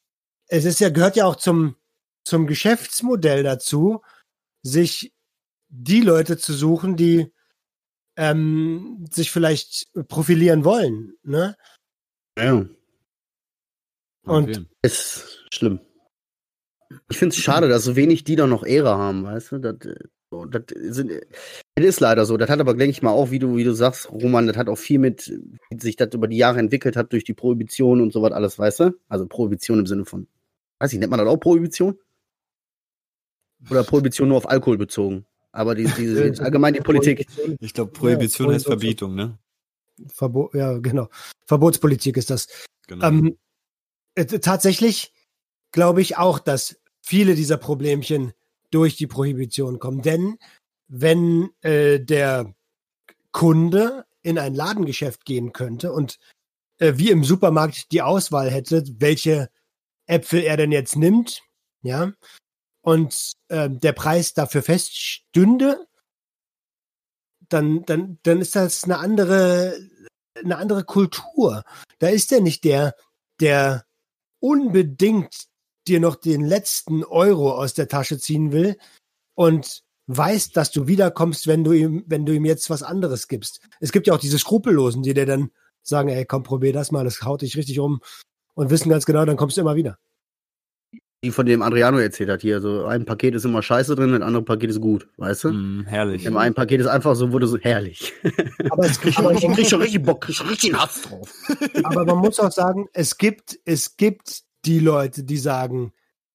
es 0.49 0.65
ist 0.65 0.81
ja, 0.81 0.91
gehört 0.91 1.17
ja 1.17 1.27
auch 1.27 1.37
zum, 1.37 1.77
zum 2.25 2.47
Geschäftsmodell 2.47 3.43
dazu, 3.43 4.03
sich 4.63 5.14
die 5.77 6.01
Leute 6.01 6.37
zu 6.39 6.53
suchen, 6.53 6.97
die 6.97 7.33
ähm, 8.17 9.05
sich 9.11 9.31
vielleicht 9.31 9.89
profilieren 10.09 10.65
wollen. 10.65 11.15
Ne? 11.23 11.57
Ja. 12.39 12.53
Und- 12.53 12.71
Okay. 14.27 14.65
Ist 14.83 15.45
schlimm. 15.53 15.81
Ich 17.11 17.19
finde 17.19 17.35
es 17.35 17.43
schade, 17.43 17.69
dass 17.69 17.85
so 17.85 17.97
wenig 17.97 18.25
die 18.25 18.37
da 18.37 18.47
noch 18.47 18.65
Ehre 18.65 18.97
haben, 18.97 19.25
weißt 19.25 19.53
du? 19.53 19.59
Das, 19.59 19.75
äh, 19.85 19.97
das, 20.51 20.63
sind, 20.95 21.11
das 21.75 21.85
ist 21.85 22.01
leider 22.01 22.25
so. 22.25 22.37
Das 22.37 22.49
hat 22.49 22.61
aber, 22.61 22.73
denke 22.75 22.91
ich 22.91 23.03
mal, 23.03 23.11
auch, 23.11 23.31
wie 23.31 23.39
du, 23.39 23.57
wie 23.57 23.65
du 23.65 23.75
sagst, 23.75 24.11
Roman, 24.11 24.47
das 24.47 24.57
hat 24.57 24.69
auch 24.69 24.79
viel 24.79 24.99
mit, 24.99 25.29
wie 25.71 25.79
sich 25.81 25.97
das 25.97 26.15
über 26.15 26.29
die 26.29 26.37
Jahre 26.39 26.59
entwickelt 26.61 26.97
hat 26.97 27.13
durch 27.13 27.25
die 27.25 27.35
Prohibition 27.35 28.01
und 28.01 28.13
sowas 28.13 28.33
alles, 28.33 28.59
weißt 28.59 28.81
du? 28.81 28.91
Also 29.09 29.27
Prohibition 29.27 29.81
im 29.81 29.87
Sinne 29.87 30.05
von, 30.05 30.27
weiß 30.79 30.93
ich, 30.93 30.99
nennt 30.99 31.11
man 31.11 31.19
das 31.19 31.29
auch 31.29 31.37
Prohibition? 31.37 31.99
Oder 33.71 33.85
Prohibition 33.85 34.29
nur 34.29 34.39
auf 34.39 34.49
Alkohol 34.49 34.79
bezogen? 34.79 35.27
Aber 35.55 35.77
die, 35.77 35.85
die, 35.85 36.41
allgemein 36.41 36.75
die 36.75 36.81
Politik. 36.81 37.29
Ich 37.61 37.73
glaube, 37.73 37.93
Prohibition 37.93 38.49
Ja, 38.49 38.55
heißt. 38.55 38.67
Verbietung, 38.67 39.15
ne? 39.15 39.39
Verbo 40.13 40.51
ja, 40.53 40.79
genau. 40.79 41.09
Verbotspolitik 41.47 42.17
ist 42.17 42.31
das. 42.31 42.49
Genau. 42.89 43.07
Ähm, 43.07 43.39
äh, 44.17 44.25
tatsächlich 44.25 45.15
glaube 45.71 46.03
ich 46.03 46.17
auch, 46.17 46.41
dass 46.41 46.81
viele 47.01 47.37
dieser 47.37 47.57
Problemchen 47.57 48.33
durch 48.73 48.97
die 48.97 49.07
Prohibition 49.07 49.79
kommen. 49.79 50.03
Denn 50.03 50.39
wenn 50.89 51.51
äh, 51.61 52.01
der 52.01 52.53
Kunde 53.31 54.07
in 54.23 54.41
ein 54.41 54.57
Ladengeschäft 54.57 55.25
gehen 55.25 55.53
könnte 55.53 55.93
und 55.93 56.19
äh, 56.79 56.95
wie 56.97 57.11
im 57.11 57.23
Supermarkt 57.23 57.93
die 57.93 58.03
Auswahl 58.03 58.51
hätte, 58.51 58.83
welche 58.99 59.51
Äpfel 60.07 60.41
er 60.43 60.57
denn 60.57 60.73
jetzt 60.73 60.97
nimmt, 60.97 61.43
ja, 61.83 62.13
und 62.85 63.33
äh, 63.49 63.71
der 63.71 63.93
Preis 63.93 64.35
dafür 64.35 64.63
feststünde, 64.63 65.87
dann, 67.49 67.83
dann, 67.87 68.19
dann 68.23 68.41
ist 68.43 68.57
das 68.57 68.85
eine 68.85 68.99
andere, 68.99 69.79
eine 70.35 70.59
andere 70.59 70.85
Kultur. 70.85 71.63
Da 71.99 72.09
ist 72.09 72.31
er 72.31 72.43
nicht 72.43 72.63
der, 72.65 72.95
der 73.41 73.87
unbedingt 74.39 75.47
dir 75.89 75.99
noch 75.99 76.17
den 76.17 76.45
letzten 76.45 77.05
Euro 77.05 77.53
aus 77.53 77.73
der 77.73 77.89
Tasche 77.89 78.19
ziehen 78.19 78.53
will 78.53 78.77
und 79.35 79.83
weiß, 80.07 80.51
dass 80.51 80.71
du 80.71 80.87
wiederkommst, 80.87 81.47
wenn 81.47 81.65
du 81.65 81.73
ihm, 81.73 82.05
wenn 82.07 82.27
du 82.27 82.35
ihm 82.35 82.45
jetzt 82.45 82.69
was 82.69 82.83
anderes 82.83 83.29
gibst. 83.29 83.61
Es 83.81 83.93
gibt 83.93 84.07
ja 84.07 84.15
auch 84.15 84.21
diese 84.21 84.39
Skrupellosen, 84.39 85.03
die 85.03 85.15
dir 85.15 85.25
dann 85.27 85.51
sagen, 85.83 86.11
ey, 86.11 86.27
komm, 86.27 86.43
probier 86.43 86.75
das 86.75 86.91
mal, 86.91 87.05
das 87.05 87.23
haut 87.23 87.41
dich 87.41 87.57
richtig 87.57 87.81
um 87.81 88.01
und 88.53 88.69
wissen 88.69 88.91
ganz 88.91 89.07
genau, 89.07 89.25
dann 89.25 89.39
kommst 89.39 89.57
du 89.57 89.63
immer 89.63 89.77
wieder. 89.77 89.99
Die 91.25 91.31
von 91.31 91.47
dem 91.47 91.63
Adriano 91.63 91.97
erzählt 91.97 92.29
hat 92.29 92.43
hier. 92.43 92.61
So 92.61 92.85
ein 92.85 93.07
Paket 93.07 93.35
ist 93.35 93.47
immer 93.47 93.63
scheiße 93.63 93.95
drin, 93.97 94.13
das 94.13 94.21
andere 94.21 94.43
Paket 94.45 94.69
ist 94.69 94.81
gut, 94.83 95.09
weißt 95.17 95.45
du? 95.45 95.53
Mm, 95.53 95.87
herrlich. 95.87 96.27
Im 96.27 96.37
einen 96.37 96.55
Paket 96.55 96.83
ist 96.83 96.87
einfach 96.87 97.17
so, 97.17 97.33
wurde 97.33 97.47
so 97.47 97.57
herrlich. 97.59 98.13
Aber, 98.69 98.85
es, 98.85 98.99
Ich 99.05 99.17
aber, 99.17 99.33
krieg, 99.33 99.45
ich 99.49 99.55
krieg 99.57 99.69
schon 99.71 99.81
richtig 99.81 100.03
Bock, 100.03 100.21
krieg 100.21 100.35
schon 100.37 100.49
richtig 100.49 100.75
Hass 100.75 101.01
drauf. 101.01 101.33
aber 101.83 102.05
man 102.05 102.19
muss 102.19 102.39
auch 102.39 102.53
sagen, 102.53 102.89
es 102.93 103.17
gibt, 103.17 103.59
es 103.65 103.97
gibt 103.97 104.43
die 104.67 104.81
Leute, 104.81 105.25
die 105.25 105.39
sagen, 105.39 105.93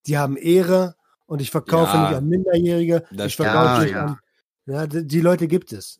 die 0.08 0.18
haben 0.18 0.38
Ehre 0.38 0.96
und 1.28 1.40
ich 1.40 1.52
verkaufe 1.52 1.96
Ja. 1.96 2.08
nicht 2.10 2.18
an 2.18 2.28
Minderjährige, 2.28 3.04
Das 3.12 3.28
ich 3.28 3.34
stimmt. 3.34 3.50
verkaufe 3.50 3.74
Ja, 3.76 3.84
nicht 3.84 3.92
ja. 3.94 4.06
an. 4.06 4.18
Ja, 4.66 4.88
die, 4.88 5.06
die 5.06 5.22
Leute 5.22 5.48
gibt 5.48 5.72
es. 5.72 6.00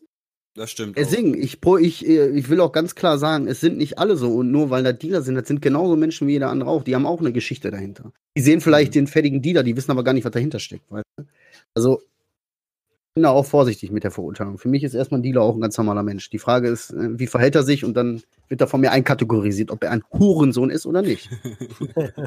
Das 0.60 0.70
stimmt. 0.72 0.98
Deswegen, 0.98 1.32
ich, 1.40 1.58
ich, 1.80 2.06
äh, 2.06 2.28
ich 2.36 2.50
will 2.50 2.60
auch 2.60 2.72
ganz 2.72 2.94
klar 2.94 3.16
sagen, 3.16 3.48
es 3.48 3.60
sind 3.60 3.78
nicht 3.78 3.98
alle 3.98 4.18
so 4.18 4.34
und 4.34 4.50
nur 4.50 4.68
weil 4.68 4.82
da 4.82 4.92
Dealer 4.92 5.22
sind, 5.22 5.34
das 5.36 5.48
sind 5.48 5.62
genauso 5.62 5.96
Menschen 5.96 6.28
wie 6.28 6.32
jeder 6.32 6.50
andere 6.50 6.68
auch. 6.68 6.82
Die 6.82 6.94
haben 6.94 7.06
auch 7.06 7.20
eine 7.20 7.32
Geschichte 7.32 7.70
dahinter. 7.70 8.12
Die 8.36 8.42
sehen 8.42 8.60
vielleicht 8.60 8.90
Mhm. 8.90 8.98
den 8.98 9.06
fertigen 9.06 9.40
Dealer, 9.40 9.62
die 9.62 9.74
wissen 9.74 9.90
aber 9.90 10.04
gar 10.04 10.12
nicht, 10.12 10.26
was 10.26 10.32
dahinter 10.32 10.58
steckt. 10.58 10.84
Weißt 10.90 11.06
du? 11.16 11.24
Also, 11.72 12.02
ich 12.02 13.14
bin 13.14 13.22
da 13.22 13.30
auch 13.30 13.46
vorsichtig 13.46 13.90
mit 13.90 14.04
der 14.04 14.10
Verurteilung. 14.10 14.58
Für 14.58 14.68
mich 14.68 14.84
ist 14.84 14.92
erstmal 14.92 15.20
ein 15.20 15.22
Dealer 15.22 15.40
auch 15.40 15.54
ein 15.54 15.62
ganz 15.62 15.78
normaler 15.78 16.02
Mensch. 16.02 16.28
Die 16.28 16.38
Frage 16.38 16.68
ist, 16.68 16.90
äh, 16.90 17.18
wie 17.18 17.26
verhält 17.26 17.54
er 17.54 17.62
sich 17.62 17.82
und 17.82 17.94
dann 17.94 18.22
wird 18.48 18.60
er 18.60 18.66
von 18.66 18.82
mir 18.82 18.92
einkategorisiert, 18.92 19.70
ob 19.70 19.82
er 19.82 19.92
ein 19.92 20.02
Hurensohn 20.12 20.68
ist 20.68 20.84
oder 20.84 21.00
nicht. 21.00 21.30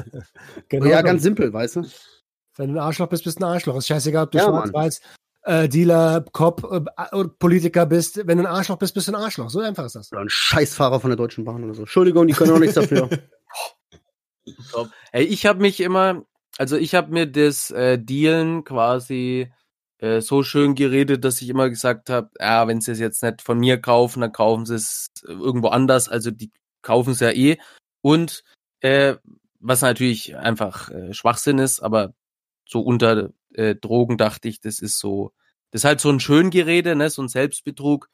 Genau. 0.68 0.86
ja, 0.86 1.02
ganz 1.02 1.22
simpel, 1.22 1.52
weißt 1.52 1.76
du? 1.76 1.82
Wenn 2.56 2.72
du 2.72 2.80
ein 2.80 2.84
Arschloch 2.84 3.08
bist, 3.08 3.22
bist 3.22 3.40
du 3.40 3.44
ein 3.44 3.52
Arschloch. 3.52 3.76
Ist 3.76 3.86
scheißegal, 3.86 4.24
ob 4.24 4.32
du 4.32 4.38
Ja, 4.38 4.44
schwarz, 4.44 4.72
weiß, 4.72 5.00
äh, 5.44 5.68
Dealer, 5.68 6.24
Cop, 6.32 6.64
äh, 6.72 7.24
Politiker 7.38 7.86
bist. 7.86 8.26
Wenn 8.26 8.38
du 8.38 8.44
ein 8.44 8.54
Arschloch 8.54 8.78
bist, 8.78 8.94
bist 8.94 9.08
du 9.08 9.12
ein 9.12 9.22
Arschloch. 9.22 9.50
So 9.50 9.60
einfach 9.60 9.84
ist 9.84 9.94
das. 9.94 10.12
Oder 10.12 10.22
ein 10.22 10.28
Scheißfahrer 10.28 11.00
von 11.00 11.10
der 11.10 11.16
Deutschen 11.16 11.44
Bahn 11.44 11.64
oder 11.64 11.74
so. 11.74 11.82
Entschuldigung, 11.82 12.26
die 12.26 12.32
können 12.32 12.52
auch 12.52 12.58
nichts 12.58 12.74
dafür. 12.74 13.08
Top. 14.70 14.90
Ey, 15.12 15.24
ich 15.24 15.46
habe 15.46 15.60
mich 15.60 15.80
immer, 15.80 16.24
also 16.58 16.76
ich 16.76 16.94
habe 16.94 17.12
mir 17.12 17.26
das 17.26 17.70
äh, 17.70 17.98
Dealen 17.98 18.64
quasi 18.64 19.50
äh, 19.98 20.20
so 20.20 20.42
schön 20.42 20.74
geredet, 20.74 21.24
dass 21.24 21.40
ich 21.40 21.48
immer 21.48 21.70
gesagt 21.70 22.10
habe, 22.10 22.30
ja, 22.38 22.66
wenn 22.66 22.80
sie 22.80 22.92
es 22.92 22.98
jetzt 22.98 23.22
nicht 23.22 23.42
von 23.42 23.58
mir 23.58 23.80
kaufen, 23.80 24.20
dann 24.20 24.32
kaufen 24.32 24.66
sie 24.66 24.74
es 24.74 25.08
irgendwo 25.22 25.68
anders. 25.68 26.08
Also 26.08 26.30
die 26.30 26.52
kaufen 26.82 27.12
es 27.12 27.20
ja 27.20 27.30
eh. 27.30 27.58
Und 28.02 28.44
äh, 28.80 29.16
was 29.60 29.80
natürlich 29.80 30.36
einfach 30.36 30.90
äh, 30.90 31.14
Schwachsinn 31.14 31.58
ist, 31.58 31.80
aber 31.80 32.14
so 32.66 32.80
unter 32.80 33.30
äh, 33.54 33.74
Drogen 33.74 34.18
dachte 34.18 34.48
ich, 34.48 34.60
das 34.60 34.80
ist 34.80 34.98
so, 34.98 35.32
das 35.70 35.80
ist 35.80 35.84
halt 35.84 36.00
so 36.00 36.10
ein 36.10 36.20
Schöngerede, 36.20 36.94
ne, 36.96 37.10
so 37.10 37.22
ein 37.22 37.28
Selbstbetrug. 37.28 38.08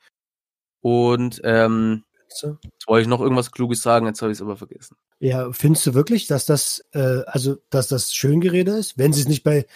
Und 0.81 1.41
ähm, 1.45 2.05
jetzt 2.29 2.87
wollte 2.87 3.03
ich 3.03 3.09
noch 3.09 3.21
irgendwas 3.21 3.51
Kluges 3.51 3.83
sagen, 3.83 4.07
jetzt 4.07 4.23
habe 4.23 4.33
ich 4.33 4.39
es 4.39 4.43
aber 4.43 4.57
vergessen. 4.57 4.97
Ja, 5.19 5.53
findest 5.53 5.87
du 5.87 5.95
wirklich, 5.95 6.27
dass 6.27 6.47
das, 6.47 6.85
äh, 6.93 7.23
also, 7.27 7.59
dass 7.69 7.89
das 7.89 8.15
Schöngerede 8.15 8.73
ist? 8.73 8.97
Wenn 8.97 9.13
sie 9.13 9.23
es 9.23 9.29
nicht 9.29 9.43
bei 9.43 9.67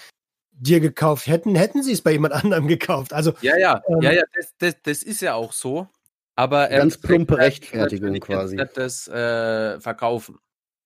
dir 0.53 0.81
gekauft 0.81 1.27
hätten, 1.27 1.55
hätten 1.55 1.83
sie 1.83 1.93
es 1.93 2.01
bei 2.01 2.13
jemand 2.13 2.33
anderem 2.45 2.69
gekauft. 2.69 3.13
Also, 3.13 3.35
Ja, 3.43 3.59
ja, 3.59 3.83
Ähm, 3.89 4.01
ja, 4.01 4.13
ja, 4.13 4.23
das, 4.35 4.55
das, 4.59 4.75
das 4.83 5.03
ist 5.03 5.21
ja 5.21 5.35
auch 5.35 5.53
so. 5.53 5.89
Aber 6.37 6.71
ähm, 6.71 6.79
Ganz 6.79 6.99
plumpe 6.99 7.39
Rechtfertigung 7.39 8.19
quasi. 8.21 8.57
das 8.75 9.07
äh, 9.09 9.81
Verkaufen. 9.81 10.39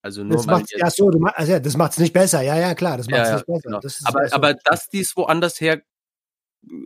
Also 0.03 0.23
nur 0.23 0.37
das 0.39 0.47
weil 0.47 0.57
macht's, 0.59 0.71
ja, 0.77 0.91
so, 0.91 1.11
du, 1.11 1.19
ma- 1.19 1.31
also, 1.31 1.53
ja, 1.53 1.61
das 1.61 1.77
macht's 1.77 1.99
nicht 1.99 2.13
besser. 2.13 2.43
Ja, 2.43 2.57
ja, 2.57 2.75
klar, 2.75 2.97
das 2.97 3.07
Ja, 3.09 3.17
macht's 3.17 3.29
ja, 3.31 3.35
nicht 3.37 3.47
besser. 3.47 3.61
genau. 3.63 3.81
Das 3.81 4.01
aber, 4.05 4.23
ja 4.23 4.29
so. 4.29 4.35
aber 4.37 4.55
dass 4.55 4.89
die 4.89 5.01
es 5.01 5.17
woanders 5.17 5.61
her 5.61 5.83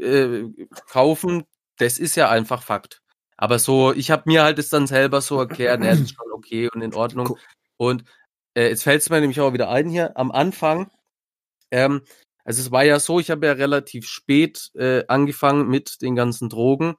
äh, 0.00 0.44
kaufen, 0.88 1.44
das 1.78 1.98
ist 1.98 2.16
ja 2.16 2.30
einfach 2.30 2.62
Fakt. 2.62 3.02
Aber 3.36 3.58
so, 3.58 3.92
ich 3.92 4.10
habe 4.10 4.22
mir 4.26 4.44
halt 4.44 4.58
es 4.58 4.68
dann 4.68 4.86
selber 4.86 5.20
so 5.20 5.38
erklärt, 5.38 5.80
ne, 5.80 5.90
das 5.90 6.00
ist 6.00 6.14
schon 6.14 6.30
okay 6.32 6.68
und 6.72 6.80
in 6.82 6.94
Ordnung. 6.94 7.36
Und 7.76 8.04
äh, 8.54 8.68
jetzt 8.68 8.84
fällt 8.84 9.02
es 9.02 9.10
mir 9.10 9.20
nämlich 9.20 9.40
auch 9.40 9.52
wieder 9.52 9.68
ein 9.68 9.88
hier 9.88 10.16
am 10.16 10.30
Anfang. 10.30 10.90
Ähm, 11.70 12.02
also 12.44 12.60
es 12.60 12.70
war 12.70 12.84
ja 12.84 13.00
so, 13.00 13.18
ich 13.20 13.30
habe 13.30 13.46
ja 13.46 13.52
relativ 13.52 14.06
spät 14.06 14.70
äh, 14.74 15.04
angefangen 15.08 15.68
mit 15.68 16.02
den 16.02 16.14
ganzen 16.14 16.48
Drogen 16.48 16.94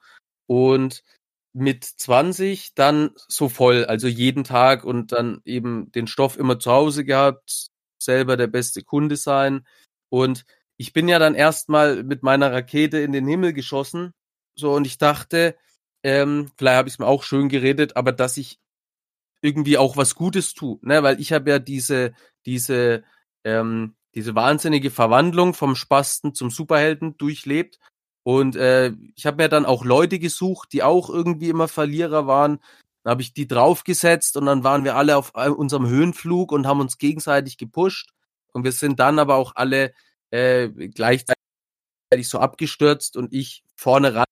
und 0.47 1.03
mit 1.53 1.85
20 1.85 2.73
dann 2.75 3.11
so 3.27 3.47
voll, 3.49 3.85
also 3.85 4.07
jeden 4.07 4.43
Tag 4.43 4.83
und 4.83 5.11
dann 5.11 5.41
eben 5.45 5.91
den 5.91 6.07
Stoff 6.07 6.37
immer 6.37 6.59
zu 6.59 6.71
Hause 6.71 7.05
gehabt, 7.05 7.67
selber 8.01 8.37
der 8.37 8.47
beste 8.47 8.83
Kunde 8.83 9.15
sein. 9.17 9.65
Und 10.09 10.45
ich 10.77 10.93
bin 10.93 11.07
ja 11.07 11.19
dann 11.19 11.35
erstmal 11.35 12.03
mit 12.03 12.23
meiner 12.23 12.51
Rakete 12.51 12.99
in 12.99 13.11
den 13.11 13.27
Himmel 13.27 13.53
geschossen. 13.53 14.13
So, 14.55 14.73
und 14.73 14.85
ich 14.85 14.97
dachte, 14.97 15.55
ähm, 16.03 16.51
vielleicht 16.57 16.77
habe 16.77 16.87
ich 16.89 16.95
es 16.95 16.99
mir 16.99 17.07
auch 17.07 17.23
schön 17.23 17.49
geredet, 17.49 17.95
aber 17.95 18.11
dass 18.11 18.37
ich 18.37 18.59
irgendwie 19.41 19.77
auch 19.77 19.97
was 19.97 20.15
Gutes 20.15 20.53
tue, 20.53 20.79
ne? 20.81 21.03
Weil 21.03 21.19
ich 21.19 21.33
habe 21.33 21.49
ja 21.49 21.59
diese, 21.59 22.13
diese, 22.45 23.03
ähm, 23.43 23.95
diese 24.15 24.35
wahnsinnige 24.35 24.91
Verwandlung 24.91 25.53
vom 25.53 25.75
Spasten 25.75 26.33
zum 26.33 26.49
Superhelden 26.49 27.17
durchlebt. 27.17 27.79
Und 28.23 28.55
äh, 28.55 28.93
ich 29.15 29.25
habe 29.25 29.43
mir 29.43 29.49
dann 29.49 29.65
auch 29.65 29.83
Leute 29.83 30.19
gesucht, 30.19 30.71
die 30.73 30.83
auch 30.83 31.09
irgendwie 31.09 31.49
immer 31.49 31.67
Verlierer 31.67 32.25
waren. 32.25 32.59
Dann 33.03 33.11
habe 33.11 33.21
ich 33.21 33.33
die 33.33 33.47
draufgesetzt 33.47 34.37
und 34.37 34.45
dann 34.45 34.63
waren 34.63 34.85
wir 34.85 34.95
alle 34.95 35.17
auf 35.17 35.33
äh, 35.35 35.49
unserem 35.49 35.87
Höhenflug 35.87 36.51
und 36.51 36.65
haben 36.65 36.79
uns 36.79 36.97
gegenseitig 36.97 37.57
gepusht. 37.57 38.11
Und 38.53 38.63
wir 38.63 38.71
sind 38.71 38.99
dann 38.99 39.19
aber 39.19 39.35
auch 39.35 39.53
alle 39.55 39.93
äh, 40.31 40.69
gleichzeitig 40.69 41.35
so 42.21 42.39
abgestürzt 42.39 43.17
und 43.17 43.33
ich 43.33 43.63
vorne 43.75 44.15
ran, 44.15 44.25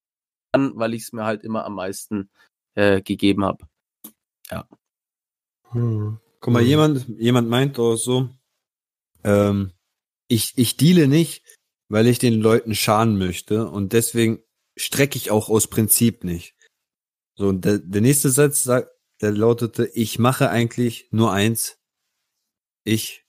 weil 0.76 0.94
ich 0.94 1.04
es 1.04 1.14
mir 1.14 1.26
halt 1.26 1.44
immer 1.44 1.66
am 1.66 1.76
meisten 1.76 2.30
äh, 2.76 3.02
gegeben 3.02 3.44
habe. 3.44 3.66
Hm. 5.72 6.20
Guck 6.40 6.54
mal, 6.54 6.64
Mhm. 6.64 6.68
jemand, 6.68 7.08
jemand 7.20 7.50
meint 7.50 7.80
auch 7.80 7.96
so, 7.96 8.30
ähm, 9.24 9.72
ich, 10.28 10.54
ich 10.58 10.78
deale 10.78 11.08
nicht, 11.08 11.44
weil 11.92 12.08
ich 12.08 12.20
den 12.20 12.40
Leuten 12.40 12.74
schaden 12.74 13.18
möchte 13.18 13.68
und 13.70 13.92
deswegen 13.92 14.40
strecke 14.78 15.18
ich 15.18 15.30
auch 15.30 15.50
aus 15.50 15.68
Prinzip 15.68 16.24
nicht. 16.24 16.56
So, 17.38 17.50
und 17.50 17.66
der, 17.66 17.80
der 17.80 18.00
nächste 18.00 18.30
Satz 18.30 18.64
sagt, 18.64 18.90
der 19.20 19.32
lautete, 19.32 19.88
ich 19.94 20.18
mache 20.18 20.50
eigentlich 20.50 21.10
nur 21.12 21.34
eins. 21.34 21.78
Ich 22.86 23.26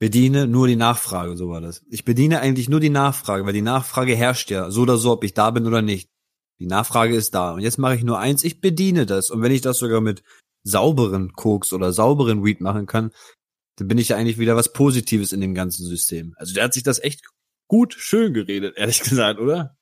bediene 0.00 0.48
nur 0.48 0.66
die 0.66 0.76
Nachfrage, 0.76 1.36
so 1.36 1.48
war 1.48 1.60
das. 1.60 1.84
Ich 1.88 2.04
bediene 2.04 2.40
eigentlich 2.40 2.68
nur 2.68 2.80
die 2.80 2.90
Nachfrage, 2.90 3.46
weil 3.46 3.52
die 3.52 3.62
Nachfrage 3.62 4.16
herrscht 4.16 4.50
ja, 4.50 4.70
so 4.72 4.82
oder 4.82 4.96
so, 4.96 5.12
ob 5.12 5.22
ich 5.22 5.34
da 5.34 5.52
bin 5.52 5.66
oder 5.66 5.82
nicht. 5.82 6.10
Die 6.58 6.66
Nachfrage 6.66 7.14
ist 7.14 7.32
da. 7.32 7.52
Und 7.52 7.60
jetzt 7.60 7.78
mache 7.78 7.94
ich 7.94 8.02
nur 8.02 8.18
eins, 8.18 8.42
ich 8.42 8.60
bediene 8.60 9.06
das. 9.06 9.30
Und 9.30 9.40
wenn 9.40 9.52
ich 9.52 9.60
das 9.60 9.78
sogar 9.78 10.00
mit 10.00 10.24
sauberen 10.64 11.32
Koks 11.32 11.72
oder 11.72 11.92
sauberen 11.92 12.44
Weed 12.44 12.60
machen 12.60 12.86
kann, 12.86 13.12
dann 13.76 13.88
bin 13.88 13.98
ich 13.98 14.10
ja 14.10 14.16
eigentlich 14.16 14.38
wieder 14.38 14.56
was 14.56 14.72
Positives 14.72 15.32
in 15.32 15.40
dem 15.40 15.54
ganzen 15.54 15.86
System. 15.86 16.34
Also 16.36 16.54
der 16.54 16.64
hat 16.64 16.74
sich 16.74 16.82
das 16.82 16.98
echt 16.98 17.22
gut 17.68 17.94
schön 17.94 18.34
geredet, 18.34 18.76
ehrlich 18.76 19.00
gesagt, 19.00 19.40
oder? 19.40 19.76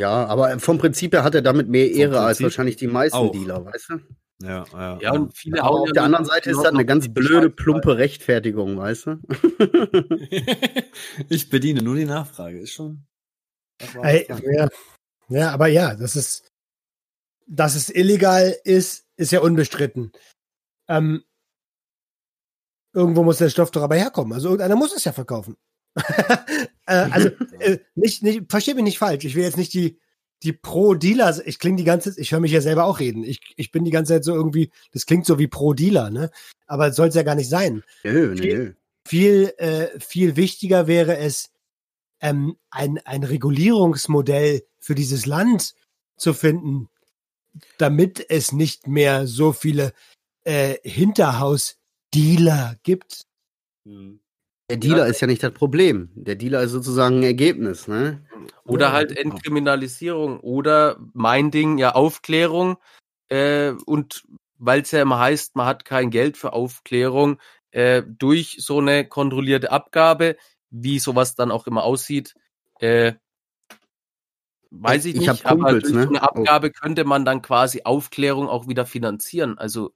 Ja, 0.00 0.26
aber 0.26 0.60
vom 0.60 0.78
Prinzip 0.78 1.12
her 1.12 1.24
hat 1.24 1.34
er 1.34 1.42
damit 1.42 1.68
mehr 1.68 1.90
Ehre 1.90 2.20
als 2.20 2.38
Prinzip 2.38 2.44
wahrscheinlich 2.44 2.76
die 2.76 2.86
meisten 2.86 3.16
auch. 3.16 3.32
Dealer, 3.32 3.64
weißt 3.64 3.90
du? 3.90 4.00
Ja, 4.40 4.64
ja. 4.72 4.98
Ja, 5.00 5.12
und 5.12 5.36
viele 5.36 5.62
Aber 5.62 5.80
auf 5.80 5.90
der 5.90 6.04
anderen 6.04 6.24
Seite 6.24 6.50
ist 6.50 6.58
das 6.58 6.66
eine 6.66 6.86
ganz 6.86 7.12
blöde, 7.12 7.50
plumpe 7.50 7.98
Rechtfertigung, 7.98 8.78
weißt 8.78 9.06
du? 9.06 9.20
ich 11.28 11.50
bediene 11.50 11.82
nur 11.82 11.96
die 11.96 12.04
Nachfrage, 12.04 12.60
ist 12.60 12.72
schon. 12.72 13.04
das 13.78 13.96
war 13.96 14.04
Ey, 14.04 14.24
klar. 14.26 14.40
ja. 14.44 14.68
ja, 15.28 15.50
aber 15.50 15.66
ja, 15.66 15.96
das 15.96 16.14
ist, 16.14 16.52
dass 17.48 17.74
es 17.74 17.90
illegal 17.90 18.56
ist, 18.62 19.06
ist 19.16 19.32
ja 19.32 19.40
unbestritten. 19.40 20.12
Ähm, 20.88 21.24
irgendwo 22.98 23.22
muss 23.22 23.38
der 23.38 23.48
Stoff 23.48 23.70
doch 23.70 23.82
aber 23.82 23.96
herkommen. 23.96 24.32
Also 24.32 24.48
irgendeiner 24.48 24.76
muss 24.76 24.94
es 24.94 25.04
ja 25.04 25.12
verkaufen. 25.12 25.56
äh, 26.86 26.94
also 27.10 27.28
äh, 27.60 27.78
nicht, 27.94 28.22
nicht, 28.22 28.50
versteh 28.50 28.74
mich 28.74 28.84
nicht 28.84 28.98
falsch. 28.98 29.24
Ich 29.24 29.34
will 29.34 29.44
jetzt 29.44 29.56
nicht 29.56 29.72
die 29.72 29.98
die 30.42 30.52
Pro-Dealer. 30.52 31.46
Ich 31.46 31.58
klinge 31.58 31.76
die 31.76 31.84
ganze, 31.84 32.18
ich 32.18 32.32
höre 32.32 32.40
mich 32.40 32.52
ja 32.52 32.60
selber 32.60 32.84
auch 32.84 33.00
reden. 33.00 33.24
Ich, 33.24 33.40
ich 33.56 33.72
bin 33.72 33.84
die 33.84 33.90
ganze 33.90 34.14
Zeit 34.14 34.24
so 34.24 34.34
irgendwie, 34.34 34.70
das 34.92 35.06
klingt 35.06 35.26
so 35.26 35.38
wie 35.38 35.48
Pro-Dealer, 35.48 36.10
ne? 36.10 36.30
Aber 36.66 36.92
soll 36.92 37.08
es 37.08 37.14
ja 37.14 37.22
gar 37.22 37.34
nicht 37.34 37.48
sein. 37.48 37.82
Nö, 38.04 38.34
nö. 38.34 38.72
Viel, 39.06 39.52
äh, 39.58 39.88
viel 39.98 40.36
wichtiger 40.36 40.86
wäre 40.86 41.18
es, 41.18 41.50
ähm, 42.20 42.56
ein, 42.70 42.98
ein 43.04 43.24
Regulierungsmodell 43.24 44.62
für 44.78 44.94
dieses 44.94 45.26
Land 45.26 45.74
zu 46.16 46.34
finden, 46.34 46.88
damit 47.78 48.24
es 48.28 48.52
nicht 48.52 48.86
mehr 48.86 49.26
so 49.26 49.52
viele 49.52 49.92
äh, 50.44 50.76
Hinterhaus-Dealer 52.18 52.76
gibt. 52.82 53.26
Der 54.70 54.76
Dealer 54.76 55.06
ist 55.06 55.20
ja 55.20 55.26
nicht 55.26 55.42
das 55.42 55.52
Problem. 55.52 56.10
Der 56.14 56.34
Dealer 56.34 56.62
ist 56.62 56.72
sozusagen 56.72 57.20
ein 57.20 57.22
Ergebnis, 57.22 57.88
ne? 57.88 58.22
Oder 58.66 58.86
Ja, 58.86 58.92
halt 58.92 59.16
genau. 59.16 59.34
Entkriminalisierung 59.34 60.40
oder 60.40 60.98
mein 61.14 61.50
Ding, 61.50 61.78
ja, 61.78 61.94
Aufklärung. 61.94 62.76
Äh, 63.28 63.72
und 63.86 64.24
weil 64.58 64.82
es 64.82 64.90
ja 64.90 65.02
immer 65.02 65.18
heißt, 65.18 65.56
man 65.56 65.66
hat 65.66 65.84
kein 65.84 66.10
Geld 66.10 66.36
für 66.36 66.52
Aufklärung, 66.52 67.38
äh, 67.70 68.02
durch 68.06 68.56
so 68.60 68.78
eine 68.78 69.06
kontrollierte 69.06 69.70
Abgabe, 69.70 70.36
wie 70.70 70.98
sowas 70.98 71.34
dann 71.34 71.50
auch 71.50 71.66
immer 71.66 71.84
aussieht, 71.84 72.34
äh, 72.80 73.14
weiß 74.70 75.06
ich, 75.06 75.14
Ich 75.14 75.26
nicht, 75.26 75.46
aber 75.46 75.56
Kumpels, 75.56 75.82
durch 75.84 75.94
ne? 75.94 76.02
so 76.04 76.08
eine 76.10 76.22
Abgabe 76.22 76.70
könnte 76.70 77.04
man 77.04 77.24
dann 77.24 77.40
quasi 77.40 77.82
Aufklärung 77.84 78.48
auch 78.48 78.68
wieder 78.68 78.84
finanzieren. 78.84 79.56
Also 79.58 79.92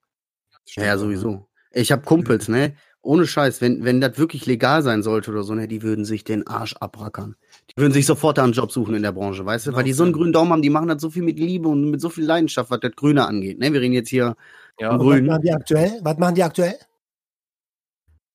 Ja, 0.77 0.85
ja, 0.85 0.99
sowieso. 0.99 1.49
Ich 1.73 1.93
habe 1.93 2.03
Kumpels, 2.03 2.49
ne? 2.49 2.75
Ohne 3.05 3.27
Scheiß, 3.27 3.61
wenn, 3.61 3.85
wenn 3.85 4.01
das 4.01 4.17
wirklich 4.17 4.47
legal 4.47 4.83
sein 4.83 5.03
sollte 5.03 5.33
oder 5.33 5.43
so, 5.43 5.55
ne, 5.55 5.67
die 5.67 5.83
würden 5.83 6.05
sich 6.05 6.23
den 6.23 6.47
Arsch 6.47 6.75
abrackern. 6.77 7.35
Die 7.71 7.81
würden 7.81 7.93
sich 7.93 8.07
sofort 8.07 8.39
da 8.39 8.45
einen 8.45 8.53
Job 8.53 8.71
suchen 8.71 8.95
in 8.95 9.03
der 9.03 9.11
Branche, 9.11 9.45
weißt 9.45 9.67
du? 9.67 9.73
Weil 9.73 9.83
die 9.83 9.93
so 9.93 10.05
einen 10.05 10.13
grünen 10.13 10.33
Daumen 10.33 10.53
haben, 10.53 10.63
die 10.63 10.71
machen 10.71 10.87
das 10.87 11.03
so 11.03 11.11
viel 11.11 11.25
mit 11.25 11.39
Liebe 11.39 11.69
und 11.69 11.91
mit 11.91 12.01
so 12.01 12.11
viel 12.11 12.25
Leidenschaft, 12.25 12.71
was 12.71 12.79
das 12.79 12.93
Grüne 12.95 13.27
angeht. 13.27 13.59
Ne? 13.59 13.73
Wir 13.73 13.81
reden 13.81 13.95
jetzt 13.95 14.09
hier, 14.09 14.37
ja, 14.79 14.97
Grün. 14.97 15.27
Was 15.27 15.33
machen 15.33 15.43
die 15.43 15.53
aktuell? 15.53 15.93
Was 16.03 16.19
machen 16.19 16.35
die 16.37 16.43
aktuell? 16.45 16.77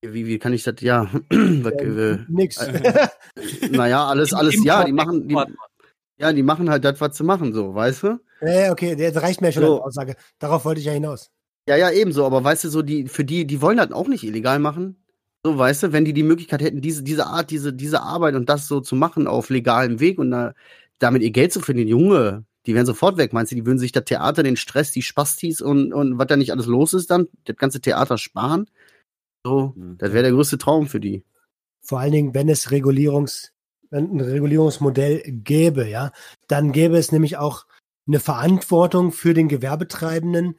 wie, 0.01 0.27
wie 0.27 0.39
kann 0.39 0.53
ich 0.53 0.63
das, 0.63 0.75
ja, 0.81 1.09
was, 1.29 1.73
äh, 1.73 2.17
Nix. 2.27 2.57
äh, 2.57 3.07
naja, 3.71 4.05
alles, 4.05 4.33
alles, 4.33 4.63
ja, 4.63 4.83
die 4.83 4.91
machen, 4.91 5.27
die, 5.27 5.35
ja, 6.17 6.33
die 6.33 6.43
machen 6.43 6.69
halt 6.69 6.85
das, 6.85 6.99
was 7.01 7.17
sie 7.17 7.23
machen, 7.23 7.53
so, 7.53 7.73
weißt 7.73 8.03
du? 8.03 8.19
ja, 8.41 8.71
okay, 8.71 8.95
das 8.95 9.21
reicht 9.21 9.41
mir 9.41 9.51
schon 9.51 9.63
So. 9.63 9.83
Aussage. 9.83 10.15
Darauf 10.39 10.65
wollte 10.65 10.79
ich 10.79 10.85
ja 10.85 10.93
hinaus. 10.93 11.31
Ja, 11.67 11.75
ja, 11.75 11.91
ebenso, 11.91 12.25
aber 12.25 12.43
weißt 12.43 12.63
du, 12.63 12.69
so 12.69 12.81
die, 12.81 13.07
für 13.07 13.25
die, 13.25 13.45
die 13.45 13.61
wollen 13.61 13.77
das 13.77 13.91
auch 13.91 14.07
nicht 14.07 14.23
illegal 14.23 14.59
machen. 14.59 14.95
So, 15.43 15.57
weißt 15.57 15.83
du, 15.83 15.91
wenn 15.93 16.05
die 16.05 16.13
die 16.13 16.23
Möglichkeit 16.23 16.61
hätten, 16.61 16.81
diese, 16.81 17.03
diese 17.03 17.27
Art, 17.27 17.51
diese, 17.51 17.73
diese 17.73 18.01
Arbeit 18.01 18.35
und 18.35 18.49
das 18.49 18.67
so 18.67 18.79
zu 18.79 18.95
machen 18.95 19.27
auf 19.27 19.49
legalem 19.49 19.99
Weg 19.99 20.17
und 20.17 20.31
da, 20.31 20.53
damit 20.99 21.21
ihr 21.21 21.31
Geld 21.31 21.51
zu 21.51 21.59
verdienen, 21.59 21.89
Junge, 21.89 22.45
die 22.65 22.73
wären 22.73 22.85
sofort 22.85 23.17
weg, 23.17 23.33
meinst 23.33 23.51
du, 23.51 23.55
die 23.55 23.65
würden 23.65 23.79
sich 23.79 23.91
das 23.91 24.05
Theater, 24.05 24.43
den 24.43 24.57
Stress, 24.57 24.91
die 24.91 25.01
Spastis 25.01 25.61
und, 25.61 25.93
und 25.93 26.17
was 26.17 26.27
da 26.27 26.35
nicht 26.37 26.51
alles 26.51 26.65
los 26.65 26.93
ist 26.93 27.11
dann, 27.11 27.27
das 27.45 27.55
ganze 27.57 27.81
Theater 27.81 28.17
sparen? 28.17 28.69
So, 29.45 29.73
Mhm. 29.75 29.97
das 29.97 30.11
wäre 30.11 30.23
der 30.23 30.33
größte 30.33 30.57
Traum 30.57 30.87
für 30.87 30.99
die. 30.99 31.23
Vor 31.81 31.99
allen 31.99 32.11
Dingen, 32.11 32.33
wenn 32.33 32.49
es 32.49 32.71
Regulierungs, 32.71 33.53
wenn 33.89 34.17
ein 34.17 34.21
Regulierungsmodell 34.21 35.21
gäbe, 35.27 35.87
ja, 35.87 36.11
dann 36.47 36.73
gäbe 36.73 36.97
es 36.97 37.11
nämlich 37.13 37.37
auch 37.37 37.65
eine 38.05 38.19
Verantwortung 38.19 39.11
für 39.11 39.33
den 39.33 39.47
Gewerbetreibenden, 39.47 40.55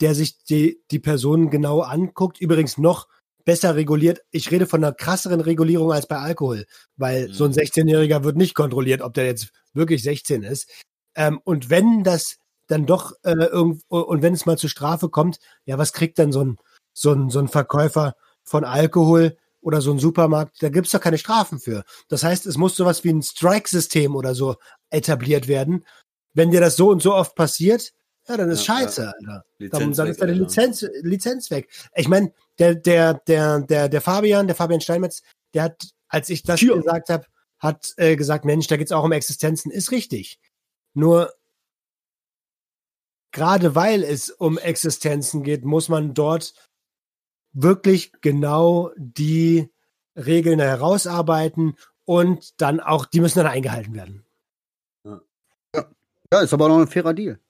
der 0.00 0.14
sich 0.14 0.42
die, 0.44 0.82
die 0.90 0.98
Personen 0.98 1.50
genau 1.50 1.80
anguckt. 1.80 2.40
Übrigens 2.40 2.78
noch 2.78 3.08
besser 3.44 3.74
reguliert. 3.74 4.20
Ich 4.30 4.50
rede 4.50 4.66
von 4.66 4.82
einer 4.82 4.92
krasseren 4.94 5.40
Regulierung 5.40 5.92
als 5.92 6.06
bei 6.06 6.18
Alkohol, 6.18 6.66
weil 6.96 7.28
Mhm. 7.28 7.32
so 7.32 7.44
ein 7.44 7.52
16-Jähriger 7.52 8.22
wird 8.24 8.36
nicht 8.36 8.54
kontrolliert, 8.54 9.02
ob 9.02 9.14
der 9.14 9.26
jetzt 9.26 9.50
wirklich 9.72 10.02
16 10.02 10.42
ist. 10.42 10.68
Ähm, 11.14 11.40
und 11.44 11.70
wenn 11.70 12.04
das 12.04 12.36
dann 12.68 12.86
doch 12.86 13.12
äh, 13.24 13.32
irgend, 13.32 13.82
und 13.88 14.22
wenn 14.22 14.34
es 14.34 14.46
mal 14.46 14.58
zur 14.58 14.70
Strafe 14.70 15.08
kommt, 15.08 15.38
ja, 15.64 15.78
was 15.78 15.92
kriegt 15.92 16.18
dann 16.18 16.32
so 16.32 16.44
ein, 16.44 16.56
so 16.92 17.12
ein, 17.12 17.30
so 17.30 17.40
ein 17.40 17.48
Verkäufer 17.48 18.14
von 18.44 18.64
Alkohol 18.64 19.36
oder 19.60 19.80
so 19.80 19.90
ein 19.90 19.98
Supermarkt? 19.98 20.62
Da 20.62 20.68
gibt's 20.68 20.92
doch 20.92 21.00
keine 21.00 21.18
Strafen 21.18 21.58
für. 21.58 21.84
Das 22.08 22.22
heißt, 22.22 22.46
es 22.46 22.56
muss 22.56 22.76
sowas 22.76 23.02
wie 23.04 23.10
ein 23.10 23.22
Strike-System 23.22 24.14
oder 24.14 24.34
so 24.34 24.54
etabliert 24.90 25.48
werden. 25.48 25.84
Wenn 26.32 26.52
dir 26.52 26.60
das 26.60 26.76
so 26.76 26.90
und 26.90 27.02
so 27.02 27.14
oft 27.14 27.34
passiert, 27.34 27.92
ja, 28.30 28.36
dann 28.36 28.50
ist 28.50 28.66
Ja, 28.66 28.78
scheiße, 28.78 29.02
ja. 29.02 29.12
Alter. 29.18 29.44
Lizenz 29.58 29.80
Dann, 29.80 29.92
dann 29.92 30.06
weg, 30.06 30.10
ist 30.12 30.20
deine 30.22 30.32
Alter. 30.32 30.44
Lizenz, 30.44 30.86
Lizenz 31.02 31.50
weg. 31.50 31.68
Ich 31.94 32.08
meine, 32.08 32.32
der, 32.58 32.74
der, 32.74 33.14
der, 33.14 33.60
der, 33.60 33.88
der 33.88 34.00
Fabian, 34.00 34.46
der 34.46 34.56
Fabian 34.56 34.80
Steinmetz, 34.80 35.22
der 35.54 35.64
hat, 35.64 35.88
als 36.08 36.28
ich 36.30 36.42
das 36.42 36.60
Tja. 36.60 36.74
gesagt 36.74 37.08
habe, 37.08 37.26
hat 37.58 37.92
äh, 37.96 38.16
gesagt, 38.16 38.44
Mensch, 38.44 38.66
da 38.68 38.76
geht's 38.76 38.92
auch 38.92 39.04
um 39.04 39.12
Existenzen. 39.12 39.70
Ist 39.70 39.90
richtig. 39.90 40.40
Nur 40.94 41.32
gerade 43.32 43.74
weil 43.74 44.02
es 44.02 44.30
um 44.30 44.58
Existenzen 44.58 45.42
geht, 45.42 45.64
muss 45.64 45.88
man 45.88 46.14
dort 46.14 46.54
wirklich 47.52 48.12
genau 48.20 48.92
die 48.96 49.70
Regeln 50.16 50.60
herausarbeiten 50.60 51.76
und 52.04 52.60
dann 52.60 52.80
auch, 52.80 53.06
die 53.06 53.20
müssen 53.20 53.38
dann 53.38 53.46
eingehalten 53.46 53.94
werden. 53.94 54.24
Ja, 56.32 56.40
ist 56.42 56.52
aber 56.52 56.66
auch 56.66 56.68
noch 56.70 56.80
ein 56.80 56.86
fairer 56.88 57.12
Deal. 57.12 57.40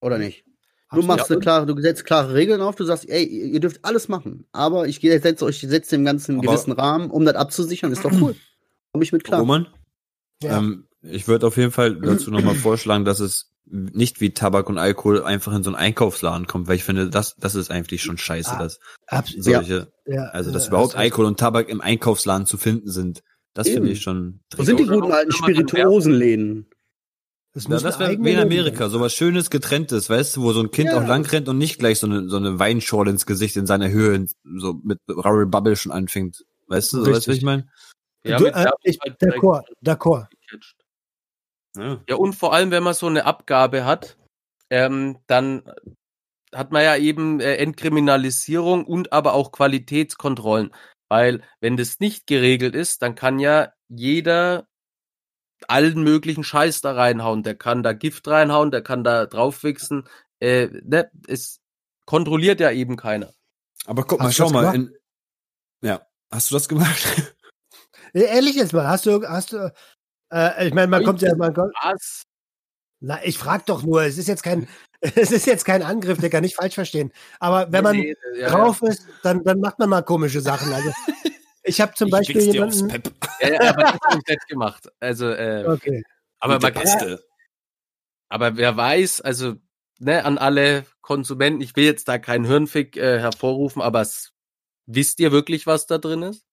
Oder 0.00 0.18
nicht? 0.18 0.44
Du 0.90 0.96
Absolut. 1.00 1.06
machst 1.06 1.30
eine 1.30 1.40
klare, 1.40 1.66
du 1.66 1.80
setzt 1.82 2.04
klare 2.06 2.32
Regeln 2.34 2.62
auf, 2.62 2.74
du 2.76 2.84
sagst, 2.84 3.08
ey, 3.10 3.22
ihr 3.24 3.60
dürft 3.60 3.84
alles 3.84 4.08
machen, 4.08 4.46
aber 4.52 4.86
ich 4.88 5.00
setze 5.00 5.44
euch, 5.44 5.62
ich 5.62 5.68
setze 5.68 5.96
dem 5.96 6.04
Ganzen 6.04 6.32
einen 6.32 6.40
Aber- 6.40 6.52
gewissen 6.52 6.72
Rahmen, 6.72 7.10
um 7.10 7.24
das 7.26 7.34
abzusichern, 7.34 7.92
ist 7.92 8.04
doch 8.04 8.12
cool. 8.20 8.34
Komm 8.92 9.02
ich 9.02 9.12
mit 9.12 9.22
klar. 9.24 9.40
Roman, 9.40 9.66
Ja. 10.42 10.56
ähm, 10.58 10.86
ich 11.02 11.28
würde 11.28 11.46
auf 11.46 11.58
jeden 11.58 11.72
Fall 11.72 11.96
dazu 12.00 12.30
nochmal 12.30 12.54
vorschlagen, 12.54 13.04
dass 13.04 13.20
es 13.20 13.52
nicht 13.70 14.22
wie 14.22 14.30
Tabak 14.32 14.70
und 14.70 14.78
Alkohol 14.78 15.22
einfach 15.24 15.54
in 15.54 15.62
so 15.62 15.68
einen 15.68 15.76
Einkaufsladen 15.76 16.46
kommt, 16.46 16.68
weil 16.68 16.76
ich 16.76 16.84
finde, 16.84 17.10
das, 17.10 17.36
das 17.36 17.54
ist 17.54 17.70
eigentlich 17.70 18.02
schon 18.02 18.16
scheiße, 18.16 18.52
Ah, 18.52 18.58
dass 18.62 18.80
Abs 19.08 19.34
solche, 19.36 19.92
ja, 20.06 20.22
also 20.30 20.50
dass 20.52 20.64
äh, 20.64 20.68
überhaupt 20.68 20.94
recht. 20.94 21.00
Alkohol 21.02 21.26
und 21.26 21.38
Tabak 21.38 21.68
im 21.68 21.82
Einkaufsladen 21.82 22.46
zu 22.46 22.56
finden 22.56 22.90
sind. 22.90 23.22
Das 23.52 23.68
finde 23.68 23.90
ich 23.90 24.00
schon 24.00 24.40
Wo 24.56 24.62
sind 24.62 24.80
die 24.80 24.86
guten 24.86 25.12
alten 25.12 25.32
Spirituosenläden? 25.32 26.70
Es 27.58 27.64
Ja, 27.66 27.80
das 27.80 27.98
wäre 27.98 28.12
wie 28.22 28.32
in 28.32 28.38
Amerika, 28.38 28.84
sein. 28.84 28.90
sowas 28.90 29.12
schönes, 29.12 29.50
getrenntes, 29.50 30.08
weißt 30.08 30.36
du, 30.36 30.42
wo 30.42 30.52
so 30.52 30.60
ein 30.60 30.70
Kind 30.70 30.90
Ja. 30.90 30.98
auch 30.98 31.06
lang 31.06 31.26
rennt 31.26 31.48
und 31.48 31.58
nicht 31.58 31.80
gleich 31.80 31.98
so 31.98 32.06
eine, 32.06 32.28
so 32.28 32.36
eine 32.36 32.60
Weinschorle 32.60 33.10
ins 33.10 33.26
Gesicht 33.26 33.56
in 33.56 33.66
seiner 33.66 33.90
Höhe 33.90 34.26
so 34.44 34.74
mit 34.84 35.00
Rubble 35.08 35.46
Bubble 35.46 35.74
schon 35.74 35.90
anfängt. 35.90 36.44
Weißt 36.68 36.92
du, 36.92 37.02
so 37.02 37.10
weißt 37.10 37.26
du, 37.26 37.30
was 37.32 37.36
ich 37.36 37.42
meine? 37.42 37.68
Ja, 38.22 38.38
du, 38.38 38.44
mit 38.44 38.54
äh, 38.54 38.66
ich, 38.82 38.98
halt 39.00 39.20
d'accord, 39.20 39.64
d'accord. 39.82 40.28
Ja. 41.76 42.00
Ja, 42.08 42.16
und 42.16 42.34
vor 42.34 42.54
allem, 42.54 42.70
wenn 42.70 42.84
man 42.84 42.94
so 42.94 43.06
eine 43.06 43.24
Abgabe 43.24 43.84
hat, 43.84 44.16
ähm, 44.70 45.18
dann 45.26 45.62
hat 46.54 46.70
man 46.70 46.84
ja 46.84 46.96
eben 46.96 47.40
äh, 47.40 47.56
Entkriminalisierung 47.56 48.84
und 48.84 49.12
aber 49.12 49.34
auch 49.34 49.50
Qualitätskontrollen. 49.50 50.72
Weil 51.08 51.42
wenn 51.60 51.76
das 51.76 51.98
nicht 51.98 52.28
geregelt 52.28 52.76
ist, 52.76 53.02
dann 53.02 53.16
kann 53.16 53.40
ja 53.40 53.72
jeder 53.88 54.68
allen 55.66 56.02
möglichen 56.02 56.44
Scheiß 56.44 56.80
da 56.80 56.92
reinhauen. 56.92 57.42
Der 57.42 57.54
kann 57.54 57.82
da 57.82 57.92
Gift 57.92 58.28
reinhauen, 58.28 58.70
der 58.70 58.82
kann 58.82 59.04
da 59.04 59.26
draufwichsen. 59.26 60.08
Äh, 60.40 60.68
ne, 60.84 61.10
es 61.26 61.60
kontrolliert 62.06 62.60
ja 62.60 62.70
eben 62.70 62.96
keiner. 62.96 63.32
Aber 63.86 64.04
guck 64.04 64.20
mal, 64.20 64.32
schau 64.32 64.50
mal. 64.50 64.74
In, 64.74 64.92
ja, 65.82 66.02
hast 66.30 66.50
du 66.50 66.54
das 66.54 66.68
gemacht? 66.68 67.04
Ehrlich 68.12 68.56
jetzt 68.56 68.72
mal, 68.72 68.86
hast 68.86 69.06
du, 69.06 69.26
hast 69.26 69.52
du, 69.52 69.72
äh, 70.32 70.68
ich 70.68 70.74
meine, 70.74 70.88
man 70.88 71.04
kommt 71.04 71.22
ja, 71.22 71.34
man 71.36 71.54
kommt, 71.54 71.74
Was? 71.82 72.22
na, 73.00 73.22
ich 73.24 73.38
frag 73.38 73.66
doch 73.66 73.82
nur, 73.82 74.02
es 74.02 74.18
ist 74.18 74.28
jetzt 74.28 74.42
kein, 74.42 74.68
es 75.00 75.30
ist 75.30 75.46
jetzt 75.46 75.64
kein 75.64 75.82
Angriff, 75.82 76.18
der 76.18 76.30
kann 76.30 76.42
nicht 76.42 76.56
falsch 76.56 76.74
verstehen. 76.74 77.12
Aber 77.38 77.70
wenn 77.72 77.84
man 77.84 77.96
Nee, 77.96 78.16
nee, 78.32 78.40
ja, 78.40 78.50
drauf 78.50 78.82
ist, 78.82 79.06
dann, 79.22 79.44
dann 79.44 79.60
macht 79.60 79.78
man 79.78 79.88
mal 79.88 80.02
komische 80.02 80.40
Sachen. 80.40 80.72
Also, 80.72 80.90
ich 81.62 81.80
habe 81.80 81.94
zum 81.94 82.10
Beispiel 82.10 82.40
jemanden, 82.40 82.88
Pep. 82.88 83.12
Ja, 83.40 83.48
ja, 83.48 83.60
aber 83.70 83.82
das 83.82 83.92
habe 83.92 84.20
ich 84.20 84.28
nicht 84.28 84.48
gemacht. 84.48 84.88
Also, 85.00 85.28
äh, 85.28 85.64
okay, 85.66 86.02
aber 86.40 86.58
man, 86.60 86.74
Paste. 86.74 87.24
Aber 88.28 88.56
wer 88.56 88.76
weiß, 88.76 89.20
also 89.22 89.54
ne, 89.98 90.24
an 90.24 90.38
alle 90.38 90.84
Konsumenten, 91.00 91.60
ich 91.60 91.76
will 91.76 91.84
jetzt 91.84 92.08
da 92.08 92.18
keinen 92.18 92.44
Hirnfick 92.44 92.96
äh, 92.96 93.18
hervorrufen, 93.20 93.82
aber 93.82 94.00
es, 94.02 94.32
wisst 94.86 95.20
ihr 95.20 95.32
wirklich, 95.32 95.66
was 95.66 95.86
da 95.86 95.98
drin 95.98 96.22
ist? 96.22 96.44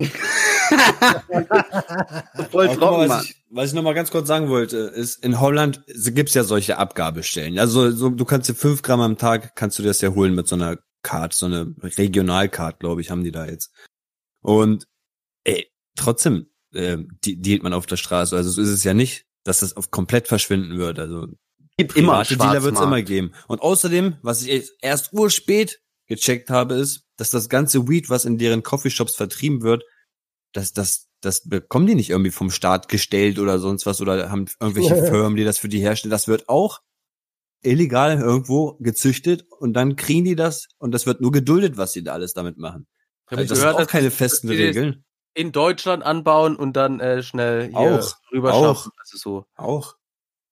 Voll 2.50 2.68
trocken, 2.68 3.08
mal, 3.08 3.08
was 3.08 3.24
ich, 3.24 3.44
was 3.50 3.68
ich 3.68 3.74
noch 3.74 3.82
mal 3.82 3.94
ganz 3.94 4.10
kurz 4.10 4.28
sagen 4.28 4.48
wollte, 4.48 4.76
ist, 4.78 5.22
in 5.24 5.40
Holland 5.40 5.82
gibt's 5.86 6.34
ja 6.34 6.44
solche 6.44 6.78
Abgabestellen. 6.78 7.58
Also 7.58 7.90
so, 7.90 8.08
du 8.10 8.24
kannst 8.24 8.48
dir 8.48 8.54
fünf 8.54 8.82
Gramm 8.82 9.00
am 9.00 9.18
Tag, 9.18 9.56
kannst 9.56 9.78
du 9.78 9.82
das 9.82 10.00
ja 10.00 10.10
holen 10.14 10.34
mit 10.34 10.48
so 10.48 10.54
einer 10.54 10.78
Card, 11.02 11.32
so 11.32 11.46
eine 11.46 11.74
Regionalcard, 11.82 12.78
glaube 12.80 13.00
ich, 13.00 13.10
haben 13.10 13.24
die 13.24 13.32
da 13.32 13.46
jetzt. 13.46 13.72
Und 14.42 14.86
trotzdem 16.00 16.46
äh, 16.72 16.98
die, 17.24 17.40
dealt 17.40 17.62
man 17.62 17.72
auf 17.72 17.86
der 17.86 17.96
Straße. 17.96 18.36
Also 18.36 18.50
so 18.50 18.60
ist 18.62 18.68
es 18.68 18.84
ja 18.84 18.94
nicht, 18.94 19.26
dass 19.44 19.60
das 19.60 19.76
auf 19.76 19.90
komplett 19.90 20.28
verschwinden 20.28 20.78
wird. 20.78 20.98
Also 20.98 21.26
Gibt 21.76 21.96
immer 21.96 22.22
Dealer 22.24 22.62
wird's 22.62 22.78
Schwarzmarkt. 22.78 22.82
immer 22.86 23.02
geben. 23.02 23.32
Und 23.48 23.62
außerdem, 23.62 24.16
was 24.22 24.42
ich 24.44 24.70
erst 24.82 25.12
urspät 25.12 25.80
gecheckt 26.06 26.50
habe, 26.50 26.74
ist, 26.74 27.04
dass 27.16 27.30
das 27.30 27.48
ganze 27.48 27.88
Weed, 27.88 28.10
was 28.10 28.24
in 28.24 28.36
deren 28.38 28.62
Coffeeshops 28.62 29.14
vertrieben 29.16 29.62
wird, 29.62 29.84
das, 30.52 30.72
das, 30.72 31.08
das 31.20 31.48
bekommen 31.48 31.86
die 31.86 31.94
nicht 31.94 32.10
irgendwie 32.10 32.30
vom 32.32 32.50
Staat 32.50 32.88
gestellt 32.88 33.38
oder 33.38 33.58
sonst 33.58 33.86
was 33.86 34.00
oder 34.00 34.30
haben 34.30 34.46
irgendwelche 34.60 34.94
Firmen, 35.06 35.36
die 35.36 35.44
das 35.44 35.58
für 35.58 35.68
die 35.68 35.80
herstellen. 35.80 36.10
Das 36.10 36.28
wird 36.28 36.48
auch 36.48 36.80
illegal 37.62 38.18
irgendwo 38.18 38.76
gezüchtet 38.80 39.44
und 39.58 39.74
dann 39.74 39.96
kriegen 39.96 40.24
die 40.24 40.36
das 40.36 40.68
und 40.78 40.92
das 40.92 41.06
wird 41.06 41.20
nur 41.20 41.30
geduldet, 41.32 41.76
was 41.76 41.92
sie 41.92 42.02
da 42.02 42.14
alles 42.14 42.32
damit 42.32 42.56
machen. 42.58 42.86
Ich 43.30 43.36
Also 43.38 43.48
das 43.48 43.58
sind 43.58 43.68
gehört, 43.68 43.86
auch 43.86 43.90
keine 43.90 44.06
dass- 44.08 44.14
festen 44.16 44.48
dass 44.48 44.56
Regeln. 44.56 45.04
In 45.34 45.52
Deutschland 45.52 46.02
anbauen 46.02 46.56
und 46.56 46.74
dann 46.74 46.98
äh, 47.00 47.22
schnell 47.22 47.68
hier 47.68 47.78
Auch, 47.78 48.14
rüber 48.32 48.52
auch. 48.54 48.64
schaffen. 48.64 48.92
Also 48.98 49.16
so. 49.18 49.46
Auch. 49.56 49.96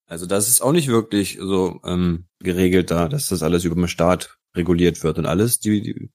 Also 0.06 0.24
das 0.26 0.48
ist 0.48 0.60
auch 0.62 0.72
nicht 0.72 0.88
wirklich 0.88 1.36
so 1.40 1.80
ähm, 1.84 2.26
geregelt 2.38 2.90
da, 2.90 3.08
dass 3.08 3.28
das 3.28 3.42
alles 3.42 3.64
über 3.64 3.74
den 3.74 3.88
Staat 3.88 4.38
reguliert 4.54 5.02
wird 5.02 5.18
und 5.18 5.26
alles. 5.26 5.60
Die, 5.60 5.82
die 5.82 6.10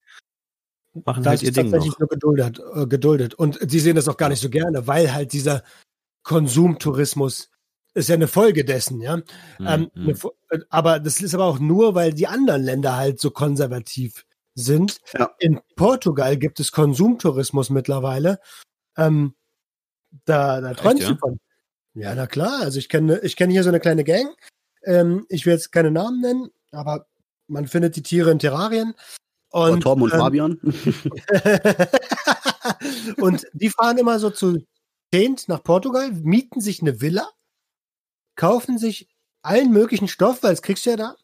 machen 1.05 1.23
das 1.23 1.31
halt 1.31 1.41
ihr 1.43 1.49
ist 1.49 1.57
Ding 1.57 1.65
tatsächlich 1.71 1.93
noch. 1.93 1.99
nur 1.99 2.09
geduldet, 2.09 2.61
äh, 2.73 2.87
geduldet. 2.87 3.33
Und 3.35 3.59
sie 3.69 3.79
sehen 3.79 3.95
das 3.95 4.07
auch 4.07 4.17
gar 4.17 4.29
nicht 4.29 4.41
so 4.41 4.49
gerne, 4.49 4.87
weil 4.87 5.13
halt 5.13 5.33
dieser 5.33 5.63
Konsumtourismus 6.23 7.49
ist 7.93 8.09
ja 8.09 8.15
eine 8.15 8.27
Folge 8.27 8.65
dessen, 8.65 9.01
ja. 9.01 9.21
Ähm, 9.59 9.91
Mhm. 9.93 10.09
eine 10.09 10.11
äh, 10.49 10.59
aber 10.69 10.99
das 10.99 11.21
ist 11.21 11.35
aber 11.35 11.45
auch 11.45 11.59
nur, 11.59 11.93
weil 11.93 12.13
die 12.13 12.27
anderen 12.27 12.63
Länder 12.63 12.95
halt 12.97 13.19
so 13.19 13.29
konservativ 13.29 14.25
sind. 14.55 14.99
Ja. 15.13 15.33
In 15.39 15.61
Portugal 15.75 16.37
gibt 16.37 16.59
es 16.59 16.71
Konsumtourismus 16.71 17.69
mittlerweile. 17.69 18.39
Ähm, 18.97 19.35
da 20.25 20.61
da 20.61 20.73
träumst 20.73 21.03
ja? 21.03 21.11
du 21.11 21.17
von. 21.17 21.39
Ja, 21.93 22.15
na 22.15 22.27
klar. 22.27 22.61
Also 22.61 22.79
ich 22.79 22.89
kenne 22.89 23.19
ich 23.19 23.35
kenne 23.35 23.53
hier 23.53 23.63
so 23.63 23.69
eine 23.69 23.79
kleine 23.79 24.03
Gang. 24.03 24.35
Ähm, 24.83 25.25
ich 25.29 25.45
will 25.45 25.53
jetzt 25.53 25.71
keine 25.71 25.91
Namen 25.91 26.21
nennen, 26.21 26.49
aber 26.71 27.05
man 27.47 27.67
findet 27.67 27.95
die 27.95 28.03
Tiere 28.03 28.31
in 28.31 28.39
Terrarien. 28.39 28.95
Und, 29.49 29.71
Und, 29.71 29.81
Torben 29.81 30.03
und 30.03 30.13
ähm, 30.13 30.19
Fabian. 30.19 30.59
und 33.17 33.45
die 33.53 33.69
fahren 33.69 33.99
immer 33.99 34.19
so 34.19 34.31
zu 34.31 34.65
zehnt 35.13 35.47
nach 35.47 35.61
Portugal, 35.61 36.11
mieten 36.11 36.59
sich 36.59 36.81
eine 36.81 36.99
Villa, 36.99 37.29
kaufen 38.35 38.79
sich 38.79 39.07
allen 39.43 39.71
möglichen 39.71 40.07
Stoff, 40.07 40.41
weil 40.41 40.51
das 40.51 40.63
kriegst 40.63 40.87
du 40.87 40.91
ja 40.91 40.97
da, 40.97 41.15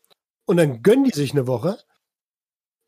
und 0.46 0.58
dann 0.58 0.84
gönnen 0.84 1.06
die 1.06 1.16
sich 1.16 1.32
eine 1.32 1.48
Woche 1.48 1.80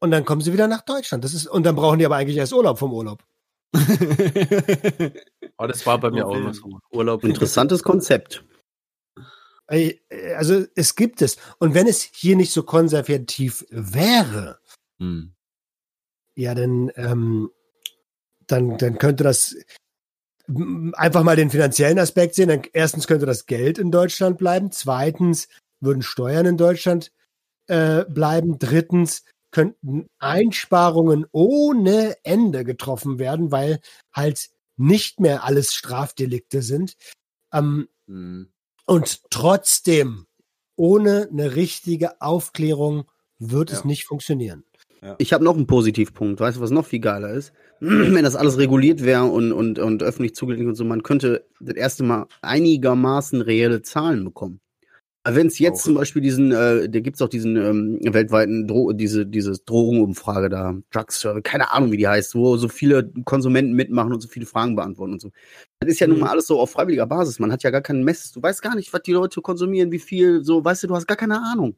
und 0.02 0.12
dann 0.12 0.26
kommen 0.26 0.42
sie 0.42 0.52
wieder 0.52 0.68
nach 0.68 0.82
Deutschland. 0.82 1.24
Das 1.24 1.34
ist, 1.34 1.48
und 1.48 1.64
dann 1.64 1.76
brauchen 1.76 2.00
die 2.00 2.06
aber 2.06 2.18
eigentlich 2.18 2.38
erst 2.38 2.54
Urlaub 2.54 2.78
vom 2.80 2.94
Urlaub. 2.94 3.24
Aber 5.58 5.68
das 5.68 5.86
war 5.86 6.00
bei 6.00 6.12
mir 6.12 6.28
auch 6.28 6.36
immer 6.36 6.54
so. 6.54 6.80
Urlaub. 6.92 7.24
Interessantes 7.24 7.84
Konzept. 7.84 8.44
Also 10.36 10.66
es 10.76 10.96
gibt 10.96 11.22
es. 11.22 11.38
Und 11.60 11.74
wenn 11.74 11.88
es 11.88 12.02
hier 12.02 12.36
nicht 12.36 12.52
so 12.52 12.64
konservativ 12.64 13.66
wäre, 13.70 14.60
Hm. 15.00 15.34
ja, 16.36 16.54
dann, 16.54 16.92
ähm, 16.96 17.52
dann, 18.48 18.78
dann 18.78 18.98
könnte 18.98 19.24
das 19.24 19.56
einfach 20.94 21.24
mal 21.24 21.36
den 21.36 21.50
finanziellen 21.50 21.98
Aspekt 22.00 22.36
sehen. 22.36 22.50
Dann, 22.50 22.64
erstens 22.74 23.08
könnte 23.08 23.26
das 23.26 23.46
Geld 23.46 23.78
in 23.78 23.92
Deutschland 23.92 24.38
bleiben. 24.38 24.72
Zweitens 24.72 25.48
würden 25.80 26.04
Steuern 26.04 26.46
in 26.46 26.58
Deutschland 26.58 27.12
äh, 27.68 28.04
bleiben. 28.06 28.60
Drittens 28.60 29.24
könnten 29.52 30.08
Einsparungen 30.20 31.26
ohne 31.32 32.16
Ende 32.24 32.64
getroffen 32.64 33.20
werden, 33.20 33.52
weil 33.52 33.80
halt 34.14 34.50
nicht 34.78 35.20
mehr 35.20 35.44
alles 35.44 35.74
Strafdelikte 35.74 36.62
sind. 36.62 36.96
Ähm, 37.54 37.88
Hm. 38.08 38.48
und 38.88 39.22
trotzdem, 39.30 40.26
ohne 40.76 41.30
eine 41.32 41.56
richtige 41.56 42.22
Aufklärung 42.22 43.10
wird 43.40 43.72
es 43.72 43.80
Ja. 43.82 43.86
nicht 43.88 44.06
funktionieren. 44.06 44.64
Ich 45.18 45.34
habe 45.34 45.44
noch 45.44 45.56
einen 45.56 45.66
Positivpunkt. 45.68 46.40
Weißt 46.40 46.58
du, 46.58 46.62
was 46.62 46.70
noch 46.70 46.86
viel 46.86 47.00
geiler 47.00 47.32
ist? 47.32 47.54
Wenn 47.80 48.24
das 48.24 48.36
alles 48.36 48.58
reguliert 48.60 49.04
wäre 49.04 49.24
und, 49.26 49.52
und, 49.52 49.80
und 49.80 50.04
öffentlich 50.04 50.36
zugänglich 50.36 50.68
und 50.68 50.76
so, 50.76 50.86
man 50.86 51.02
könnte 51.02 51.48
das 51.60 51.76
erste 51.76 52.04
Mal 52.04 52.28
einigermaßen 52.42 53.42
reelle 53.42 53.82
Zahlen 53.82 54.24
bekommen. 54.24 54.60
Wenn 55.24 55.48
es 55.48 55.60
jetzt 55.60 55.82
Auch. 55.82 55.84
zum 55.86 55.94
Beispiel 55.94 56.22
diesen, 56.24 56.52
äh, 56.52 56.90
da 56.90 57.00
gibt's 57.00 57.22
auch 57.22 57.30
diesen 57.30 57.56
ähm, 57.56 58.00
weltweiten 58.02 58.68
Dro 58.68 58.92
diese 58.92 59.26
diese 59.28 59.54
Drogenumfrage 59.66 60.50
da, 60.50 60.76
Drugs 60.92 61.20
Survey, 61.20 61.44
keine 61.44 61.72
Ahnung 61.72 61.92
wie 61.92 61.98
die 61.98 62.08
heißt, 62.08 62.34
wo 62.34 62.58
so 62.58 62.68
viele 62.68 63.12
Konsumenten 63.26 63.74
mitmachen 63.74 64.12
und 64.14 64.22
so 64.22 64.28
viele 64.28 64.48
Fragen 64.48 64.76
beantworten 64.76 65.14
und 65.14 65.22
so. 65.22 65.30
Das 65.80 65.92
ist 65.92 66.00
ja 66.00 66.08
nun 66.08 66.18
Mhm. 66.18 66.22
mal 66.24 66.30
alles 66.32 66.48
so 66.48 66.60
auf 66.60 66.72
freiwilliger 66.72 67.06
Basis. 67.06 67.38
Man 67.38 67.52
hat 67.52 67.62
ja 67.62 67.70
gar 67.70 67.82
keinen 67.82 68.04
Mess. 68.04 68.32
Du 68.32 68.42
weißt 68.42 68.64
gar 68.64 68.76
nicht, 68.76 68.92
was 68.94 69.04
die 69.04 69.12
Leute 69.14 69.42
konsumieren, 69.42 69.92
wie 69.92 70.00
viel, 70.00 70.44
so, 70.44 70.66
weißt 70.66 70.84
du, 70.84 70.88
du 70.88 70.96
hast 70.96 71.08
gar 71.08 71.18
keine 71.18 71.40
Ahnung. 71.44 71.76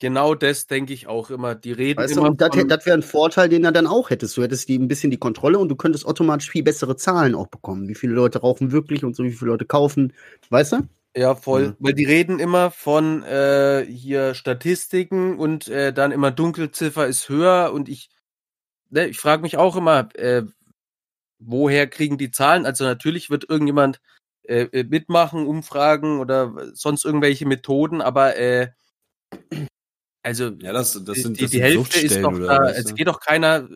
Genau 0.00 0.34
das 0.34 0.66
denke 0.66 0.92
ich 0.94 1.06
auch 1.06 1.30
immer. 1.30 1.54
Die 1.54 1.72
reden 1.72 2.00
Weißt 2.00 2.16
du, 2.16 2.20
immer 2.20 2.30
und 2.30 2.40
das, 2.40 2.56
von- 2.56 2.66
das 2.68 2.86
wäre 2.86 2.96
ein 2.96 3.02
Vorteil, 3.02 3.48
den 3.50 3.62
du 3.62 3.70
dann 3.70 3.86
auch 3.86 4.10
hättest. 4.10 4.36
Du 4.36 4.42
hättest 4.42 4.68
die 4.68 4.78
ein 4.78 4.88
bisschen 4.88 5.10
die 5.10 5.18
Kontrolle 5.18 5.58
und 5.58 5.68
du 5.68 5.76
könntest 5.76 6.06
automatisch 6.06 6.50
viel 6.50 6.62
bessere 6.62 6.96
Zahlen 6.96 7.34
auch 7.34 7.48
bekommen. 7.48 7.86
Wie 7.86 7.94
viele 7.94 8.14
Leute 8.14 8.40
rauchen 8.40 8.72
wirklich 8.72 9.04
und 9.04 9.14
so, 9.14 9.22
wie 9.24 9.30
viele 9.32 9.50
Leute 9.50 9.66
kaufen. 9.66 10.12
Weißt 10.48 10.72
du? 10.72 10.78
Ja, 11.16 11.34
voll. 11.34 11.68
Mhm. 11.68 11.76
Weil 11.80 11.94
die 11.94 12.04
reden 12.04 12.38
immer 12.38 12.70
von 12.70 13.22
äh, 13.24 13.84
hier 13.84 14.34
Statistiken 14.34 15.38
und 15.38 15.68
äh, 15.68 15.92
dann 15.92 16.12
immer 16.12 16.30
Dunkelziffer 16.30 17.06
ist 17.06 17.28
höher 17.28 17.72
und 17.72 17.88
ich, 17.88 18.10
ne, 18.90 19.08
ich 19.08 19.18
frage 19.18 19.42
mich 19.42 19.56
auch 19.56 19.76
immer, 19.76 20.08
äh, 20.14 20.42
woher 21.40 21.88
kriegen 21.88 22.16
die 22.16 22.30
Zahlen? 22.30 22.64
Also 22.64 22.84
natürlich 22.84 23.28
wird 23.28 23.48
irgendjemand 23.48 24.00
äh, 24.42 24.62
äh, 24.72 24.84
mitmachen, 24.84 25.46
umfragen 25.46 26.20
oder 26.20 26.74
sonst 26.74 27.04
irgendwelche 27.04 27.46
Methoden, 27.46 28.00
aber 28.00 28.36
äh, 28.36 28.68
also 30.22 30.50
Ja, 30.60 30.72
das, 30.72 30.92
das 30.92 31.14
die, 31.14 31.20
sind, 31.22 31.38
die, 31.38 31.42
das 31.42 31.50
die 31.50 31.62
Hälfte 31.62 32.00
ist 32.00 32.22
doch 32.22 32.38
da. 32.38 32.60
was, 32.60 32.78
Es 32.78 32.94
geht 32.94 33.08
doch 33.08 33.20
keiner 33.20 33.68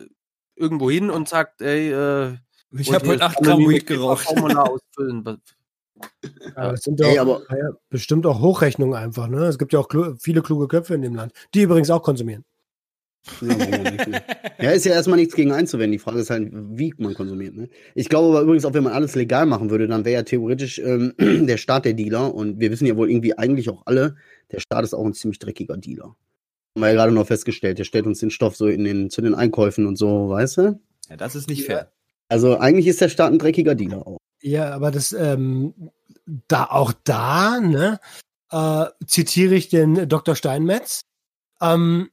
irgendwo 0.55 0.89
hin 0.89 1.09
und 1.09 1.27
sagt, 1.27 1.61
ey, 1.61 1.91
äh, 1.91 2.37
Ich 2.71 2.93
habe 2.93 3.07
heute 3.07 3.19
das 3.19 3.31
8 3.35 3.43
Gramm 3.43 3.67
Weed 3.67 3.85
geraucht. 3.85 4.23
Formular 4.23 4.69
ausfüllen. 4.69 5.41
Aber 6.55 6.71
das 6.71 6.81
sind 6.81 6.99
doch 6.99 7.07
Ey, 7.07 7.19
aber- 7.19 7.41
ja, 7.49 7.69
bestimmt 7.89 8.25
auch 8.25 8.41
Hochrechnungen 8.41 8.95
einfach. 8.95 9.27
Ne? 9.27 9.45
Es 9.45 9.57
gibt 9.57 9.73
ja 9.73 9.79
auch 9.79 9.87
klu 9.87 10.15
viele 10.19 10.41
kluge 10.41 10.67
Köpfe 10.67 10.93
in 10.93 11.01
dem 11.01 11.15
Land, 11.15 11.33
die 11.53 11.61
übrigens 11.61 11.89
auch 11.89 12.01
konsumieren. 12.01 12.43
Ja, 13.41 13.55
auch 13.55 14.61
ja, 14.61 14.71
ist 14.71 14.85
ja 14.85 14.93
erstmal 14.93 15.17
nichts 15.17 15.35
gegen 15.35 15.51
einzuwenden. 15.51 15.93
Die 15.93 15.99
Frage 15.99 16.19
ist 16.19 16.29
halt, 16.29 16.49
wie 16.51 16.93
man 16.97 17.15
konsumiert. 17.15 17.55
Ne? 17.55 17.69
Ich 17.95 18.07
glaube 18.07 18.29
aber 18.29 18.41
übrigens, 18.41 18.65
auch 18.65 18.73
wenn 18.73 18.83
man 18.83 18.93
alles 18.93 19.15
legal 19.15 19.45
machen 19.45 19.69
würde, 19.71 19.87
dann 19.87 20.05
wäre 20.05 20.15
ja 20.15 20.23
theoretisch 20.23 20.79
ähm, 20.79 21.13
der 21.19 21.57
Staat 21.57 21.85
der 21.85 21.93
Dealer. 21.93 22.33
Und 22.33 22.59
wir 22.59 22.71
wissen 22.71 22.85
ja 22.85 22.95
wohl 22.95 23.09
irgendwie 23.09 23.37
eigentlich 23.37 23.69
auch 23.69 23.81
alle, 23.85 24.15
der 24.51 24.59
Staat 24.59 24.83
ist 24.83 24.93
auch 24.93 25.05
ein 25.05 25.13
ziemlich 25.13 25.39
dreckiger 25.39 25.77
Dealer. 25.77 26.15
Haben 26.75 26.81
wir 26.81 26.87
ja 26.89 26.93
gerade 26.93 27.11
noch 27.11 27.25
festgestellt. 27.25 27.79
Der 27.79 27.83
stellt 27.83 28.05
uns 28.05 28.19
den 28.19 28.29
Stoff 28.29 28.55
so 28.55 28.67
in 28.67 28.83
den, 28.83 29.09
zu 29.09 29.21
den 29.21 29.33
Einkäufen 29.33 29.87
und 29.87 29.95
so, 29.95 30.29
weißt 30.29 30.57
du? 30.57 30.79
Ja, 31.09 31.17
das 31.17 31.35
ist 31.35 31.49
nicht 31.49 31.65
fair. 31.65 31.91
Also 32.29 32.57
eigentlich 32.57 32.87
ist 32.87 33.01
der 33.01 33.09
Staat 33.09 33.31
ein 33.31 33.39
dreckiger 33.39 33.75
Dealer 33.75 34.05
auch. 34.05 34.17
Ja, 34.45 34.75
aber 34.75 34.91
das, 34.91 35.11
ähm, 35.11 35.73
da 36.47 36.65
auch 36.65 36.93
da, 37.03 37.59
ne, 37.59 37.99
äh, 38.51 38.85
zitiere 39.07 39.55
ich 39.55 39.69
den 39.69 40.07
Dr. 40.07 40.35
Steinmetz. 40.35 41.01
Ähm, 41.59 42.11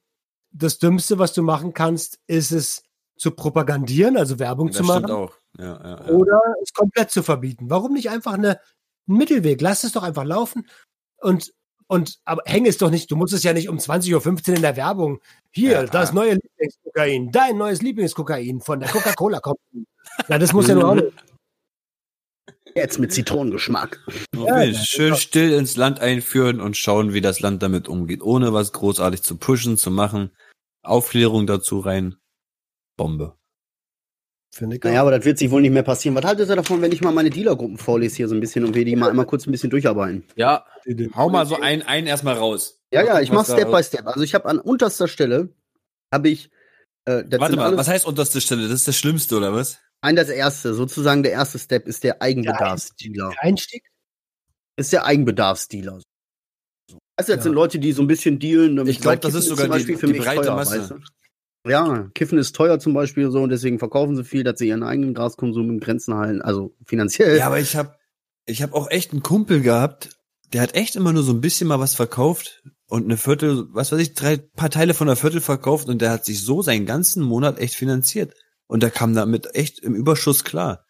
das 0.51 0.79
Dümmste, 0.79 1.19
was 1.19 1.35
du 1.35 1.43
machen 1.43 1.75
kannst, 1.75 2.21
ist 2.27 2.51
es 2.51 2.85
zu 3.19 3.33
propagandieren, 3.33 4.17
also 4.17 4.39
Werbung 4.39 4.69
Das 4.69 4.79
zu 4.79 4.85
stimmt 4.85 5.03
machen, 5.03 5.15
auch. 5.15 5.35
Ja, 5.59 5.65
ja, 5.65 5.91
ja. 5.91 6.09
oder 6.09 6.41
es 6.63 6.73
komplett 6.73 7.11
zu 7.11 7.23
verbieten. 7.23 7.69
Warum 7.69 7.93
nicht 7.93 8.09
einfach 8.09 8.33
eine, 8.33 8.61
einen 9.07 9.19
Mittelweg? 9.19 9.61
Lass 9.61 9.85
es 9.85 9.93
doch 9.93 10.03
einfach 10.03 10.25
laufen 10.25 10.67
und 11.19 11.53
und 11.87 12.19
aber 12.25 12.41
häng 12.47 12.65
es 12.65 12.79
doch 12.79 12.91
nicht, 12.91 13.11
du 13.11 13.17
musst 13.17 13.35
es 13.35 13.43
ja 13.43 13.53
nicht 13.53 13.69
um 13.69 13.77
20.15 13.77 14.49
Uhr 14.49 14.57
in 14.57 14.63
der 14.63 14.77
Werbung. 14.77 15.21
Hier, 15.51 15.85
das 15.85 16.15
neue 16.15 16.37
Lieblingskokain, 16.37 17.31
dein 17.31 17.59
neues 17.59 17.83
Lieblingskokain 17.83 18.63
von 18.63 18.81
der 18.81 18.89
Coca-Cola 18.89 19.41
Company. 19.41 19.85
Ja, 20.29 20.39
das 20.39 20.55
muss 20.55 20.69
ja 20.69 20.75
nur 20.75 20.89
auch 20.89 20.95
nicht. 20.95 21.13
Jetzt 22.75 22.99
mit 22.99 23.13
Zitronengeschmack. 23.13 24.01
Okay, 24.37 24.71
ja, 24.71 24.79
schön 24.79 25.15
still 25.17 25.53
ins 25.53 25.77
Land 25.77 26.01
einführen 26.01 26.61
und 26.61 26.77
schauen, 26.77 27.13
wie 27.13 27.21
das 27.21 27.41
Land 27.41 27.63
damit 27.63 27.89
umgeht, 27.89 28.23
ohne 28.23 28.53
was 28.53 28.73
großartig 28.73 29.23
zu 29.23 29.37
pushen, 29.37 29.77
zu 29.77 29.91
machen. 29.91 30.31
Aufklärung 30.83 31.47
dazu 31.47 31.81
rein. 31.81 32.17
Bombe. 32.97 33.37
Finde 34.55 34.77
ich 34.77 34.83
Naja, 34.83 35.01
aber 35.01 35.13
das 35.13 35.25
wird 35.25 35.39
sich 35.39 35.51
wohl 35.51 35.63
nicht 35.63 35.71
mehr 35.73 35.83
passieren. 35.83 36.15
Was 36.15 36.25
haltet 36.25 36.49
ihr 36.51 36.57
davon, 36.57 36.83
wenn 36.83 36.93
ich 36.93 37.01
mal 37.01 37.13
meine 37.13 37.31
Dealergruppen 37.31 37.79
vorlese 37.79 38.17
hier 38.17 38.29
so 38.29 38.35
ein 38.35 38.41
bisschen 38.41 38.65
und 38.65 38.75
wir 38.75 38.85
die 38.85 38.97
mal 38.97 39.09
einmal 39.09 39.25
kurz 39.25 39.47
ein 39.47 39.51
bisschen 39.51 39.71
durcharbeiten? 39.71 40.25
Ja, 40.37 40.67
Hau 41.15 41.31
mal 41.31 41.47
so 41.47 41.59
einen, 41.59 41.83
einen 41.83 42.07
erstmal 42.07 42.35
raus. 42.37 42.81
Ja, 42.93 43.03
ja, 43.03 43.21
ich 43.21 43.33
mach 43.33 43.45
Step 43.45 43.71
by 43.71 43.83
Step. 43.83 44.07
Also 44.07 44.21
ich 44.23 44.35
habe 44.35 44.47
an 44.47 44.59
unterster 44.59 45.09
Stelle 45.09 45.55
habe 46.13 46.29
ich 46.29 46.51
äh, 47.07 47.25
das 47.27 47.41
Warte 47.41 47.57
mal, 47.57 47.67
alles- 47.67 47.79
was 47.79 47.89
heißt 47.89 48.05
unterste 48.07 48.41
Stelle? 48.43 48.63
Das 48.65 48.73
ist 48.73 48.89
das 48.89 48.97
Schlimmste, 48.97 49.37
oder 49.37 49.55
was? 49.55 49.79
Ein 50.03 50.17
das 50.17 50.29
erste, 50.29 50.75
sozusagen 50.75 51.23
der 51.23 51.33
erste 51.33 51.59
Step 51.59 51.87
ist 51.87 52.03
der 52.05 52.21
Eigenbedarfsdealer. 52.21 53.31
Der 53.31 53.43
Einstieg? 53.43 53.85
Ist 54.77 54.93
der 54.93 55.05
Eigenbedarfsdealer. 55.07 56.01
So. 56.91 56.99
Weißt 57.17 57.29
du, 57.29 57.33
das 57.33 57.37
Ja. 57.37 57.43
sind 57.43 57.53
Leute, 57.55 57.79
die 57.79 57.93
so 57.93 58.03
ein 58.03 58.09
bisschen 58.09 58.39
dealen. 58.39 58.85
Ich 58.89 59.01
glaub, 59.01 59.13
weil 59.13 59.19
das 59.19 59.35
ist 59.35 59.47
sogar 59.47 59.67
zum 59.67 59.73
die- 59.73 59.79
Beispiel 59.79 59.97
für 59.99 60.07
die 60.09 60.13
mich 60.15 60.23
breite 60.23 60.43
teuer, 60.43 60.57
Masse. 60.57 60.81
weißt 60.81 60.91
du? 60.91 61.71
Ja, 61.71 62.11
Kiffen 62.15 62.39
ist 62.39 62.57
teuer 62.57 62.81
zum 62.81 62.93
Beispiel 62.93 63.31
so 63.31 63.41
und 63.43 63.51
deswegen 63.51 63.79
verkaufen 63.79 64.17
sie 64.17 64.25
viel, 64.25 64.43
dass 64.43 64.59
sie 64.59 64.67
ihren 64.67 64.83
eigenen 64.83 65.15
Graskonsum 65.15 65.71
in 65.71 65.79
Grenzen 65.79 66.15
halten, 66.15 66.43
also 66.43 66.75
finanziell. 66.85 67.39
Ja, 67.39 67.47
aber 67.47 67.61
ich 67.61 67.77
habe 67.77 67.95
ich 68.47 68.63
hab 68.63 68.73
auch 68.73 68.91
echt 68.91 69.13
einen 69.13 69.23
Kumpel 69.23 69.61
gehabt, 69.61 70.09
der 70.53 70.61
hat 70.63 70.75
echt 70.75 70.97
immer 70.97 71.13
nur 71.13 71.23
so 71.23 71.33
ein 71.33 71.41
bisschen 71.41 71.69
mal 71.69 71.79
was 71.79 71.95
verkauft 71.95 72.65
und 72.89 73.05
eine 73.05 73.17
Viertel, 73.17 73.69
was 73.71 73.93
weiß 73.93 74.01
ich, 74.01 74.15
drei 74.15 74.39
paar 74.39 74.71
Teile 74.71 74.93
von 74.93 75.09
einer 75.09 75.15
Viertel 75.15 75.41
verkauft 75.41 75.89
und 75.89 76.03
der 76.03 76.11
hat 76.11 76.25
sich 76.25 76.43
so 76.43 76.63
seinen 76.63 76.85
ganzen 76.87 77.23
Monat 77.23 77.61
echt 77.61 77.77
finanziert. 77.77 78.35
Und 78.73 78.83
der 78.83 78.91
kam 78.91 79.15
damit 79.15 79.55
echt 79.55 79.81
im 79.81 79.95
Überschuss 79.95 80.45
klar. 80.45 80.87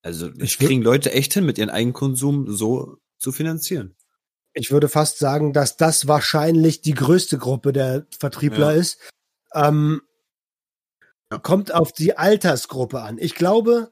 Also 0.00 0.30
ich 0.38 0.56
kriegen 0.58 0.80
Leute 0.80 1.12
echt 1.12 1.34
hin, 1.34 1.44
mit 1.44 1.58
ihrem 1.58 1.68
Eigenkonsum 1.68 2.50
so 2.50 2.96
zu 3.18 3.30
finanzieren. 3.30 3.94
Ich 4.54 4.70
würde 4.70 4.88
fast 4.88 5.18
sagen, 5.18 5.52
dass 5.52 5.76
das 5.76 6.08
wahrscheinlich 6.08 6.80
die 6.80 6.94
größte 6.94 7.36
Gruppe 7.36 7.74
der 7.74 8.06
Vertriebler 8.18 8.72
Ja. 8.72 8.80
ist. 8.80 8.98
Ähm, 9.52 10.00
Kommt 11.42 11.74
auf 11.74 11.92
die 11.92 12.16
Altersgruppe 12.16 13.02
an. 13.02 13.18
Ich 13.18 13.34
glaube, 13.34 13.90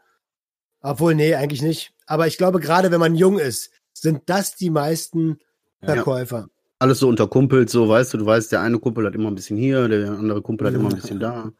obwohl, 0.80 1.14
nee, 1.14 1.34
eigentlich 1.34 1.60
nicht. 1.60 1.92
Aber 2.06 2.26
ich 2.26 2.38
glaube, 2.38 2.60
gerade 2.60 2.92
wenn 2.92 3.00
man 3.00 3.14
jung 3.14 3.38
ist, 3.38 3.72
sind 3.92 4.22
das 4.24 4.56
die 4.56 4.70
meisten 4.70 5.38
Ja. 5.82 5.96
Verkäufer. 5.96 6.48
Alles 6.78 7.00
so 7.00 7.08
unter 7.08 7.28
Kumpels, 7.28 7.72
so, 7.72 7.90
weißt 7.90 8.14
du, 8.14 8.16
du 8.16 8.24
weißt, 8.24 8.52
der 8.52 8.62
eine 8.62 8.78
Kumpel 8.78 9.04
hat 9.04 9.14
immer 9.14 9.30
ein 9.30 9.34
bisschen 9.34 9.58
hier, 9.58 9.86
der 9.86 10.12
andere 10.12 10.40
Kumpel 10.40 10.66
hat 10.68 10.74
immer 10.74 10.88
ein 10.88 10.96
bisschen 10.96 11.20
da. 11.20 11.52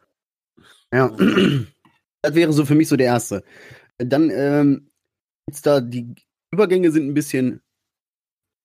Ja. 0.91 1.15
Das 2.25 2.33
wäre 2.33 2.51
so 2.53 2.65
für 2.65 2.73
mich 2.73 2.87
so 2.87 2.95
der 2.95 3.05
erste. 3.05 3.43
Dann 3.99 4.31
ähm, 4.31 4.89
gibt's 5.45 5.61
da, 5.61 5.79
die 5.79 6.15
Übergänge 6.51 6.91
sind 6.91 7.07
ein 7.07 7.13
bisschen 7.13 7.61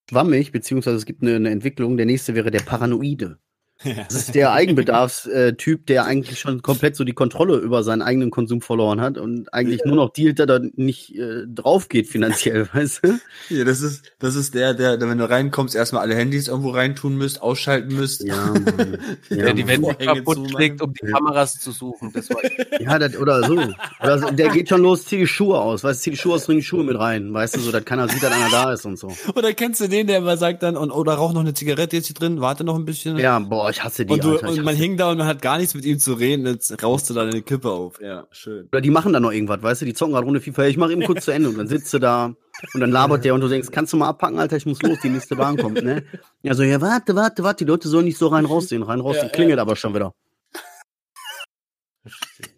schwammig, 0.09 0.51
beziehungsweise 0.51 0.97
es 0.97 1.05
gibt 1.05 1.23
eine, 1.23 1.37
eine 1.37 1.51
Entwicklung. 1.51 1.99
Der 1.99 2.07
nächste 2.07 2.35
wäre 2.35 2.51
der 2.51 2.61
Paranoide. 2.61 3.39
Das 3.85 4.15
ist 4.15 4.35
der 4.35 4.53
Eigenbedarfstyp, 4.53 5.87
der 5.87 6.05
eigentlich 6.05 6.39
schon 6.39 6.61
komplett 6.63 6.97
so 6.97 7.05
die 7.05 7.15
Kontrolle 7.15 7.57
über 7.57 7.83
seinen 7.83 8.03
eigenen 8.03 8.31
Konsum 8.31 8.61
verloren 8.61 9.01
hat 9.01 9.17
und 9.17 9.53
eigentlich 9.55 9.83
nur 9.85 9.97
noch 9.97 10.11
dealt, 10.13 10.39
dass 10.39 10.49
er 10.49 10.61
nicht 10.77 11.15
äh, 11.17 11.47
drauf 11.47 11.89
geht 11.89 12.07
finanziell, 12.07 12.69
weißt 12.75 13.01
du? 13.05 13.19
Ja, 13.49 13.65
das 13.65 13.81
ist, 13.81 14.13
das 14.19 14.35
ist 14.37 14.55
der, 14.55 14.75
der, 14.75 14.97
der, 14.99 15.09
wenn 15.09 15.19
du 15.19 15.29
reinkommst, 15.29 15.75
erstmal 15.75 16.03
alle 16.03 16.15
Handys 16.15 16.49
irgendwo 16.49 16.71
reintun 16.71 17.17
müsst, 17.17 17.41
ausschalten 17.41 17.95
müsst. 17.97 18.23
Ja, 18.23 18.37
Mann. 18.53 18.99
der 19.31 19.39
Ja, 19.39 19.53
die 19.55 19.65
Mann. 19.65 19.83
Wände 19.83 19.95
kaputt 19.95 20.51
schlägt, 20.51 20.83
um 20.83 20.93
die 20.93 21.07
Kameras 21.07 21.59
zu 21.59 21.73
suchen. 21.73 22.11
Das 22.13 22.29
war 22.31 22.41
Ja, 22.81 22.99
das, 22.99 23.17
oder 23.17 23.43
so. 23.45 23.59
Oder 24.03 24.19
so. 24.19 24.31
Der 24.31 24.51
geht 24.51 24.69
schon 24.69 24.83
los, 24.83 25.07
zieh 25.07 25.19
die 25.19 25.27
Schuhe 25.27 25.59
aus, 25.59 25.83
weißt 25.85 26.01
du, 26.01 26.03
zieh 26.05 26.11
die 26.11 26.17
Schuhe 26.17 26.35
aus, 26.35 26.47
bring 26.47 26.59
die 26.59 26.65
Schuhe 26.65 26.85
mit 26.85 26.99
rein, 26.99 27.33
weißt 27.33 27.57
du, 27.57 27.61
so, 27.61 27.73
dass 27.73 27.85
keiner 27.85 28.09
sieht, 28.09 28.23
dass 28.23 28.33
einer 28.33 28.51
da 28.51 28.73
ist 28.73 28.85
und 28.85 28.99
so. 28.99 29.11
Oder 29.35 29.53
kennst 29.55 29.81
du 29.81 29.89
den, 29.89 30.07
der 30.07 30.19
immer 30.19 30.37
sagt 30.37 30.63
dann, 30.63 30.77
und, 30.77 30.91
oder 30.91 31.15
rauch 31.15 31.33
noch 31.33 31.41
eine 31.41 31.55
Zigarette 31.55 31.97
jetzt 31.97 32.07
hier 32.07 32.15
drin, 32.15 32.41
warte 32.41 32.65
noch 32.65 32.77
ein 32.77 32.85
bisschen. 32.85 33.17
Ja, 33.19 33.39
boah, 33.39 33.70
ich 33.71 33.83
hasse 33.83 34.05
die, 34.05 34.13
und, 34.13 34.25
du, 34.25 34.33
Alter. 34.33 34.49
Und 34.51 34.65
man 34.65 34.77
hing 34.77 34.97
da 34.97 35.11
und 35.11 35.19
man 35.19 35.27
hat 35.27 35.43
gar 35.43 35.59
nichts 35.59 35.75
mit 35.75 35.85
ihm 35.85 35.99
zu 35.99 36.15
reden, 36.15 36.47
jetzt 36.47 36.83
rauchst 36.83 37.09
du 37.11 37.15
da 37.15 37.23
eine 37.23 37.43
Kippe 37.43 37.71
auf. 37.71 38.01
Ja, 38.01 38.27
schön. 38.31 38.69
Oder 38.71 38.81
die 38.81 38.91
machen 38.91 39.13
da 39.13 39.21
noch 39.21 39.33
irgendwas, 39.33 39.63
weißt 39.63 39.83
du, 39.83 39.87
die 39.87 39.95
zocken 39.95 40.13
gerade 40.13 40.27
Runde 40.27 40.41
FIFA, 40.41 40.65
ich 40.67 40.77
mach 40.77 40.91
eben 40.91 41.05
kurz 41.05 41.25
zu 41.25 41.31
Ende 41.31 41.49
und 41.49 41.59
dann 41.59 41.69
sitzt 41.69 41.93
du 41.95 41.99
da 41.99 42.35
und 42.75 42.81
dann 42.81 42.91
labert 42.91 43.25
der 43.25 43.35
und 43.35 43.41
du 43.41 43.49
denkst, 43.49 43.69
kannst 43.73 43.93
du 43.93 43.97
mal 43.97 44.09
abpacken, 44.09 44.39
Alter, 44.39 44.57
ich 44.57 44.67
muss 44.67 44.83
los, 44.83 44.99
die 45.03 45.09
nächste 45.09 45.37
Bahn 45.37 45.57
kommt, 45.57 45.83
ne? 45.83 46.05
Ja, 46.43 46.55
so, 46.55 46.63
ja, 46.63 46.81
warte, 46.81 47.15
warte, 47.17 47.43
warte, 47.43 47.65
die 47.65 47.71
Leute 47.71 47.89
sollen 47.89 48.05
nicht 48.05 48.19
so 48.19 48.29
rein 48.29 48.45
raussehen, 48.45 48.83
rein 48.83 49.01
raus, 49.01 49.17
Ja, 49.17 49.25
die 49.25 49.31
klingelt 49.31 49.59
aber 49.59 49.77
schon 49.77 49.95
wieder. 49.95 50.15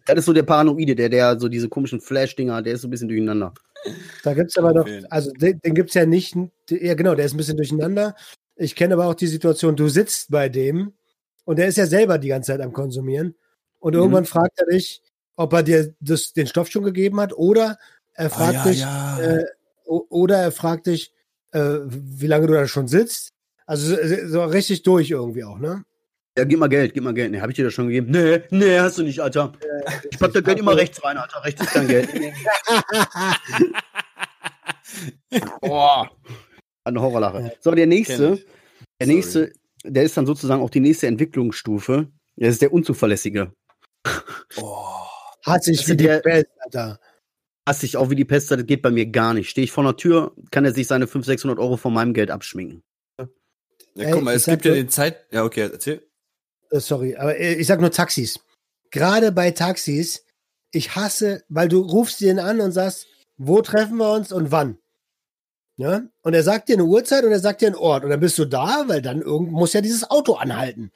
Das 0.05 0.19
ist 0.19 0.25
so 0.25 0.33
der 0.33 0.43
Paranoide, 0.43 0.95
der, 0.95 1.09
der 1.09 1.39
so 1.39 1.49
diese 1.49 1.69
komischen 1.69 2.01
Flash-Dinger, 2.01 2.61
der 2.61 2.73
ist 2.73 2.81
so 2.81 2.87
ein 2.87 2.91
bisschen 2.91 3.07
durcheinander. 3.07 3.53
Da 4.23 4.33
gibt's 4.33 4.57
aber 4.57 4.73
noch, 4.73 4.81
Okay. 4.81 5.03
also 5.09 5.31
den, 5.31 5.59
den 5.59 5.75
gibt's 5.75 5.93
ja 5.93 6.05
nicht, 6.05 6.35
ja 6.69 6.93
genau, 6.93 7.15
der 7.15 7.25
ist 7.25 7.33
ein 7.33 7.37
bisschen 7.37 7.57
durcheinander. 7.57 8.15
Ich 8.55 8.75
kenne 8.75 8.93
aber 8.93 9.07
auch 9.07 9.15
die 9.15 9.27
Situation, 9.27 9.75
du 9.75 9.89
sitzt 9.89 10.31
bei 10.31 10.47
dem 10.47 10.93
und 11.45 11.57
der 11.59 11.67
ist 11.67 11.77
ja 11.77 11.85
selber 11.85 12.17
die 12.17 12.29
ganze 12.29 12.51
Zeit 12.53 12.61
am 12.61 12.73
Konsumieren 12.73 13.35
und 13.79 13.93
Mhm. 13.93 13.99
irgendwann 13.99 14.25
fragt 14.25 14.59
er 14.59 14.65
dich, 14.67 15.01
ob 15.35 15.53
er 15.53 15.63
dir 15.63 15.93
das, 15.99 16.33
den 16.33 16.47
Stoff 16.47 16.69
schon 16.69 16.83
gegeben 16.83 17.19
hat 17.19 17.33
oder 17.33 17.77
er 18.13 18.29
fragt 18.29 18.57
Ah, 18.57 18.65
ja, 18.65 18.71
dich, 18.71 18.79
ja. 18.81 19.19
Äh, 19.19 19.45
oder 19.85 20.37
er 20.37 20.51
fragt 20.51 20.87
dich, 20.87 21.13
äh, 21.51 21.79
wie 21.85 22.27
lange 22.27 22.47
du 22.47 22.53
da 22.53 22.67
schon 22.67 22.87
sitzt. 22.87 23.29
Also 23.65 23.95
so, 24.27 24.43
richtig 24.43 24.83
durch 24.83 25.09
irgendwie 25.11 25.43
auch, 25.43 25.57
ne? 25.57 25.83
Ja, 26.37 26.43
gib 26.45 26.59
mal 26.59 26.67
Geld, 26.67 26.93
gib 26.95 27.03
mal 27.03 27.13
Geld. 27.13 27.31
Ne, 27.31 27.41
hab 27.41 27.49
ich 27.51 27.55
dir 27.55 27.65
das 27.65 27.73
schon 27.73 27.87
gegeben? 27.87 28.09
Nee, 28.11 28.41
nee, 28.49 28.79
hast 28.79 28.97
du 28.97 29.03
nicht, 29.03 29.19
Alter. 29.19 29.53
Ich 30.09 30.17
pack 30.17 30.33
das 30.33 30.43
Geld 30.43 30.59
immer 30.59 30.75
rechts 30.75 31.03
rein, 31.03 31.17
Alter. 31.17 31.43
Rechts 31.43 31.61
ist 31.61 31.71
kein 31.71 31.87
Geld. 31.87 32.09
Boah. 35.61 36.09
Eine 36.83 37.01
Horrorlache. 37.01 37.53
So, 37.61 37.71
der 37.71 37.87
nächste. 37.87 38.39
Der 38.99 39.07
Sorry. 39.07 39.53
Der 39.83 40.03
ist 40.03 40.17
dann 40.17 40.25
sozusagen 40.25 40.61
auch 40.61 40.69
die 40.69 40.79
nächste 40.79 41.07
Entwicklungsstufe. 41.07 42.07
Der 42.35 42.49
ist 42.49 42.61
der 42.61 42.73
Unzuverlässige. 42.73 43.53
Oh. 44.57 44.85
Hat 45.45 45.63
sich 45.63 45.79
Also 45.79 45.93
wie 45.93 45.97
die 45.97 46.07
Pest, 46.07 46.47
Alter. 46.59 46.99
Hasse 47.67 47.85
ich 47.85 47.97
auch 47.97 48.09
wie 48.09 48.15
die 48.15 48.25
Pest, 48.25 48.51
das 48.51 48.65
geht 48.65 48.81
bei 48.81 48.91
mir 48.91 49.05
gar 49.05 49.33
nicht. 49.33 49.49
Stehe 49.49 49.63
ich 49.63 49.71
vor 49.71 49.83
der 49.83 49.95
Tür, 49.95 50.35
kann 50.51 50.65
er 50.65 50.73
sich 50.73 50.87
seine 50.87 51.07
500, 51.07 51.25
600 51.25 51.59
Euro 51.59 51.77
von 51.77 51.93
meinem 51.93 52.13
Geld 52.13 52.29
abschminken. 52.31 52.83
Ja, 53.95 54.11
guck 54.11 54.23
mal, 54.23 54.35
es 54.35 54.45
gibt 54.45 54.65
ja 54.65 54.73
den 54.73 54.89
Zeit. 54.89 55.25
Ja, 55.31 55.43
okay, 55.43 55.69
erzähl. 55.71 56.05
Äh, 56.71 56.79
sorry, 56.79 57.15
aber 57.15 57.37
äh, 57.37 57.53
ich 57.53 57.67
sag 57.67 57.79
nur 57.79 57.91
Taxis. 57.91 58.39
Gerade 58.91 59.31
bei 59.31 59.51
Taxis, 59.51 60.25
ich 60.71 60.95
hasse, 60.95 61.43
weil 61.47 61.69
du 61.69 61.81
rufst 61.81 62.19
den 62.21 62.39
an 62.39 62.59
und 62.59 62.71
sagst, 62.71 63.07
wo 63.37 63.61
treffen 63.61 63.97
wir 63.97 64.11
uns 64.11 64.31
und 64.31 64.51
wann? 64.51 64.77
Ja? 65.77 66.03
Und 66.21 66.33
er 66.33 66.43
sagt 66.43 66.69
dir 66.69 66.73
eine 66.73 66.85
Uhrzeit 66.85 67.23
und 67.23 67.31
er 67.31 67.39
sagt 67.39 67.61
dir 67.61 67.67
einen 67.67 67.75
Ort. 67.75 68.03
Und 68.03 68.09
dann 68.11 68.19
bist 68.19 68.37
du 68.37 68.45
da, 68.45 68.83
weil 68.87 69.01
dann 69.01 69.21
irgend 69.21 69.51
muss 69.51 69.73
ja 69.73 69.81
dieses 69.81 70.09
Auto 70.09 70.33
anhalten. 70.35 70.91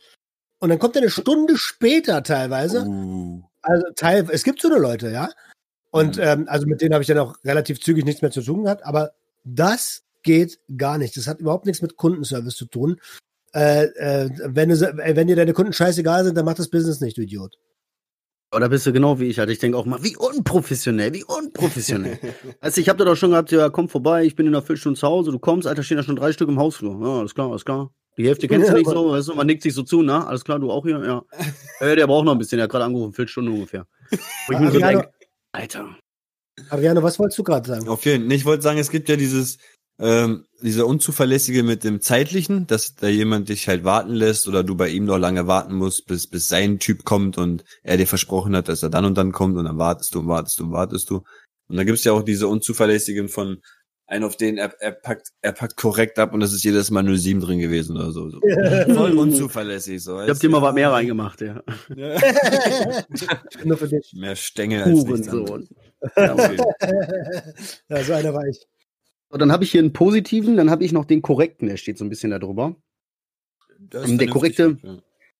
Und 0.59 0.69
dann 0.69 0.79
kommt 0.79 0.95
er 0.95 1.01
eine 1.01 1.11
Stunde 1.11 1.57
später 1.57 2.23
teilweise. 2.23 2.85
Uh. 2.85 3.43
Also 3.61 3.85
Teil, 3.95 4.27
es 4.31 4.43
gibt 4.43 4.61
so 4.61 4.69
eine 4.69 4.79
Leute, 4.79 5.09
ja. 5.11 5.29
Und 5.91 6.17
Mhm. 6.17 6.23
ähm, 6.23 6.45
also 6.47 6.67
mit 6.67 6.81
denen 6.81 6.93
habe 6.93 7.01
ich 7.01 7.07
dann 7.07 7.17
auch 7.17 7.35
relativ 7.43 7.81
zügig 7.81 8.05
nichts 8.05 8.21
mehr 8.21 8.31
zu 8.31 8.41
tun 8.41 8.63
gehabt. 8.63 8.85
Aber 8.85 9.11
das 9.43 10.03
geht 10.23 10.59
gar 10.77 10.97
nicht. 10.97 11.15
Das 11.17 11.27
hat 11.27 11.39
überhaupt 11.39 11.65
nichts 11.65 11.81
mit 11.81 11.95
Kundenservice 11.97 12.55
zu 12.55 12.65
tun. 12.65 12.99
Äh, 13.53 13.85
äh, 13.85 14.29
wenn, 14.43 14.69
du, 14.69 14.75
äh, 14.75 15.15
wenn 15.15 15.27
dir 15.27 15.35
deine 15.35 15.53
Kunden 15.53 15.73
scheißegal 15.73 16.23
sind, 16.25 16.35
dann 16.35 16.45
mach 16.45 16.53
das 16.55 16.69
Business 16.69 17.01
nicht, 17.01 17.17
du 17.17 17.21
Idiot. 17.21 17.57
Oder 18.55 18.69
bist 18.69 18.85
du 18.85 18.93
genau 18.93 19.19
wie 19.19 19.25
ich 19.25 19.39
halt. 19.39 19.49
Ich 19.49 19.59
denke 19.59 19.77
auch 19.77 19.85
mal, 19.85 20.01
wie 20.03 20.15
unprofessionell, 20.15 21.13
wie 21.13 21.23
unprofessionell. 21.23 22.17
also 22.61 22.79
ich 22.79 22.87
habe 22.87 22.99
da 22.99 23.05
doch 23.05 23.17
schon 23.17 23.31
gehabt, 23.31 23.51
ja, 23.51 23.69
komm 23.69 23.89
vorbei, 23.89 24.23
ich 24.23 24.35
bin 24.35 24.47
in 24.47 24.55
einer 24.55 24.61
Viertelstunde 24.61 24.97
zu 24.97 25.07
Hause, 25.07 25.31
du 25.31 25.39
kommst, 25.39 25.67
Alter, 25.67 25.83
stehen 25.83 25.97
da 25.97 26.03
schon 26.03 26.15
drei 26.15 26.31
Stück 26.31 26.47
im 26.47 26.57
Hausflur. 26.57 26.97
Ja, 27.01 27.19
alles 27.19 27.35
klar, 27.35 27.49
alles 27.49 27.65
klar. 27.65 27.91
Die 28.17 28.25
Hälfte 28.25 28.47
kennst 28.47 28.69
du 28.69 28.71
Ja, 28.71 28.79
nicht 28.79 28.89
so, 28.89 29.11
weißt 29.11 29.27
du, 29.27 29.35
man 29.35 29.47
nickt 29.47 29.63
sich 29.63 29.73
so 29.73 29.83
zu, 29.83 30.01
na, 30.01 30.25
alles 30.25 30.43
klar, 30.45 30.59
du 30.59 30.71
auch 30.71 30.83
hier, 30.85 31.03
ja. 31.03 31.23
äh, 31.85 31.95
der 31.95 32.07
braucht 32.07 32.25
noch 32.25 32.31
ein 32.31 32.37
bisschen, 32.37 32.57
der 32.57 32.63
hat 32.63 32.71
gerade 32.71 32.85
angerufen, 32.85 33.13
Viertelstunde 33.13 33.51
ungefähr. 33.51 33.85
Wo 34.47 34.53
ich 34.53 34.59
mir 34.59 34.71
so 34.71 34.77
Adriano, 34.77 34.99
denk, 35.01 35.11
Alter. 35.51 35.97
Adriano, 36.69 37.03
was 37.03 37.19
wolltest 37.19 37.37
du 37.37 37.43
gerade 37.43 37.67
sagen? 37.67 37.87
Auf 37.89 38.05
jeden 38.05 38.25
Fall. 38.25 38.33
Ich 38.33 38.45
wollte 38.45 38.63
sagen, 38.63 38.79
es 38.79 38.89
gibt 38.89 39.09
ja 39.09 39.17
dieses, 39.17 39.57
ähm, 39.99 40.45
dieser 40.61 40.85
Unzuverlässige 40.85 41.63
mit 41.63 41.83
dem 41.83 42.01
Zeitlichen, 42.01 42.67
dass 42.67 42.95
da 42.95 43.07
jemand 43.07 43.49
dich 43.49 43.67
halt 43.67 43.83
warten 43.83 44.13
lässt 44.13 44.47
oder 44.47 44.63
du 44.63 44.75
bei 44.75 44.89
ihm 44.89 45.05
noch 45.05 45.17
lange 45.17 45.47
warten 45.47 45.75
musst, 45.75 46.05
bis, 46.07 46.27
bis 46.27 46.47
sein 46.47 46.79
Typ 46.79 47.03
kommt 47.03 47.37
und 47.37 47.63
er 47.83 47.97
dir 47.97 48.07
versprochen 48.07 48.55
hat, 48.55 48.67
dass 48.69 48.83
er 48.83 48.89
dann 48.89 49.05
und 49.05 49.17
dann 49.17 49.31
kommt 49.31 49.57
und 49.57 49.65
dann 49.65 49.77
wartest 49.77 50.13
du 50.13 50.19
und 50.19 50.27
wartest 50.27 50.59
du 50.59 50.65
und 50.65 50.71
wartest 50.71 51.09
du. 51.09 51.23
Und 51.67 51.77
dann 51.77 51.85
gibt's 51.85 52.03
ja 52.03 52.13
auch 52.13 52.23
diese 52.23 52.47
Unzuverlässigen 52.47 53.27
von 53.27 53.57
einen, 54.07 54.23
auf 54.23 54.37
den 54.37 54.57
er, 54.57 54.73
er 54.79 54.91
packt, 54.91 55.29
er 55.41 55.51
packt 55.51 55.75
korrekt 55.75 56.17
ab 56.17 56.33
und 56.33 56.39
das 56.39 56.53
ist 56.53 56.63
jedes 56.63 56.91
Mal 56.91 57.03
07 57.03 57.41
drin 57.41 57.59
gewesen 57.59 57.97
oder 57.97 58.11
so. 58.11 58.29
so. 58.29 58.39
Voll 58.93 59.17
unzuverlässig, 59.17 60.01
so. 60.01 60.21
Ich 60.21 60.29
hab 60.29 60.39
dir 60.39 60.49
mal 60.49 60.61
was 60.61 60.73
mehr 60.73 60.91
reingemacht, 60.91 61.41
ja. 61.41 61.61
Ja. 61.93 62.17
Nur 63.65 63.77
für 63.77 63.89
dich. 63.89 64.13
Mehr 64.15 64.35
Stängel 64.35 64.83
als 64.83 65.03
nichts 65.03 65.29
Hurensohn. 65.29 65.67
anderes. 66.15 66.57
Ja, 67.89 68.03
so 68.03 68.13
einer 68.13 68.33
war 68.33 68.45
ich. 68.47 68.65
So, 69.29 69.37
dann 69.37 69.51
habe 69.51 69.63
ich 69.63 69.71
hier 69.71 69.81
einen 69.81 69.93
positiven, 69.93 70.55
dann 70.55 70.69
habe 70.69 70.83
ich 70.85 70.91
noch 70.93 71.05
den 71.05 71.21
korrekten, 71.21 71.67
der 71.67 71.77
steht 71.77 71.97
so 71.97 72.05
ein 72.05 72.09
bisschen 72.09 72.31
da 72.31 72.39
drüber. 72.39 72.75
Ähm, 73.93 74.17
der 74.17 74.29
korrekte- 74.29 74.77
ja. 74.81 74.97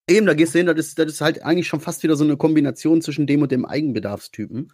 Eben, 0.09 0.25
da 0.25 0.33
gehst 0.33 0.53
du 0.53 0.59
hin, 0.59 0.67
das 0.67 0.77
ist, 0.77 0.99
das 0.99 1.07
ist 1.07 1.21
halt 1.21 1.43
eigentlich 1.43 1.67
schon 1.67 1.81
fast 1.81 2.01
wieder 2.03 2.15
so 2.15 2.23
eine 2.23 2.38
Kombination 2.38 3.01
zwischen 3.01 3.27
dem 3.27 3.41
und 3.41 3.51
dem 3.51 3.65
Eigenbedarfstypen. 3.65 4.71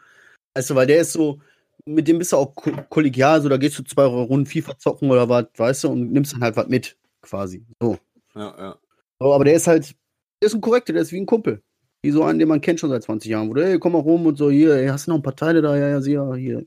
Du, 0.55 0.75
weil 0.75 0.85
der 0.85 1.01
ist 1.01 1.13
so, 1.13 1.41
mit 1.85 2.07
dem 2.07 2.19
bist 2.19 2.33
du 2.33 2.37
auch 2.37 2.53
ko 2.53 2.71
kollegial, 2.89 3.41
so 3.41 3.49
da 3.49 3.57
gehst 3.57 3.79
du 3.79 3.83
zwei 3.83 4.05
Runden 4.05 4.45
FIFA 4.45 4.77
zocken 4.77 5.09
oder 5.09 5.27
was, 5.29 5.47
weißt 5.55 5.85
du, 5.85 5.89
und 5.89 6.11
nimmst 6.11 6.33
dann 6.33 6.41
halt 6.41 6.55
was 6.55 6.67
mit, 6.67 6.97
quasi. 7.21 7.65
So. 7.81 7.97
Ja, 8.35 8.55
ja. 8.57 8.79
so. 9.19 9.33
Aber 9.33 9.43
der 9.43 9.55
ist 9.55 9.65
halt, 9.65 9.95
der 10.41 10.47
ist 10.47 10.53
ein 10.53 10.61
korrekter, 10.61 10.93
der 10.93 11.01
ist 11.01 11.11
wie 11.11 11.19
ein 11.19 11.25
Kumpel. 11.25 11.63
Wie 12.03 12.11
so 12.11 12.23
einen, 12.23 12.37
den 12.37 12.49
man 12.49 12.61
kennt 12.61 12.79
schon 12.79 12.89
seit 12.89 13.03
20 13.03 13.31
Jahren, 13.31 13.49
wo 13.49 13.53
du, 13.55 13.65
ey, 13.65 13.79
komm 13.79 13.93
mal 13.93 13.99
rum 13.99 14.25
und 14.27 14.37
so, 14.37 14.51
hier, 14.51 14.75
ey, 14.75 14.87
hast 14.87 15.07
du 15.07 15.11
noch 15.11 15.17
ein 15.17 15.23
paar 15.23 15.35
Teile 15.35 15.61
da, 15.61 15.75
ja, 15.75 15.87
ja, 15.89 16.01
sieh 16.01 16.13
ja, 16.13 16.35
hier. 16.35 16.65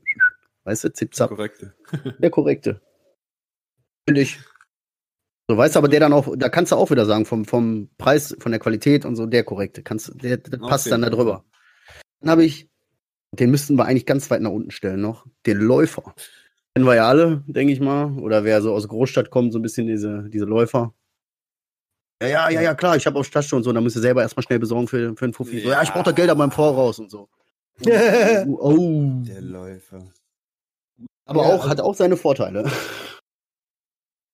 Weißt 0.67 0.83
du, 0.83 0.91
zip, 0.91 1.15
zap. 1.15 1.29
Korrekte. 1.29 1.73
Der 2.19 2.29
korrekte. 2.29 2.81
Finde 4.05 4.19
ich. 4.19 4.37
So, 5.49 5.55
weißt 5.55 5.75
du, 5.75 5.77
aber 5.79 5.87
der 5.87 6.01
dann 6.01 6.11
auch, 6.11 6.27
da 6.35 6.49
kannst 6.49 6.73
du 6.73 6.75
auch 6.75 6.91
wieder 6.91 7.05
sagen, 7.05 7.25
vom, 7.25 7.45
vom 7.45 7.89
Preis, 7.97 8.35
von 8.37 8.51
der 8.51 8.59
Qualität 8.59 9.05
und 9.05 9.15
so, 9.15 9.25
der 9.27 9.45
korrekte. 9.45 9.81
Kannst, 9.81 10.21
der, 10.21 10.35
der 10.35 10.57
passt 10.57 10.87
Okay. 10.87 10.91
dann 10.91 11.03
da 11.03 11.09
drüber. 11.09 11.45
Dann 12.19 12.31
habe 12.31 12.43
ich, 12.43 12.69
den 13.31 13.49
müssten 13.49 13.77
wir 13.77 13.85
eigentlich 13.85 14.05
ganz 14.05 14.29
weit 14.29 14.41
nach 14.41 14.51
unten 14.51 14.71
stellen 14.71 14.99
noch, 14.99 15.25
den 15.45 15.57
Läufer. 15.57 16.13
Kennen 16.75 16.85
wir 16.85 16.95
ja 16.95 17.07
alle, 17.07 17.45
denke 17.47 17.71
ich 17.71 17.79
mal. 17.79 18.19
Oder 18.19 18.43
wer 18.43 18.61
so 18.61 18.73
aus 18.73 18.89
Großstadt 18.89 19.29
kommt, 19.29 19.53
so 19.53 19.59
ein 19.59 19.61
bisschen 19.61 19.87
diese, 19.87 20.27
diese 20.27 20.43
Läufer. 20.43 20.93
Ja, 22.21 22.27
ja, 22.27 22.49
ja, 22.49 22.61
ja, 22.61 22.75
klar, 22.75 22.97
ich 22.97 23.05
habe 23.05 23.17
auf 23.17 23.25
Station 23.25 23.59
und 23.59 23.63
so, 23.63 23.71
da 23.71 23.79
musst 23.79 23.95
du 23.95 24.01
selber 24.01 24.21
erstmal 24.21 24.43
schnell 24.43 24.59
besorgen 24.59 24.89
für, 24.89 25.15
für 25.15 25.23
einen 25.23 25.33
Fuffi. 25.33 25.61
So, 25.61 25.69
ja, 25.69 25.81
ich 25.81 25.91
brauche 25.93 26.03
da 26.03 26.11
Geld 26.11 26.29
aber 26.29 26.43
im 26.43 26.51
Voraus 26.51 26.99
und 26.99 27.09
so. 27.09 27.29
Oh. 28.47 29.21
Der 29.25 29.39
Läufer. 29.41 30.11
Aber 31.27 31.43
Ja, 31.43 31.55
auch, 31.55 31.67
hat 31.69 31.79
auch 31.81 31.93
seine 31.95 32.17
Vorteile. 32.17 32.69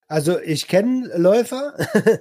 Also 0.07 0.39
ich 0.39 0.67
kenne 0.67 1.09
Läufer 1.17 1.73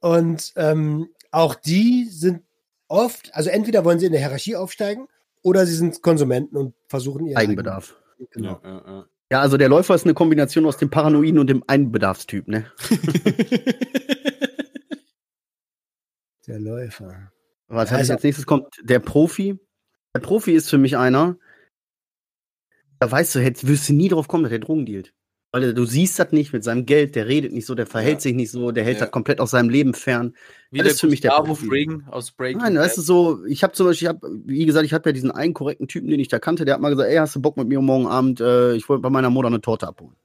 und 0.00 0.52
ähm, 0.56 1.08
auch 1.30 1.54
die 1.54 2.04
sind 2.10 2.42
oft, 2.88 3.32
also 3.34 3.50
entweder 3.50 3.84
wollen 3.84 3.98
sie 3.98 4.06
in 4.06 4.12
der 4.12 4.20
Hierarchie 4.20 4.56
aufsteigen 4.56 5.06
oder 5.42 5.64
sie 5.66 5.74
sind 5.74 6.02
Konsumenten 6.02 6.56
und 6.56 6.74
versuchen 6.88 7.26
ihren 7.26 7.36
Eigenbedarf. 7.38 7.92
Eigen- 7.92 8.26
Genau. 8.32 8.60
Ja, 8.64 8.82
ja, 8.86 9.06
Ja, 9.30 9.40
also 9.40 9.56
der 9.56 9.68
Läufer 9.68 9.94
ist 9.94 10.04
eine 10.04 10.14
Kombination 10.14 10.66
aus 10.66 10.76
dem 10.76 10.90
Paranoiden 10.90 11.38
und 11.38 11.48
dem 11.48 11.62
Einbedarfstyp, 11.68 12.48
ne? 12.48 12.64
Der 16.46 16.58
Läufer. 16.58 17.30
Was 17.68 17.92
ist 17.92 18.10
als 18.10 18.22
nächstes 18.22 18.46
kommt? 18.46 18.66
Der 18.82 18.98
Profi. 19.00 19.58
Der 20.16 20.20
Profi 20.20 20.52
ist 20.52 20.70
für 20.70 20.78
mich 20.78 20.96
einer, 20.96 21.36
da 23.00 23.10
weißt 23.10 23.34
du, 23.34 23.40
hättest, 23.40 23.66
wirst 23.66 23.88
du 23.88 23.92
nie 23.94 24.08
drauf 24.08 24.28
kommen, 24.28 24.44
dass 24.44 24.50
der 24.50 24.58
Drogen 24.60 24.86
dealt. 24.86 25.12
Weil 25.50 25.72
du 25.72 25.84
siehst 25.86 26.18
das 26.18 26.30
nicht 26.32 26.52
mit 26.52 26.62
seinem 26.62 26.84
Geld, 26.84 27.14
der 27.14 27.26
redet 27.26 27.52
nicht 27.54 27.64
so, 27.64 27.74
der 27.74 27.86
verhält 27.86 28.16
Ja. 28.16 28.20
sich 28.20 28.34
nicht 28.34 28.50
so, 28.50 28.70
der 28.70 28.84
hält 28.84 28.98
Ja. 28.98 29.06
das 29.06 29.10
komplett 29.12 29.40
aus 29.40 29.50
seinem 29.52 29.70
Leben 29.70 29.94
fern. 29.94 30.34
Wie 30.70 30.78
Das 30.78 30.92
ist 30.94 31.00
für 31.00 31.06
mich 31.08 31.22
der. 31.22 31.32
Fring 31.32 32.02
aus 32.10 32.32
Breaking 32.32 32.60
Nein, 32.60 32.74
das 32.74 32.88
Bad. 32.92 32.98
ist 32.98 33.06
so, 33.06 33.44
ich 33.46 33.62
habe 33.62 33.72
zum 33.72 33.86
Beispiel, 33.86 34.08
ich 34.08 34.14
hab, 34.14 34.22
wie 34.44 34.66
gesagt, 34.66 34.84
ich 34.84 34.92
habe 34.92 35.08
ja 35.08 35.12
diesen 35.14 35.30
einen 35.30 35.54
korrekten 35.54 35.88
Typen, 35.88 36.10
den 36.10 36.20
ich 36.20 36.28
da 36.28 36.38
kannte, 36.38 36.66
der 36.66 36.74
hat 36.74 36.82
mal 36.82 36.90
gesagt, 36.90 37.08
ey, 37.08 37.16
hast 37.16 37.34
du 37.34 37.40
Bock 37.40 37.56
mit 37.56 37.66
mir 37.66 37.80
morgen 37.80 38.06
Abend, 38.06 38.40
äh, 38.42 38.74
ich 38.74 38.88
wollte 38.90 39.00
bei 39.00 39.08
meiner 39.10 39.30
Mutter 39.30 39.48
eine 39.48 39.62
Torte 39.62 39.88
abholen. 39.88 40.16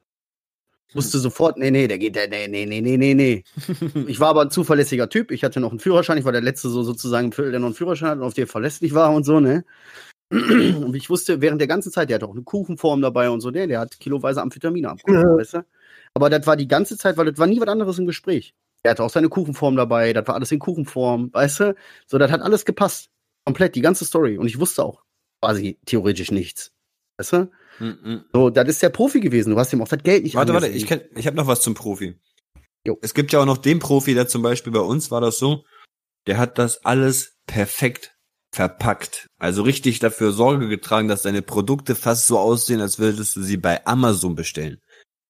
Wusste 0.93 1.17
sofort, 1.17 1.57
nee, 1.57 1.71
nee, 1.71 1.87
der 1.87 1.97
geht, 1.97 2.15
nee, 2.15 2.47
nee, 2.47 2.65
nee, 2.67 2.81
nee, 2.81 2.97
nee, 2.97 3.13
nee. 3.15 3.43
Ich 4.07 4.19
war 4.19 4.27
aber 4.29 4.41
ein 4.41 4.51
zuverlässiger 4.51 5.09
Typ, 5.09 5.31
ich 5.31 5.43
hatte 5.43 5.59
noch 5.61 5.71
einen 5.71 5.79
Führerschein, 5.79 6.17
ich 6.17 6.25
war 6.25 6.31
der 6.33 6.41
letzte 6.41 6.69
so 6.69 6.83
sozusagen, 6.83 7.31
der 7.31 7.59
noch 7.59 7.67
einen 7.67 7.75
Führerschein 7.75 8.09
hat 8.09 8.17
und 8.19 8.25
auf 8.25 8.33
den 8.35 8.45
verlässlich 8.45 8.93
war 8.93 9.11
und 9.13 9.23
so, 9.23 9.39
ne. 9.39 9.63
Und 10.33 10.95
ich 10.95 11.09
wusste 11.09 11.41
während 11.41 11.61
der 11.61 11.67
ganzen 11.67 11.91
Zeit, 11.91 12.09
der 12.09 12.15
hat 12.15 12.23
auch 12.23 12.31
eine 12.33 12.43
Kuchenform 12.43 13.01
dabei 13.01 13.29
und 13.29 13.41
so, 13.41 13.51
der, 13.51 13.67
der 13.67 13.79
hat 13.79 13.99
kiloweise 13.99 14.41
Amphetamine 14.41 14.89
abgeholt, 14.89 15.23
Ja. 15.23 15.37
weißt 15.37 15.53
du. 15.55 15.65
Aber 16.15 16.29
das 16.29 16.45
war 16.47 16.55
die 16.57 16.67
ganze 16.67 16.97
Zeit, 16.97 17.17
weil 17.17 17.25
das 17.25 17.37
war 17.37 17.47
nie 17.47 17.59
was 17.59 17.67
anderes 17.67 17.99
im 17.99 18.05
Gespräch. 18.05 18.53
Er 18.83 18.91
hatte 18.91 19.03
auch 19.03 19.09
seine 19.09 19.29
Kuchenform 19.29 19.75
dabei, 19.75 20.11
das 20.13 20.27
war 20.27 20.35
alles 20.35 20.51
in 20.51 20.59
Kuchenform, 20.59 21.29
weißt 21.33 21.59
du? 21.61 21.75
So, 22.07 22.17
das 22.17 22.31
hat 22.31 22.41
alles 22.41 22.65
gepasst. 22.65 23.09
Komplett, 23.45 23.75
die 23.75 23.81
ganze 23.81 24.05
Story. 24.05 24.37
Und 24.37 24.47
ich 24.47 24.59
wusste 24.59 24.83
auch 24.83 25.03
quasi 25.41 25.77
theoretisch 25.85 26.31
nichts. 26.31 26.71
Weißt 27.17 27.33
du? 27.33 27.51
Mhm. 27.79 28.25
So, 28.33 28.49
das 28.49 28.67
ist 28.67 28.81
der 28.81 28.89
Profi 28.89 29.19
gewesen. 29.19 29.51
Du 29.51 29.59
hast 29.59 29.71
ihm 29.73 29.81
auch 29.81 29.87
das 29.87 30.03
Geld 30.03 30.23
nicht 30.23 30.35
Warte, 30.35 30.53
warte, 30.53 30.67
ich, 30.67 30.85
kenn, 30.85 31.01
ich 31.15 31.27
habe 31.27 31.37
noch 31.37 31.47
was 31.47 31.61
zum 31.61 31.73
Profi. 31.73 32.15
Jo. 32.85 32.97
Es 33.01 33.13
gibt 33.13 33.31
ja 33.31 33.39
auch 33.39 33.45
noch 33.45 33.57
den 33.57 33.79
Profi, 33.79 34.13
der 34.13 34.27
zum 34.27 34.41
Beispiel 34.41 34.73
bei 34.73 34.79
uns 34.79 35.11
war 35.11 35.21
das 35.21 35.37
so, 35.37 35.63
der 36.27 36.37
hat 36.37 36.57
das 36.57 36.83
alles 36.85 37.37
perfekt 37.47 38.12
verpackt. 38.53 39.27
Also 39.39 39.63
richtig 39.63 39.99
dafür 39.99 40.31
Sorge 40.31 40.67
getragen, 40.67 41.07
dass 41.07 41.23
deine 41.23 41.41
Produkte 41.41 41.95
fast 41.95 42.27
so 42.27 42.37
aussehen, 42.37 42.81
als 42.81 42.99
würdest 42.99 43.35
du 43.35 43.41
sie 43.41 43.57
bei 43.57 43.85
Amazon 43.85 44.35
bestellen. 44.35 44.77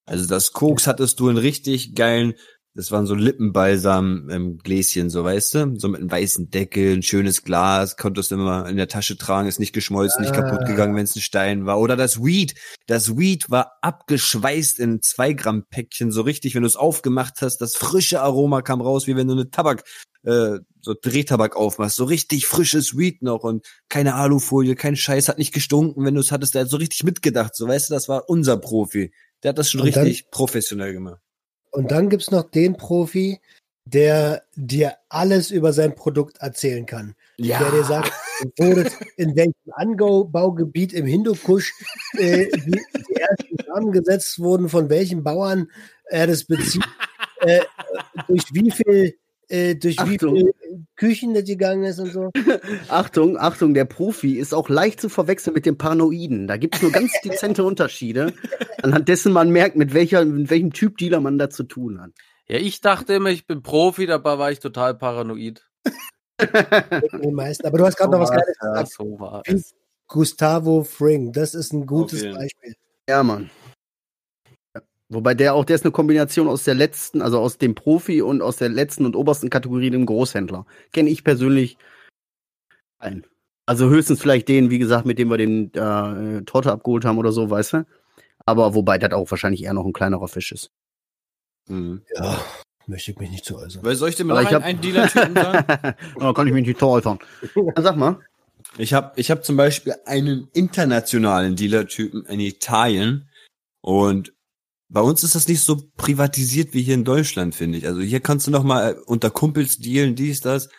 Also 0.06 0.28
das 0.28 0.52
Koks 0.52 0.88
hattest 0.88 1.20
du 1.20 1.30
in 1.30 1.38
richtig 1.38 1.96
geilen, 1.96 2.34
das 2.76 2.92
waren 2.92 3.06
so 3.06 3.14
Lippenbalsam 3.16 4.30
im 4.30 4.58
Gläschen, 4.58 5.10
so 5.10 5.24
weißt 5.24 5.54
du, 5.54 5.80
so 5.80 5.88
mit 5.90 6.02
einem 6.02 6.12
weißen 6.12 6.50
Deckel, 6.50 6.94
ein 6.98 7.04
schönes 7.04 7.44
Glas, 7.44 7.98
konntest 7.98 8.32
du 8.32 8.36
immer 8.36 8.68
in 8.68 8.78
der 8.78 8.88
Tasche 8.88 9.18
tragen, 9.18 9.48
ist 9.48 9.60
nicht 9.60 9.74
geschmolzen, 9.74 10.22
nicht 10.22 10.34
Ah. 10.34 10.42
kaputt 10.42 10.66
gegangen, 10.68 10.96
wenn 10.96 11.04
es 11.04 11.16
ein 11.16 11.22
Stein 11.22 11.66
war. 11.66 11.80
Oder 11.80 11.96
das 11.96 12.24
Weed, 12.24 12.56
das 12.88 13.16
Weed 13.18 13.50
war 13.52 13.74
abgeschweißt 13.82 14.80
in 14.80 15.02
zwei 15.02 15.34
Gramm 15.34 15.66
Päckchen, 15.70 16.12
so 16.12 16.22
richtig, 16.22 16.56
wenn 16.56 16.64
du 16.64 16.68
es 16.68 16.76
aufgemacht 16.76 17.42
hast, 17.42 17.58
das 17.58 17.76
frische 17.76 18.22
Aroma 18.22 18.62
kam 18.62 18.82
raus, 18.82 19.08
wie 19.08 19.16
wenn 19.16 19.28
du 19.28 19.34
eine 19.34 19.50
Tabak, 19.50 19.84
äh, 20.24 20.58
so 20.82 20.96
Drehtabak 21.00 21.56
aufmachst, 21.56 21.96
so 21.96 22.06
richtig 22.06 22.48
frisches 22.48 22.98
Weed 22.98 23.22
noch 23.22 23.44
und 23.44 23.66
keine 23.90 24.16
Alufolie, 24.16 24.76
kein 24.76 24.96
Scheiß, 24.96 25.30
hat 25.30 25.38
nicht 25.38 25.54
gestunken, 25.54 26.04
wenn 26.06 26.16
du 26.16 26.22
es 26.22 26.32
hattest, 26.32 26.56
der 26.56 26.64
hat 26.64 26.70
so 26.70 26.78
richtig 26.78 27.04
mitgedacht, 27.04 27.56
so 27.56 27.68
weißt 27.68 27.90
du, 27.90 27.94
das 27.94 28.10
war 28.10 28.30
unser 28.30 28.58
Profi. 28.58 29.14
Der 29.44 29.50
hat 29.50 29.58
das 29.58 29.70
schon 29.70 29.82
Und 29.82 29.96
dann- 29.96 30.06
richtig 30.06 30.32
professionell 30.32 30.94
gemacht. 30.94 31.20
Und 31.74 31.92
dann 31.92 32.10
gibt's 32.10 32.30
noch 32.30 32.44
den 32.44 32.78
Profi, 32.78 33.40
der 33.86 34.44
dir 34.56 34.96
alles 35.10 35.52
über 35.52 35.74
sein 35.74 35.96
Produkt 35.96 36.38
erzählen 36.38 36.86
kann. 36.86 37.16
Ja. 37.38 37.60
Der 37.60 37.72
dir 37.72 37.84
sagt, 37.84 38.14
in 39.18 39.36
welchem 39.36 39.54
Anbaugebiet 39.72 40.94
im 40.94 41.06
Hindukusch 41.06 41.74
äh, 42.18 42.46
die, 42.52 42.80
die 43.10 43.16
ersten 43.16 43.58
Samen 43.66 43.92
gesetzt 43.92 44.40
wurden, 44.40 44.70
von 44.70 44.90
welchen 44.90 45.24
Bauern 45.24 45.70
er 46.06 46.28
das 46.28 46.46
bezieht, 46.46 46.86
äh, 47.42 47.62
durch 48.28 48.44
wie 48.54 48.72
viel, 48.72 49.18
äh, 49.54 49.76
durch 49.76 49.98
wie 49.98 50.16
Achtung. 50.16 50.36
viel 50.36 50.54
Küchen 50.96 51.34
das 51.36 51.44
gegangen 51.44 51.84
ist 51.84 52.00
und 52.00 52.12
so. 52.12 52.32
Achtung, 52.90 53.38
Achtung, 53.38 53.74
der 53.76 53.86
Profi 53.86 54.38
ist 54.40 54.54
auch 54.54 54.68
leicht 54.68 55.00
zu 55.00 55.10
verwechseln 55.10 55.54
mit 55.54 55.66
dem 55.68 55.78
Paranoiden. 55.78 56.48
Da 56.48 56.58
gibt's 56.58 56.82
nur 56.82 56.92
ganz 56.92 57.12
dezente 57.24 57.64
Unterschiede, 57.64 58.34
anhand 58.82 59.08
dessen 59.10 59.32
man 59.32 59.52
merkt, 59.52 59.76
mit, 59.76 59.94
welcher, 59.94 60.26
mit 60.26 60.50
welchem 60.50 60.74
Typ 60.74 60.98
Dealer 60.98 61.20
man 61.20 61.38
da 61.38 61.50
zu 61.52 61.64
tun 61.64 62.02
hat. 62.02 62.12
Ja, 62.48 62.58
ich 62.58 62.82
dachte 62.82 63.14
immer, 63.14 63.30
ich 63.30 63.46
bin 63.46 63.62
Profi, 63.62 64.08
dabei 64.08 64.38
war 64.40 64.52
ich 64.52 64.60
total 64.60 64.96
paranoid. 64.96 65.66
Meisten. 67.32 67.68
Aber 67.68 67.78
du 67.78 67.86
hast 67.86 67.96
gerade 67.96 68.12
noch 68.12 68.20
was 68.20 68.32
Geiles 68.32 68.58
ja, 68.62 68.70
gesagt. 68.72 68.92
so 68.92 69.20
war 69.20 69.44
Wie- 69.46 69.54
es. 69.54 69.76
Gustavo 70.08 70.84
Fring, 70.84 71.32
das 71.32 71.56
ist 71.56 71.74
ein 71.74 71.86
gutes. 71.86 72.24
Beispiel. 72.24 72.74
Ja, 73.08 73.24
Mann. 73.24 73.50
Wobei 75.14 75.34
der 75.34 75.54
auch, 75.54 75.66
der 75.66 75.76
ist 75.76 75.86
eine 75.86 75.92
Kombination 75.92 76.48
aus 76.48 76.64
der 76.64 76.76
letzten, 76.76 77.22
also 77.22 77.40
aus 77.40 77.58
dem 77.58 77.76
Profi 77.76 78.22
und 78.22 78.42
aus 78.42 78.58
der 78.58 78.70
letzten 78.70 79.06
und 79.06 79.16
obersten 79.16 79.50
Kategorie 79.50 79.90
dem 79.90 80.06
Großhändler. 80.06 80.66
Kenne 80.92 81.10
ich 81.10 81.24
persönlich 81.24 81.78
ein. 83.00 83.26
Also 83.66 83.90
höchstens 83.90 84.22
vielleicht 84.22 84.48
den, 84.50 84.70
wie 84.70 84.80
gesagt, 84.80 85.06
mit 85.06 85.18
dem 85.20 85.30
wir 85.30 85.38
den 85.38 85.74
äh, 85.74 86.42
Torte 86.44 86.72
abgeholt 86.72 87.06
haben 87.06 87.18
oder 87.18 87.32
so, 87.32 87.50
weißt 87.50 87.74
du? 87.74 87.86
Aber 88.46 88.76
wobei 88.76 88.98
das 88.98 89.14
auch 89.14 89.30
wahrscheinlich 89.32 89.64
eher 89.64 89.74
noch 89.74 89.86
ein 89.86 89.94
kleinerer 89.94 90.28
Fisch 90.28 90.52
ist. 90.52 90.70
Mhm. 91.70 92.02
Ja, 92.16 92.42
möchte 92.88 93.12
ich 93.12 93.18
mich 93.20 93.32
nicht 93.32 93.46
zu 93.46 93.58
äußern. 93.58 93.86
Weil 93.86 93.96
soll 93.96 94.10
ich 94.10 94.16
dir 94.16 94.26
mal 94.26 94.34
Aber 94.34 94.44
noch 94.44 94.50
ich 94.50 94.56
einen, 94.56 94.64
hab- 94.64 94.70
einen 94.70 94.82
Dealer-Typen 94.82 95.36
sagen? 95.36 95.96
da 96.20 96.34
kann 96.34 96.48
ich 96.48 96.54
mich 96.54 96.68
nicht 96.68 96.84
äußern. 96.84 97.20
Ja, 97.56 97.82
sag 97.82 97.96
mal. 97.96 98.20
Ich 98.78 98.94
habe 98.94 99.14
ich 99.16 99.30
hab 99.32 99.46
zum 99.46 99.56
Beispiel 99.56 99.96
einen 100.06 100.50
internationalen 100.54 101.56
Dealer-Typen 101.56 102.26
in 102.26 102.40
Italien 102.42 103.30
und 103.82 104.34
bei 104.94 105.02
uns 105.02 105.24
ist 105.24 105.34
das 105.34 105.48
nicht 105.48 105.62
so 105.62 105.90
privatisiert 105.98 106.76
wie 106.76 106.84
hier 106.84 106.94
in 106.94 107.04
Deutschland, 107.04 107.56
finde 107.56 107.80
ich. 107.80 107.88
Also 107.88 108.02
hier 108.02 108.20
kannst 108.20 108.46
du 108.46 108.52
noch 108.52 108.64
mal 108.64 108.94
unter 109.06 109.32
Kumpels 109.32 109.80
dealen, 109.80 110.16
dies, 110.16 110.40
das. 110.40 110.70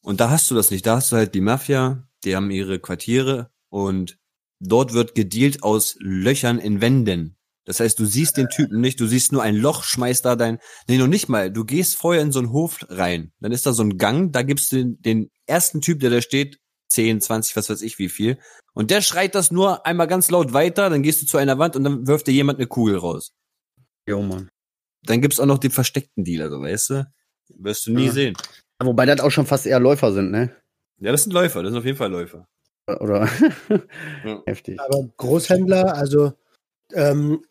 Und 0.00 0.20
da 0.20 0.30
hast 0.30 0.48
du 0.50 0.54
das 0.54 0.70
nicht. 0.70 0.86
Da 0.86 0.96
hast 0.96 1.10
du 1.10 1.16
halt 1.16 1.34
die 1.34 1.40
Mafia, 1.40 2.06
die 2.24 2.36
haben 2.36 2.52
ihre 2.52 2.78
Quartiere 2.78 3.50
und 3.68 4.16
dort 4.60 4.92
wird 4.92 5.16
gedealt 5.16 5.64
aus 5.64 5.96
Löchern 5.98 6.60
in 6.60 6.80
Wänden. 6.80 7.36
Das 7.64 7.80
heißt, 7.80 7.98
du 7.98 8.06
siehst 8.06 8.36
den 8.36 8.48
Typen 8.48 8.80
nicht, 8.80 8.98
du 9.00 9.06
siehst 9.06 9.32
nur 9.32 9.42
ein 9.42 9.56
Loch, 9.56 9.82
schmeißt 9.82 10.24
da 10.24 10.36
dein, 10.36 10.58
nee, 10.88 10.96
noch 10.96 11.08
nicht 11.08 11.28
mal, 11.28 11.52
du 11.52 11.64
gehst 11.64 11.96
vorher 11.96 12.22
in 12.22 12.32
so 12.32 12.38
einen 12.38 12.52
Hof 12.52 12.78
rein, 12.88 13.32
dann 13.40 13.52
ist 13.52 13.66
da 13.66 13.74
so 13.74 13.82
ein 13.82 13.98
Gang, 13.98 14.32
da 14.32 14.42
gibst 14.42 14.72
du 14.72 14.76
den, 14.76 15.02
den 15.02 15.30
ersten 15.46 15.82
Typ, 15.82 16.00
der 16.00 16.08
da 16.08 16.22
steht, 16.22 16.60
10, 16.88 17.20
20, 17.20 17.56
was 17.56 17.68
weiß 17.68 17.82
ich 17.82 17.98
wie 17.98 18.08
viel, 18.08 18.38
und 18.72 18.90
der 18.90 19.02
schreit 19.02 19.34
das 19.34 19.50
nur 19.50 19.84
einmal 19.84 20.06
ganz 20.06 20.30
laut 20.30 20.54
weiter, 20.54 20.88
dann 20.88 21.02
gehst 21.02 21.20
du 21.20 21.26
zu 21.26 21.36
einer 21.36 21.58
Wand 21.58 21.76
und 21.76 21.84
dann 21.84 22.06
wirft 22.06 22.26
dir 22.26 22.32
jemand 22.32 22.58
eine 22.58 22.68
Kugel 22.68 22.96
raus. 22.96 23.34
Jo, 24.08 24.22
Mann. 24.22 24.48
Dann 25.04 25.20
gibt's 25.20 25.38
auch 25.40 25.46
noch 25.46 25.58
den 25.58 25.70
versteckten 25.70 26.24
Dealer, 26.24 26.50
so 26.50 26.60
weißt 26.60 26.90
du? 26.90 27.06
Wirst 27.58 27.86
du 27.86 27.92
nie 27.92 28.06
Ja. 28.06 28.12
sehen. 28.12 28.36
Wobei 28.82 29.06
das 29.06 29.20
auch 29.20 29.30
schon 29.30 29.46
fast 29.46 29.66
eher 29.66 29.80
Läufer 29.80 30.12
sind, 30.12 30.30
ne? 30.30 30.54
Ja, 30.98 31.12
das 31.12 31.24
sind 31.24 31.32
Läufer, 31.32 31.62
das 31.62 31.70
sind 31.72 31.78
auf 31.78 31.84
jeden 31.84 31.96
Fall 31.98 32.10
Läufer. 32.10 32.46
Oder? 32.86 33.28
Ja. 34.24 34.42
Heftig. 34.46 34.80
Aber 34.80 35.08
Großhändler, 35.16 35.94
also 35.94 36.32
ähm, 36.92 37.44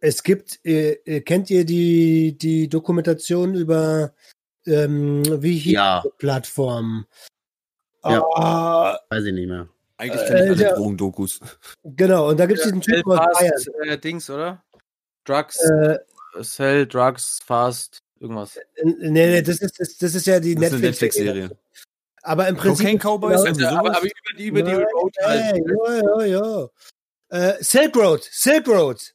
es 0.00 0.22
gibt, 0.22 0.60
äh, 0.64 0.92
äh, 1.04 1.20
kennt 1.22 1.48
ihr 1.50 1.64
die, 1.64 2.36
die 2.36 2.68
Dokumentation 2.68 3.54
über 3.54 4.12
ähm, 4.66 5.22
wie 5.42 5.56
hieß 5.58 5.72
Ja. 5.72 6.02
die 6.04 6.10
Plattform? 6.18 7.06
Ja. 8.04 8.22
Ah, 8.34 8.98
Weiß 9.10 9.24
ich 9.24 9.32
nicht 9.32 9.48
mehr. 9.48 9.68
Eigentlich 9.96 10.24
kenne 10.26 10.40
ich 10.40 10.46
Äh, 10.46 10.50
alle 10.52 10.62
ja. 10.62 10.74
Drogendokus. 10.76 11.40
genau, 11.84 12.28
und 12.30 12.38
da 12.40 12.46
gibt 12.46 12.58
es 12.58 12.64
diesen 12.64 12.80
Typen 12.80 13.12
aus 13.12 13.38
Bayern. 13.38 13.52
Äh, 13.88 13.98
Dings, 13.98 14.28
oder? 14.30 14.62
Drugs, 15.24 15.58
Äh, 15.60 15.98
Sell, 16.40 16.86
Drugs, 16.86 17.40
Fast, 17.44 17.98
irgendwas. 18.20 18.58
nee, 18.82 19.10
nee, 19.10 19.42
das 19.42 19.58
ist, 19.60 19.78
das, 19.78 19.96
das 19.98 20.14
ist 20.14 20.26
ja 20.26 20.40
die 20.40 20.54
Das 20.54 20.64
ist 20.66 20.72
eine 20.74 20.80
Netflix-Serie. 20.82 21.32
Netflix-Serie. 21.34 21.58
Aber 22.22 22.48
im 22.48 22.56
Prinzip. 22.56 22.84
Cocaine 22.86 22.98
Cowboys, 22.98 23.36
genau- 23.44 23.48
Also, 23.48 23.60
sowas? 23.60 23.72
aber, 23.78 23.96
aber 23.96 24.06
über 24.06 24.38
die, 24.38 24.46
über 24.46 24.62
die 24.62 24.72
Nein, 24.72 24.84
Road 24.94 25.14
halt. 25.22 25.42
Hey, 25.42 25.64
ja, 25.66 26.24
ja, 26.24 26.24
ja. 26.24 26.68
Äh, 27.58 27.62
Silk 27.64 27.96
Road, 27.96 28.28
Silk 28.30 28.68
Road. 28.68 29.14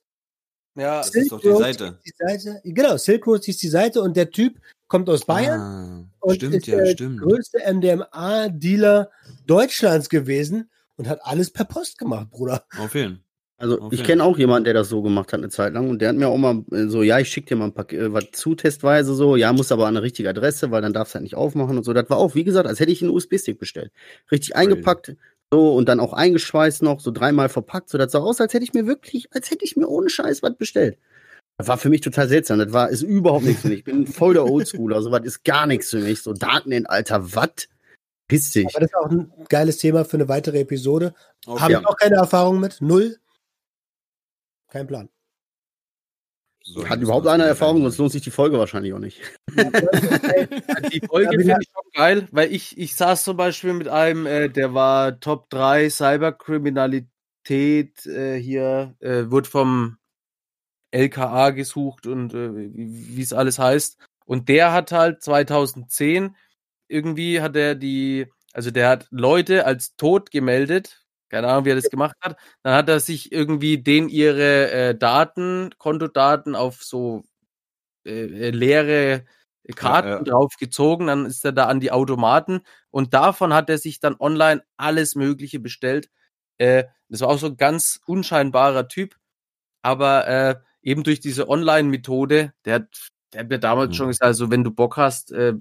Ja, 0.76 0.98
Das 1.00 1.16
ist 1.16 1.32
doch 1.32 1.40
die 1.42 1.48
Road 1.48 1.62
Seite. 1.64 2.00
ist 2.04 2.14
Die 2.20 2.26
Seite. 2.28 2.62
Genau, 2.64 2.98
Silk 2.98 3.26
Road 3.26 3.48
ist 3.48 3.62
die 3.64 3.68
Seite 3.70 4.02
und 4.02 4.16
der 4.18 4.30
Typ 4.30 4.60
kommt 4.88 5.10
aus 5.10 5.26
Bayern 5.26 5.60
Ah, 5.60 6.06
und 6.20 6.36
stimmt, 6.36 6.56
ist 6.56 6.68
ja, 6.68 6.78
der 6.78 6.86
stimmt. 6.88 7.22
größte 7.22 7.60
MDMA-Dealer 7.66 9.10
Deutschlands 9.46 10.10
gewesen 10.10 10.70
und 10.98 11.08
hat 11.08 11.20
alles 11.24 11.52
per 11.52 11.66
Post 11.66 11.98
gemacht, 11.98 12.30
Bruder. 12.30 12.66
Auf 12.78 12.94
jeden 12.96 13.24
Also 13.60 13.82
Okay. 13.82 13.96
ich 13.96 14.04
kenne 14.04 14.24
auch 14.24 14.38
jemanden, 14.38 14.66
der 14.66 14.76
das 14.76 14.90
so 14.90 15.02
gemacht 15.02 15.34
hat 15.34 15.40
eine 15.40 15.50
Zeit 15.50 15.74
lang 15.74 15.90
und 15.90 16.00
der 16.00 16.10
hat 16.10 16.16
mir 16.16 16.28
auch 16.28 16.38
mal 16.38 16.64
äh, 16.72 16.88
so, 16.88 17.02
ja, 17.02 17.20
ich 17.20 17.30
schick 17.30 17.48
dir 17.48 17.56
mal 17.56 17.66
ein 17.66 17.74
paar 17.74 17.92
äh, 17.92 18.14
was 18.14 18.26
zu 18.32 18.54
testweise 18.54 19.16
so, 19.16 19.36
ja, 19.36 19.52
muss 19.52 19.72
aber 19.72 19.88
an 19.88 19.98
eine 19.98 20.04
richtige 20.04 20.30
Adresse, 20.30 20.70
weil 20.70 20.84
dann 20.84 20.94
darfst 20.94 21.14
du 21.14 21.16
halt 21.16 21.24
nicht 21.24 21.36
aufmachen 21.36 21.78
und 21.78 21.84
so. 21.84 21.94
Das 21.94 22.10
war 22.10 22.18
auch, 22.18 22.36
wie 22.36 22.44
gesagt, 22.44 22.68
als 22.68 22.80
hätte 22.80 22.92
ich 22.92 23.02
einen 23.02 23.12
USB-Stick 23.12 23.58
bestellt. 23.58 23.92
Richtig 24.32 24.56
eingepackt, 24.56 25.16
so 25.52 25.74
und 25.74 25.90
dann 25.90 26.00
auch 26.00 26.14
eingeschweißt 26.14 26.84
noch, 26.84 27.00
so 27.00 27.12
dreimal 27.12 27.50
verpackt, 27.50 27.90
so 27.90 27.98
das 27.98 28.12
sah 28.12 28.20
aus, 28.20 28.40
als 28.40 28.54
hätte 28.54 28.64
ich 28.64 28.74
mir 28.74 28.86
wirklich, 28.86 29.28
als 29.34 29.50
hätte 29.50 29.66
ich 29.66 29.76
mir 29.76 29.88
ohne 29.88 30.10
Scheiß 30.10 30.44
was 30.44 30.56
bestellt. 30.56 30.98
Das 31.58 31.68
war 31.68 31.78
für 31.80 31.90
mich 31.90 32.02
total 32.02 32.28
seltsam. 32.28 32.60
Das 32.60 32.72
war 32.72 32.90
ist 32.90 33.02
überhaupt 33.02 33.46
nichts 33.46 33.64
für 33.64 33.70
mich. 33.70 33.80
Ich 33.80 33.84
bin 33.84 34.06
voll 34.06 34.36
der 34.36 34.46
Oldschooler. 34.46 35.02
So 35.02 35.12
was 35.12 35.26
ist 35.26 35.44
gar 35.44 35.66
nichts 35.66 35.90
für 35.90 36.00
mich. 36.00 36.22
So 36.22 36.34
Daten 36.34 36.72
in 36.72 36.86
Alter, 36.86 37.34
was? 37.34 37.68
Piss 38.28 38.52
dich. 38.52 38.68
Aber 38.68 38.82
das 38.82 38.92
ist 38.92 38.96
auch 38.96 39.10
ein 39.10 39.32
geiles 39.50 39.78
Thema 39.78 40.06
für 40.06 40.18
eine 40.18 40.28
weitere 40.28 40.60
Episode. 40.60 41.16
Auf 41.48 41.62
Habe 41.62 41.74
ich 41.74 41.86
auch 41.88 41.98
keine 41.98 42.18
Erfahrung 42.18 42.60
mit. 42.60 42.80
Null. 42.80 43.18
Kein 44.68 44.88
Plan. 44.88 45.10
So, 46.64 46.88
Hat 46.88 47.00
überhaupt 47.00 47.28
einer 47.28 47.46
Erfahrung, 47.46 47.82
sonst 47.84 47.98
lohnt 47.98 48.12
sich 48.12 48.24
die 48.24 48.32
Folge 48.32 48.60
wahrscheinlich 48.60 48.94
auch 48.94 49.00
nicht. 49.00 49.22
Die 49.48 51.00
Folge 51.00 51.30
finde 51.30 51.56
ich 51.62 51.70
schon 51.74 51.92
geil, 51.94 52.28
weil 52.32 52.54
ich, 52.54 52.78
ich 52.78 52.96
saß 52.96 53.24
zum 53.24 53.38
Beispiel 53.38 53.72
mit 53.72 53.88
einem, 53.88 54.26
äh, 54.26 54.50
der 54.50 54.74
war 54.74 55.22
Top 55.22 55.50
3 55.50 55.90
Cyberkriminalität 55.90 58.06
äh, 58.06 58.38
hier, 58.38 58.96
äh, 59.00 59.32
wurde 59.32 59.50
vom 59.50 59.98
LKA 60.92 61.52
gesucht 61.52 62.06
und 62.06 62.34
äh, 62.34 62.54
wie 62.54 63.16
wie 63.16 63.22
es 63.22 63.32
alles 63.32 63.60
heißt. 63.60 63.98
Und 64.26 64.50
der 64.50 64.74
hat 64.74 64.92
halt 64.92 65.24
2010 65.24 66.36
irgendwie 66.88 67.42
hat 67.42 67.56
er 67.56 67.76
die, 67.76 68.28
also 68.54 68.72
der 68.72 68.90
hat 68.90 69.08
Leute 69.12 69.66
als 69.66 69.96
tot 69.96 70.32
gemeldet. 70.32 71.06
Keine 71.30 71.48
Ahnung, 71.50 71.66
wie 71.66 71.72
er 71.72 71.76
das 71.76 71.90
gemacht 71.90 72.16
hat. 72.22 72.38
Dann 72.64 72.74
hat 72.76 72.90
er 72.90 73.00
sich 73.00 73.32
irgendwie 73.32 73.82
den 73.82 74.10
ihre 74.10 74.72
äh, 74.72 74.96
Daten, 74.98 75.72
Kontodaten 75.78 76.56
auf 76.56 76.84
so 76.84 77.24
äh, 78.06 78.26
äh, 78.48 78.50
leere 78.52 79.26
Karten 79.76 80.08
Ja, 80.10 80.18
ja. 80.18 80.24
draufgezogen, 80.24 81.08
dann 81.08 81.26
ist 81.26 81.44
er 81.46 81.52
da 81.52 81.66
an 81.68 81.80
die 81.82 81.92
Automaten 81.92 82.62
und 82.90 83.14
davon 83.14 83.54
hat 83.54 83.70
er 83.70 83.78
sich 83.78 84.00
dann 84.00 84.16
online 84.20 84.64
alles 84.78 85.16
Mögliche 85.16 85.60
bestellt. 85.60 86.10
Äh, 86.58 86.86
das 87.10 87.22
war 87.22 87.30
auch 87.30 87.38
so 87.40 87.48
ein 87.48 87.58
ganz 87.58 88.00
unscheinbarer 88.06 88.88
Typ, 88.88 89.18
aber 89.84 90.28
äh, 90.28 90.56
eben 90.84 91.04
durch 91.04 91.20
diese 91.22 91.50
Online-Methode, 91.50 92.54
der 92.66 92.76
hat, 92.76 93.10
der 93.38 93.44
hat 93.44 93.50
mir 93.52 93.60
damals 93.60 93.90
Mhm. 93.90 93.94
schon 93.94 94.08
gesagt, 94.08 94.24
also 94.26 94.50
wenn 94.50 94.64
du 94.64 94.72
Bock 94.72 94.98
hast, 94.98 95.32
äh, 95.32 95.54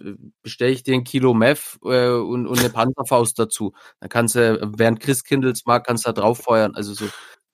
bestell 0.43 0.71
ich 0.71 0.83
dir 0.83 0.95
ein 0.95 1.05
Kilo 1.05 1.35
Meth 1.35 1.79
äh, 1.85 2.09
und, 2.09 2.47
und 2.47 2.59
eine 2.59 2.71
Panzerfaust 2.71 3.39
dazu. 3.39 3.75
Dann 4.01 4.09
kannst 4.09 4.35
du, 4.35 4.73
während 4.79 5.01
Christkindls 5.01 5.67
mag, 5.67 5.87
kannst 5.87 6.07
du 6.07 6.13
da 6.13 6.21
drauf 6.23 6.39
feuern. 6.39 6.75
Also 6.75 6.95
so, 6.95 7.05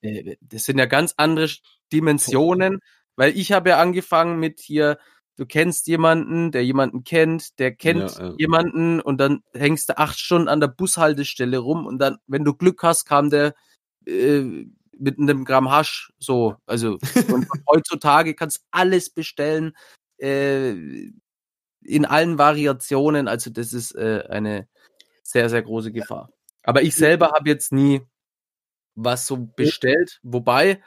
äh, 0.02 0.36
das 0.40 0.62
sind 0.64 0.78
ja 0.78 0.86
ganz 0.86 1.14
andere 1.16 1.48
Dimensionen, 1.92 2.78
weil 3.16 3.36
ich 3.36 3.50
habe 3.50 3.70
ja 3.70 3.80
angefangen 3.80 4.38
mit 4.38 4.60
hier, 4.60 4.98
du 5.36 5.44
kennst 5.44 5.88
jemanden, 5.88 6.52
der 6.52 6.64
jemanden 6.64 7.02
kennt, 7.02 7.58
der 7.58 7.74
kennt 7.74 8.16
Ja, 8.16 8.26
ja. 8.28 8.34
jemanden 8.38 9.00
und 9.00 9.18
dann 9.18 9.40
hängst 9.54 9.88
du 9.88 9.98
acht 9.98 10.20
Stunden 10.20 10.46
an 10.46 10.60
der 10.60 10.68
Bushaltestelle 10.68 11.58
rum 11.58 11.84
und 11.84 11.98
dann, 11.98 12.18
wenn 12.28 12.44
du 12.44 12.54
Glück 12.54 12.80
hast, 12.84 13.06
kam 13.06 13.28
der 13.28 13.54
äh, 14.06 14.66
mit 14.96 15.18
einem 15.18 15.44
Gramm 15.44 15.68
Hasch 15.68 16.12
so. 16.20 16.54
Also 16.64 16.98
heutzutage 17.68 18.34
kannst 18.34 18.58
du 18.58 18.62
alles 18.70 19.10
bestellen 19.10 19.72
äh, 20.22 21.10
in 21.84 22.04
allen 22.04 22.38
Variationen. 22.38 23.28
Also 23.28 23.50
das 23.50 23.72
ist 23.72 23.94
äh, 23.94 24.24
eine 24.28 24.68
sehr, 25.22 25.48
sehr 25.50 25.62
große 25.62 25.92
Gefahr. 25.92 26.30
Aber 26.62 26.82
ich 26.82 26.94
selber 26.94 27.32
habe 27.32 27.48
jetzt 27.48 27.72
nie 27.72 28.02
was 28.94 29.26
so 29.26 29.36
bestellt. 29.56 30.20
Wobei, 30.22 30.82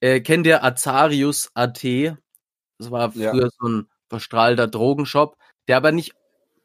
äh, 0.00 0.20
kennt 0.20 0.46
ihr 0.46 0.64
Azarius 0.64 1.50
AT? 1.54 2.16
Das 2.78 2.90
war 2.90 3.12
Ja. 3.14 3.30
früher 3.30 3.50
so 3.58 3.68
ein 3.68 3.90
verstrahlter 4.08 4.66
Drogenshop, 4.66 5.36
der 5.68 5.76
aber 5.76 5.92
nicht 5.92 6.14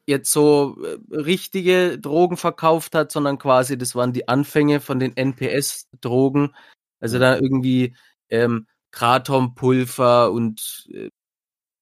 jetzt 0.06 0.32
so 0.32 0.76
äh, 0.82 0.98
richtige 1.14 1.98
Drogen 1.98 2.36
verkauft 2.36 2.94
hat, 2.94 3.12
sondern 3.12 3.38
quasi, 3.38 3.76
das 3.76 3.94
waren 3.94 4.12
die 4.12 4.28
Anfänge 4.28 4.80
von 4.80 4.98
den 4.98 5.16
NPS-Drogen. 5.16 6.54
Also 7.00 7.18
da 7.18 7.36
irgendwie 7.36 7.94
ähm, 8.30 8.66
Kratompulver 8.90 10.32
und 10.32 10.86
äh, 10.90 11.10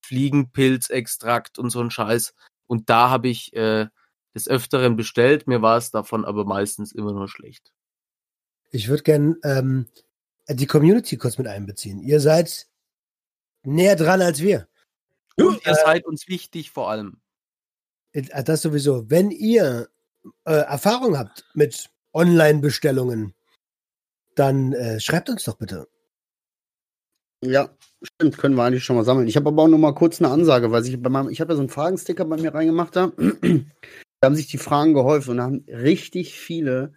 Fliegenpilzextrakt 0.05 1.59
und 1.59 1.71
so 1.71 1.81
ein 1.81 1.91
Scheiß. 1.91 2.35
Und 2.67 2.91
da 2.91 3.11
habe 3.11 3.29
ich 3.29 3.55
äh, 3.55 3.87
des 4.35 4.49
Öfteren 4.49 4.97
bestellt. 4.97 5.47
Mir 5.47 5.63
war 5.63 5.77
es 5.77 5.91
davon 5.91 6.25
aber 6.25 6.45
meistens 6.45 6.93
immer 6.93 7.13
nur 7.13 7.29
schlecht. 7.29 7.73
Ich 8.71 8.89
würde 8.89 9.03
gern 9.03 9.37
ähm, 9.45 9.87
die 10.49 10.67
Community 10.67 11.17
kurz 11.17 11.39
mit 11.39 11.47
einbeziehen. 11.47 12.01
Ihr 12.01 12.21
seid 12.21 12.67
näher 13.63 13.97
dran 13.97 14.21
als 14.21 14.41
wir. 14.41 14.69
Und 15.37 15.65
ihr 15.65 15.75
seid 15.75 16.05
uns 16.05 16.29
wichtig 16.29 16.71
vor 16.71 16.91
allem. 16.91 17.21
Äh, 18.13 18.43
Das 18.45 18.63
sowieso. 18.63 19.09
Wenn 19.11 19.31
ihr 19.31 19.89
äh, 20.45 20.53
Erfahrung 20.53 21.17
habt 21.17 21.45
mit 21.55 21.91
Online-Bestellungen, 22.13 23.35
dann 24.37 24.73
äh, 24.73 25.01
schreibt 25.01 25.29
uns 25.29 25.45
doch 25.45 25.57
bitte. 25.57 25.89
Ja, 27.45 27.69
stimmt, 28.03 28.39
können 28.39 28.57
wir 28.57 28.65
eigentlich 28.65 28.85
schon 28.85 28.97
mal 28.97 29.05
sammeln. 29.05 29.29
Ich 29.29 29.37
habe 29.37 29.49
aber 29.49 29.63
auch 29.63 29.69
noch 29.69 29.79
mal 29.79 29.95
kurz 29.95 30.21
eine 30.21 30.31
Ansage, 30.31 30.71
weil 30.71 30.87
ich 30.87 31.01
bei 31.01 31.11
meinem, 31.11 31.29
ich 31.29 31.41
habe 31.41 31.53
ja 31.53 31.57
so 31.57 31.63
einen 31.63 31.69
Fragensticker 31.69 32.25
bei 32.25 32.37
mir 32.37 32.55
reingemacht 32.55 32.97
da. 32.97 33.13
Da 34.21 34.29
haben 34.29 34.37
sich 34.37 34.47
die 34.47 34.57
Fragen 34.57 34.95
gehäuft 34.95 35.29
und 35.29 35.37
da 35.37 35.43
haben 35.43 35.67
richtig 35.69 36.33
viele 36.33 36.95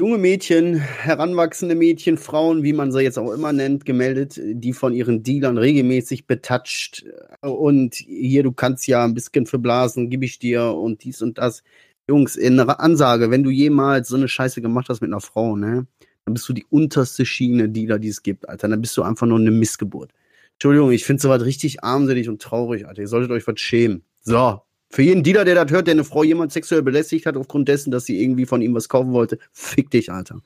junge 0.00 0.18
Mädchen, 0.18 0.74
heranwachsende 0.76 1.76
Mädchen, 1.76 2.18
Frauen, 2.18 2.64
wie 2.64 2.72
man 2.72 2.90
sie 2.90 3.02
jetzt 3.02 3.18
auch 3.18 3.30
immer 3.32 3.52
nennt, 3.52 3.84
gemeldet, 3.84 4.40
die 4.42 4.72
von 4.72 4.92
ihren 4.92 5.22
Dealern 5.22 5.56
regelmäßig 5.56 6.26
betatscht 6.26 7.04
und 7.42 7.94
hier, 7.94 8.42
du 8.42 8.50
kannst 8.50 8.88
ja 8.88 9.04
ein 9.04 9.14
bisschen 9.14 9.46
verblasen, 9.46 10.10
gib 10.10 10.24
ich 10.24 10.40
dir 10.40 10.74
und 10.74 11.04
dies 11.04 11.22
und 11.22 11.38
das. 11.38 11.62
Jungs, 12.08 12.34
in 12.34 12.58
einer 12.58 12.80
Ansage, 12.80 13.30
wenn 13.30 13.44
du 13.44 13.50
jemals 13.50 14.08
so 14.08 14.16
eine 14.16 14.26
Scheiße 14.26 14.60
gemacht 14.62 14.88
hast 14.88 15.02
mit 15.02 15.10
einer 15.10 15.20
Frau, 15.20 15.54
ne, 15.54 15.86
dann 16.24 16.34
bist 16.34 16.48
du 16.48 16.52
die 16.52 16.66
unterste 16.70 17.24
Schiene 17.26 17.68
Dealer, 17.68 17.98
die 17.98 18.08
es 18.08 18.22
gibt, 18.22 18.48
Alter. 18.48 18.68
Dann 18.68 18.80
bist 18.80 18.96
du 18.96 19.02
einfach 19.02 19.26
nur 19.26 19.38
eine 19.38 19.50
Missgeburt. 19.50 20.12
Entschuldigung, 20.54 20.92
ich 20.92 21.04
finde 21.04 21.22
sowas 21.22 21.44
richtig 21.44 21.82
armselig 21.82 22.28
und 22.28 22.42
traurig, 22.42 22.86
Alter. 22.86 23.02
Ihr 23.02 23.08
solltet 23.08 23.30
euch 23.30 23.46
was 23.46 23.58
schämen. 23.60 24.04
So. 24.22 24.60
Für 24.90 25.02
jeden 25.02 25.22
Dealer, 25.22 25.44
der 25.44 25.54
das 25.54 25.70
hört, 25.72 25.86
der 25.86 25.92
eine 25.92 26.04
Frau 26.04 26.24
jemand 26.24 26.52
sexuell 26.52 26.82
belästigt 26.82 27.24
hat, 27.24 27.36
aufgrund 27.36 27.68
dessen, 27.68 27.90
dass 27.90 28.04
sie 28.04 28.20
irgendwie 28.20 28.44
von 28.44 28.60
ihm 28.60 28.74
was 28.74 28.88
kaufen 28.88 29.12
wollte, 29.12 29.38
fick 29.52 29.90
dich, 29.90 30.10
Alter. 30.10 30.40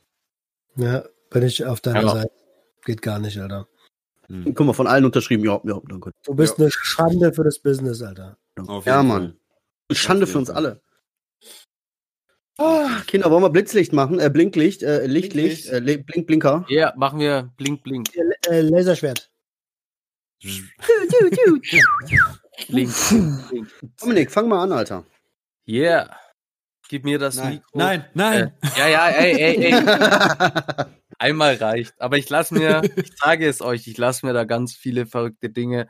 Ja, 0.76 1.04
bin 1.30 1.42
ich 1.42 1.64
auf 1.64 1.80
deiner 1.80 2.02
Ja. 2.02 2.08
Seite. 2.10 2.30
Geht 2.84 3.00
gar 3.02 3.18
nicht, 3.18 3.38
Alter. 3.38 3.66
Guck 4.54 4.60
mal, 4.60 4.72
von 4.72 4.86
allen 4.86 5.04
unterschrieben, 5.04 5.44
ja, 5.44 5.60
ja, 5.64 5.80
danke. 5.88 6.12
Du 6.24 6.34
bist 6.34 6.58
eine 6.58 6.70
Schande 6.70 7.32
für 7.32 7.44
das 7.44 7.58
Business, 7.58 8.00
Alter. 8.02 8.36
Auf 8.66 8.86
Ja, 8.86 9.02
Mann. 9.02 9.34
Schande 9.92 10.26
für 10.26 10.38
uns 10.38 10.50
alle. 10.50 10.80
Ah, 12.58 13.00
Kinder, 13.06 13.30
wollen 13.30 13.42
wir 13.42 13.50
Blitzlicht 13.50 13.92
machen? 13.92 14.20
Äh, 14.20 14.30
Blinklicht, 14.30 14.82
äh, 14.84 15.06
Lichtlicht, 15.06 15.68
Blinklicht. 15.70 15.98
äh, 15.98 16.02
Blink, 16.04 16.26
Blinker. 16.26 16.64
Ja, 16.68 16.92
machen 16.96 17.18
wir 17.18 17.50
blink, 17.56 17.82
blink, 17.82 18.08
Äh, 18.48 18.60
Laserschwert. 18.60 19.30
blink, 22.68 22.90
blink. 23.48 23.68
Dominik, 24.00 24.30
fang 24.30 24.48
mal 24.48 24.62
an, 24.62 24.72
Alter. 24.72 25.04
Yeah. 25.66 26.16
Gib 26.88 27.04
mir 27.04 27.18
das 27.18 27.36
Nein, 27.36 27.54
Mikro. 27.54 27.78
nein, 27.78 28.04
nein. 28.14 28.52
Äh, 28.62 28.78
ja, 28.78 28.88
ja, 28.88 29.08
ey, 29.08 29.32
ey, 29.40 29.72
ey. 29.72 29.72
Einmal 31.18 31.54
reicht. 31.54 31.94
Aber 32.00 32.18
ich 32.18 32.28
lasse 32.28 32.54
mir, 32.54 32.82
ich 32.96 33.12
sage 33.16 33.48
es 33.48 33.62
euch, 33.62 33.86
ich 33.88 33.96
lasse 33.96 34.26
mir 34.26 34.32
da 34.34 34.44
ganz 34.44 34.74
viele 34.74 35.06
verrückte 35.06 35.48
Dinge 35.48 35.88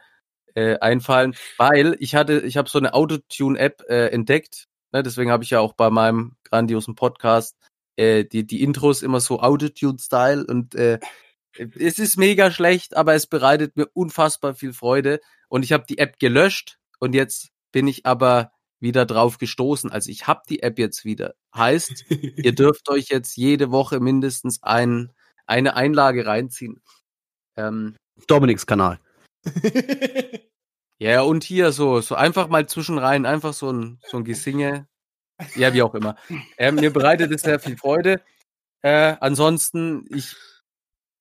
äh, 0.54 0.78
einfallen, 0.78 1.34
weil 1.58 1.96
ich 1.98 2.14
hatte, 2.14 2.40
ich 2.40 2.56
habe 2.56 2.68
so 2.70 2.78
eine 2.78 2.94
Autotune-App 2.94 3.82
äh, 3.88 4.06
entdeckt. 4.10 4.66
Ne, 4.94 5.02
deswegen 5.02 5.32
habe 5.32 5.42
ich 5.42 5.50
ja 5.50 5.58
auch 5.58 5.72
bei 5.72 5.90
meinem 5.90 6.36
grandiosen 6.44 6.94
Podcast 6.94 7.56
äh, 7.96 8.24
die, 8.24 8.46
die 8.46 8.62
Intros 8.62 9.02
immer 9.02 9.18
so 9.18 9.40
Autotune-Style 9.40 10.46
und 10.46 10.76
äh, 10.76 11.00
es 11.56 11.98
ist 11.98 12.16
mega 12.16 12.52
schlecht, 12.52 12.96
aber 12.96 13.14
es 13.14 13.26
bereitet 13.26 13.76
mir 13.76 13.88
unfassbar 13.92 14.54
viel 14.54 14.72
Freude. 14.72 15.20
Und 15.48 15.64
ich 15.64 15.72
habe 15.72 15.84
die 15.88 15.98
App 15.98 16.20
gelöscht 16.20 16.78
und 17.00 17.12
jetzt 17.12 17.48
bin 17.72 17.88
ich 17.88 18.06
aber 18.06 18.52
wieder 18.78 19.04
drauf 19.04 19.38
gestoßen. 19.38 19.90
Also 19.90 20.10
ich 20.10 20.28
habe 20.28 20.42
die 20.48 20.62
App 20.62 20.78
jetzt 20.78 21.04
wieder. 21.04 21.34
Heißt, 21.56 22.04
ihr 22.10 22.54
dürft 22.54 22.88
euch 22.88 23.08
jetzt 23.08 23.36
jede 23.36 23.72
Woche 23.72 23.98
mindestens 23.98 24.62
ein, 24.62 25.12
eine 25.46 25.74
Einlage 25.74 26.24
reinziehen. 26.24 26.82
Ähm, 27.56 27.96
Dominiks 28.28 28.64
Kanal. 28.64 29.00
ja, 31.04 31.20
und 31.20 31.44
hier 31.44 31.70
so, 31.70 32.00
so 32.00 32.14
einfach 32.14 32.48
mal 32.48 32.66
zwischenrein, 32.66 33.26
einfach 33.26 33.52
so 33.52 33.70
ein, 33.70 34.00
so 34.08 34.16
ein 34.16 34.24
Gesinge. 34.24 34.88
Ja, 35.54 35.74
wie 35.74 35.82
auch 35.82 35.94
immer. 35.94 36.16
Ähm, 36.56 36.76
mir 36.76 36.90
bereitet 36.90 37.30
es 37.30 37.42
sehr 37.42 37.60
viel 37.60 37.76
Freude. 37.76 38.22
Äh, 38.80 39.16
ansonsten, 39.20 40.06
ich 40.08 40.34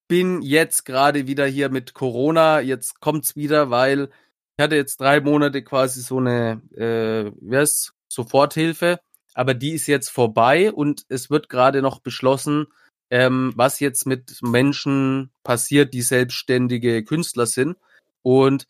bin 0.07 0.41
jetzt 0.41 0.85
gerade 0.85 1.27
wieder 1.27 1.45
hier 1.47 1.67
mit 1.67 1.93
Corona. 1.93 2.61
Jetzt 2.61 3.01
kommt's 3.01 3.35
wieder, 3.35 3.71
weil 3.71 4.09
ich 4.55 4.63
hatte 4.63 4.77
jetzt 4.77 5.01
drei 5.01 5.19
Monate 5.19 5.63
quasi 5.63 5.99
so 5.99 6.17
eine, 6.17 6.61
äh, 6.77 7.33
wie 7.41 7.57
heißt 7.57 7.93
Soforthilfe, 8.07 9.01
aber 9.33 9.53
die 9.53 9.71
ist 9.71 9.87
jetzt 9.87 10.11
vorbei 10.11 10.71
und 10.71 11.03
es 11.09 11.29
wird 11.29 11.49
gerade 11.49 11.81
noch 11.81 11.99
beschlossen, 11.99 12.67
ähm, 13.09 13.51
was 13.57 13.81
jetzt 13.81 14.05
mit 14.05 14.39
Menschen 14.43 15.29
passiert, 15.43 15.93
die 15.93 16.03
selbstständige 16.03 17.03
Künstler 17.03 17.47
sind. 17.47 17.75
Und 18.21 18.67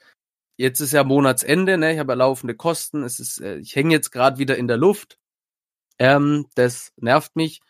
jetzt 0.58 0.80
ist 0.80 0.94
ja 0.94 1.04
Monatsende, 1.04 1.78
ne? 1.78 1.94
Ich 1.94 2.00
habe 2.00 2.14
ja 2.14 2.18
laufende 2.18 2.56
Kosten. 2.56 3.04
Es 3.04 3.20
ist, 3.20 3.42
äh, 3.42 3.58
ich 3.58 3.76
hänge 3.76 3.94
jetzt 3.94 4.12
gerade 4.12 4.38
wieder 4.38 4.58
in 4.58 4.68
der 4.68 4.78
Luft. 4.78 5.18
Ähm, 6.00 6.48
das 6.56 6.92
nervt 6.98 7.36
mich. 7.36 7.62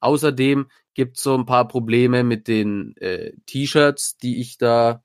Außerdem 0.00 0.68
gibt 0.94 1.18
es 1.18 1.22
so 1.22 1.34
ein 1.36 1.46
paar 1.46 1.68
Probleme 1.68 2.24
mit 2.24 2.48
den 2.48 2.96
äh, 2.96 3.32
T-Shirts, 3.46 4.16
die 4.18 4.40
ich 4.40 4.58
da 4.58 5.04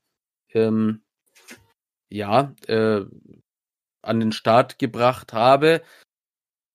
ähm, 0.54 1.04
ja 2.10 2.56
äh, 2.68 3.06
an 4.02 4.20
den 4.20 4.32
Start 4.32 4.80
gebracht 4.80 5.34
habe. 5.34 5.82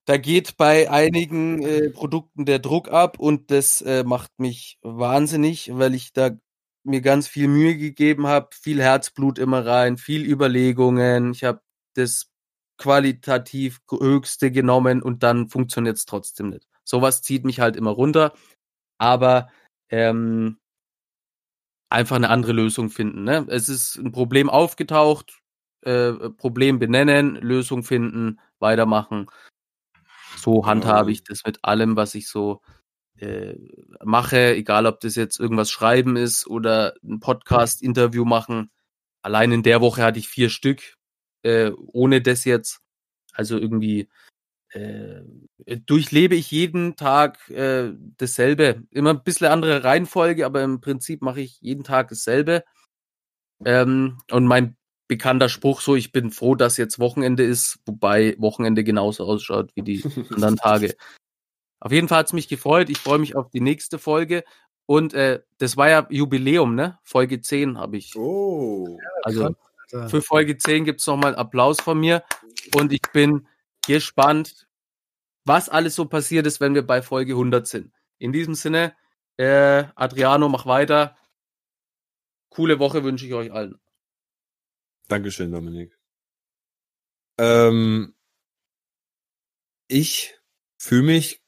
Da 0.04 0.16
geht 0.16 0.56
bei 0.56 0.90
einigen 0.90 1.62
äh, 1.62 1.90
Produkten 1.90 2.44
der 2.44 2.58
Druck 2.58 2.90
ab 2.90 3.18
und 3.18 3.50
das 3.50 3.80
äh, 3.82 4.04
macht 4.04 4.32
mich 4.38 4.78
wahnsinnig, 4.82 5.70
weil 5.74 5.94
ich 5.94 6.12
da 6.12 6.30
mir 6.84 7.00
ganz 7.00 7.28
viel 7.28 7.48
Mühe 7.48 7.76
gegeben 7.76 8.26
habe, 8.26 8.48
viel 8.52 8.80
Herzblut 8.82 9.38
immer 9.38 9.64
rein, 9.64 9.98
viel 9.98 10.24
Überlegungen. 10.28 11.32
Ich 11.32 11.44
habe 11.44 11.60
das 11.94 12.30
qualitativ 12.78 13.80
höchste 13.88 14.50
genommen 14.50 15.02
und 15.02 15.22
dann 15.22 15.48
funktioniert 15.48 15.96
es 15.96 16.04
trotzdem 16.04 16.48
nicht. 16.48 16.66
Sowas 16.84 17.22
zieht 17.22 17.44
mich 17.44 17.60
halt 17.60 17.76
immer 17.76 17.92
runter, 17.92 18.32
aber 18.98 19.48
ähm, 19.90 20.58
einfach 21.90 22.16
eine 22.16 22.30
andere 22.30 22.52
Lösung 22.52 22.90
finden. 22.90 23.24
Ne? 23.24 23.46
Es 23.48 23.68
ist 23.68 23.96
ein 23.96 24.10
Problem 24.10 24.50
aufgetaucht, 24.50 25.42
äh, 25.82 26.12
Problem 26.12 26.78
benennen, 26.78 27.36
Lösung 27.36 27.84
finden, 27.84 28.40
weitermachen. 28.58 29.26
So 30.36 30.66
handhabe 30.66 31.12
ich 31.12 31.22
das 31.22 31.44
mit 31.44 31.60
allem, 31.62 31.94
was 31.94 32.14
ich 32.14 32.28
so 32.28 32.62
äh, 33.22 33.56
mache, 34.04 34.54
egal 34.56 34.86
ob 34.86 35.00
das 35.00 35.14
jetzt 35.14 35.38
irgendwas 35.38 35.70
schreiben 35.70 36.16
ist 36.16 36.46
oder 36.46 36.94
ein 37.04 37.20
Podcast-Interview 37.20 38.24
machen. 38.24 38.70
Allein 39.22 39.52
in 39.52 39.62
der 39.62 39.80
Woche 39.80 40.02
hatte 40.02 40.18
ich 40.18 40.28
vier 40.28 40.50
Stück, 40.50 40.96
äh, 41.42 41.70
ohne 41.70 42.20
das 42.20 42.44
jetzt. 42.44 42.80
Also 43.32 43.56
irgendwie 43.58 44.08
äh, 44.70 45.22
durchlebe 45.86 46.34
ich 46.34 46.50
jeden 46.50 46.96
Tag 46.96 47.48
äh, 47.50 47.92
dasselbe. 48.18 48.82
Immer 48.90 49.10
ein 49.10 49.22
bisschen 49.22 49.46
andere 49.46 49.84
Reihenfolge, 49.84 50.44
aber 50.44 50.62
im 50.64 50.80
Prinzip 50.80 51.22
mache 51.22 51.42
ich 51.42 51.60
jeden 51.60 51.84
Tag 51.84 52.08
dasselbe. 52.08 52.64
Ähm, 53.64 54.18
und 54.32 54.46
mein 54.46 54.76
bekannter 55.06 55.48
Spruch 55.48 55.80
so, 55.80 55.94
ich 55.94 56.10
bin 56.10 56.32
froh, 56.32 56.56
dass 56.56 56.76
jetzt 56.76 56.98
Wochenende 56.98 57.44
ist, 57.44 57.78
wobei 57.86 58.34
Wochenende 58.38 58.82
genauso 58.82 59.24
ausschaut 59.26 59.70
wie 59.76 59.82
die 59.82 60.02
anderen 60.34 60.56
Tage. 60.56 60.96
Auf 61.82 61.90
jeden 61.90 62.06
Fall 62.06 62.20
hat's 62.20 62.32
mich 62.32 62.46
gefreut. 62.46 62.90
Ich 62.90 62.98
freue 62.98 63.18
mich 63.18 63.34
auf 63.34 63.50
die 63.50 63.60
nächste 63.60 63.98
Folge. 63.98 64.44
Und 64.86 65.14
äh, 65.14 65.42
das 65.58 65.76
war 65.76 65.88
ja 65.90 66.06
Jubiläum, 66.10 66.76
ne? 66.76 67.00
Folge 67.02 67.40
10 67.40 67.76
habe 67.76 67.96
ich. 67.96 68.14
Oh. 68.14 69.00
Also 69.24 69.56
für 69.88 70.22
Folge 70.22 70.56
10 70.56 70.84
gibt's 70.84 71.08
noch 71.08 71.16
mal 71.16 71.34
Applaus 71.34 71.80
von 71.80 71.98
mir. 71.98 72.22
Und 72.76 72.92
ich 72.92 73.02
bin 73.12 73.48
gespannt, 73.84 74.68
was 75.44 75.68
alles 75.68 75.96
so 75.96 76.04
passiert 76.04 76.46
ist, 76.46 76.60
wenn 76.60 76.76
wir 76.76 76.86
bei 76.86 77.02
Folge 77.02 77.32
100 77.32 77.66
sind. 77.66 77.92
In 78.18 78.32
diesem 78.32 78.54
Sinne, 78.54 78.94
äh, 79.36 79.82
Adriano, 79.96 80.48
mach 80.48 80.66
weiter. 80.66 81.16
Coole 82.48 82.78
Woche 82.78 83.02
wünsche 83.02 83.26
ich 83.26 83.34
euch 83.34 83.50
allen. 83.50 83.80
Dankeschön, 85.08 85.50
Dominik. 85.50 85.98
Ähm, 87.38 88.14
ich 89.88 90.38
fühle 90.78 91.02
mich. 91.02 91.41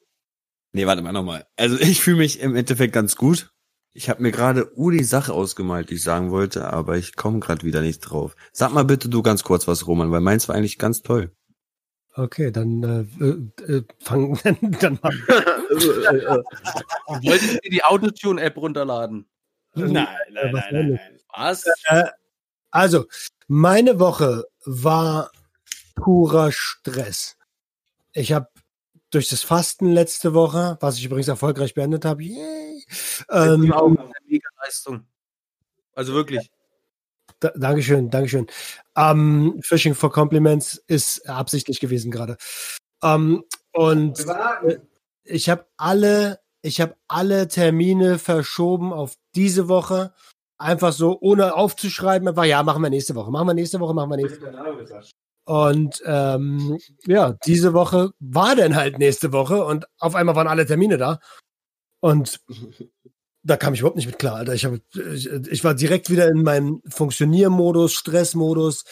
Nee, 0.75 0.87
warte 0.87 1.03
mal 1.03 1.13
nochmal. 1.13 1.47
Also 1.57 1.79
ich 1.81 2.01
fühle 2.01 2.19
mich 2.19 2.41
im 2.41 2.55
Endeffekt 2.55 2.93
ganz 2.93 3.17
gut. 3.17 3.51
Ich 3.93 4.11
habe 4.11 4.21
mir 4.23 4.33
gerade 4.33 4.71
Uli 4.75 5.05
Sache 5.05 5.33
ausgemalt, 5.33 5.89
die 5.89 5.95
ich 5.95 6.03
sagen 6.03 6.33
wollte, 6.33 6.73
aber 6.73 6.97
ich 6.97 7.15
komme 7.15 7.39
gerade 7.39 7.63
wieder 7.63 7.81
nicht 7.81 8.01
drauf. 8.01 8.35
Sag 8.53 8.73
mal 8.73 8.85
bitte 8.85 9.09
du 9.09 9.23
ganz 9.23 9.45
kurz 9.45 9.69
was, 9.69 9.87
Roman, 9.87 10.11
weil 10.11 10.21
meins 10.21 10.49
war 10.49 10.57
eigentlich 10.57 10.79
ganz 10.79 11.03
toll. 11.03 11.31
Okay, 12.17 12.51
dann 12.51 12.83
äh, 12.83 13.07
äh, 13.25 13.77
äh, 13.77 13.83
fang 14.01 14.39
dann 14.81 14.99
mal. 15.01 15.13
Wolltet 17.23 17.65
ihr 17.65 17.71
die 17.71 17.85
Autotune-App 17.85 18.57
runterladen? 18.57 19.27
nein, 19.75 20.07
Äh, 20.35 20.53
was 20.53 20.65
soll 20.71 20.91
das? 20.91 21.01
Was? 21.37 21.65
Äh, 21.85 22.05
also, 22.71 23.07
meine 23.47 24.01
Woche 24.01 24.45
war 24.65 25.31
purer 25.95 26.51
Stress. 26.51 27.37
Ich 28.13 28.33
habe 28.33 28.49
durch 29.15 29.29
das 29.29 29.43
Fasten 29.43 29.93
letzte 29.93 30.35
Woche, 30.35 30.77
was 30.81 30.99
ich 30.99 31.05
übrigens 31.05 31.29
erfolgreich 31.29 31.75
beendet 31.75 32.05
habe, 32.05 32.23
yay, 32.23 32.85
ähm, 33.31 33.73
auch 33.73 33.87
eine 33.87 34.11
Mega-Leistung. 34.27 35.07
Also 35.95 36.15
wirklich. 36.15 36.51
Da, 37.41 37.51
Dankeschön, 37.55 38.11
Dankeschön. 38.11 38.47
Ähm, 38.97 39.61
Fishing 39.63 39.95
for 39.95 40.11
Compliments 40.11 40.83
ist 40.87 41.29
absichtlich 41.29 41.81
gewesen 41.81 42.11
gerade. 42.11 42.37
Ähm, 43.03 43.45
und 43.73 44.19
äh, 44.27 44.79
ich 45.25 45.49
habe 45.49 45.67
alle, 45.77 46.41
ich 46.63 46.81
habe 46.81 46.97
alle 47.07 47.49
Termine 47.49 48.19
verschoben 48.19 48.93
auf 48.93 49.17
diese 49.35 49.69
Woche. 49.69 50.13
Einfach 50.59 50.93
so, 50.93 51.19
ohne 51.21 51.55
aufzuschreiben, 51.55 52.29
einfach, 52.29 52.45
ja, 52.45 52.63
machen 52.63 52.83
wir 52.83 52.91
nächste 52.91 53.15
Woche, 53.15 53.31
machen 53.31 53.49
wir 53.49 53.55
nächste 53.55 53.81
Woche, 53.81 53.95
machen 53.95 54.11
wir 54.11 54.17
nächste 54.17 54.41
Woche. 54.41 55.05
Und 55.45 56.03
ähm, 56.07 56.79
ja, 57.07 57.37
diese 57.47 57.75
Woche 57.75 58.13
war 58.19 58.57
dann 58.57 58.75
halt 58.77 58.99
nächste 58.99 59.33
Woche 59.33 59.65
und 59.65 59.87
auf 59.99 60.15
einmal 60.15 60.37
waren 60.37 60.49
alle 60.49 60.67
Termine 60.67 60.97
da. 60.97 61.21
Und 62.01 62.41
da 63.43 63.57
kam 63.59 63.75
ich 63.75 63.81
überhaupt 63.81 63.97
nicht 63.97 64.07
mit 64.07 64.19
klar, 64.19 64.37
Alter. 64.37 64.55
Ich, 64.55 64.65
hab, 64.65 64.75
ich, 64.95 65.27
ich 65.31 65.65
war 65.65 65.75
direkt 65.75 66.09
wieder 66.09 66.29
in 66.29 66.43
meinem 66.43 66.83
Funktioniermodus, 66.89 67.93
Stressmodus, 67.93 68.85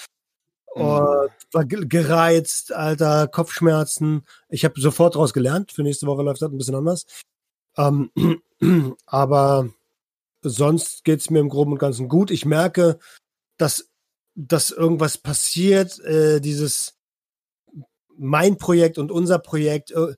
Mhm. 0.75 0.83
und 0.83 1.31
war 1.53 1.65
ge- 1.67 1.87
gereizt, 1.87 2.73
Alter, 2.73 3.29
Kopfschmerzen. 3.29 4.25
Ich 4.49 4.65
habe 4.65 4.81
sofort 4.81 5.15
daraus 5.15 5.35
gelernt. 5.35 5.73
Für 5.73 5.83
nächste 5.83 6.07
Woche 6.07 6.23
läuft 6.23 6.41
das 6.41 6.51
ein 6.51 6.57
bisschen 6.57 6.75
anders. 6.75 7.05
Ähm, 7.77 8.11
aber 9.07 9.69
sonst 10.43 11.05
geht's 11.05 11.29
mir 11.29 11.41
im 11.41 11.51
Groben 11.51 11.73
und 11.73 11.79
Ganzen 11.79 12.09
gut. 12.09 12.31
Ich 12.31 12.47
merke, 12.47 12.99
dass, 13.59 13.91
dass 14.35 14.71
irgendwas 14.71 15.19
passiert, 15.19 15.99
äh, 16.01 16.41
dieses 16.41 16.99
mein 18.17 18.59
Projekt 18.59 18.99
und 18.99 19.11
unser 19.11 19.39
Projekt. 19.39 19.91
Äh, 19.91 20.15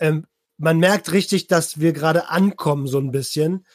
ähm, 0.00 0.26
man 0.56 0.78
merkt 0.78 1.12
richtig, 1.12 1.46
dass 1.46 1.80
wir 1.80 1.92
gerade 1.92 2.28
ankommen, 2.28 2.86
so 2.86 2.98
ein 2.98 3.10
bisschen. 3.10 3.66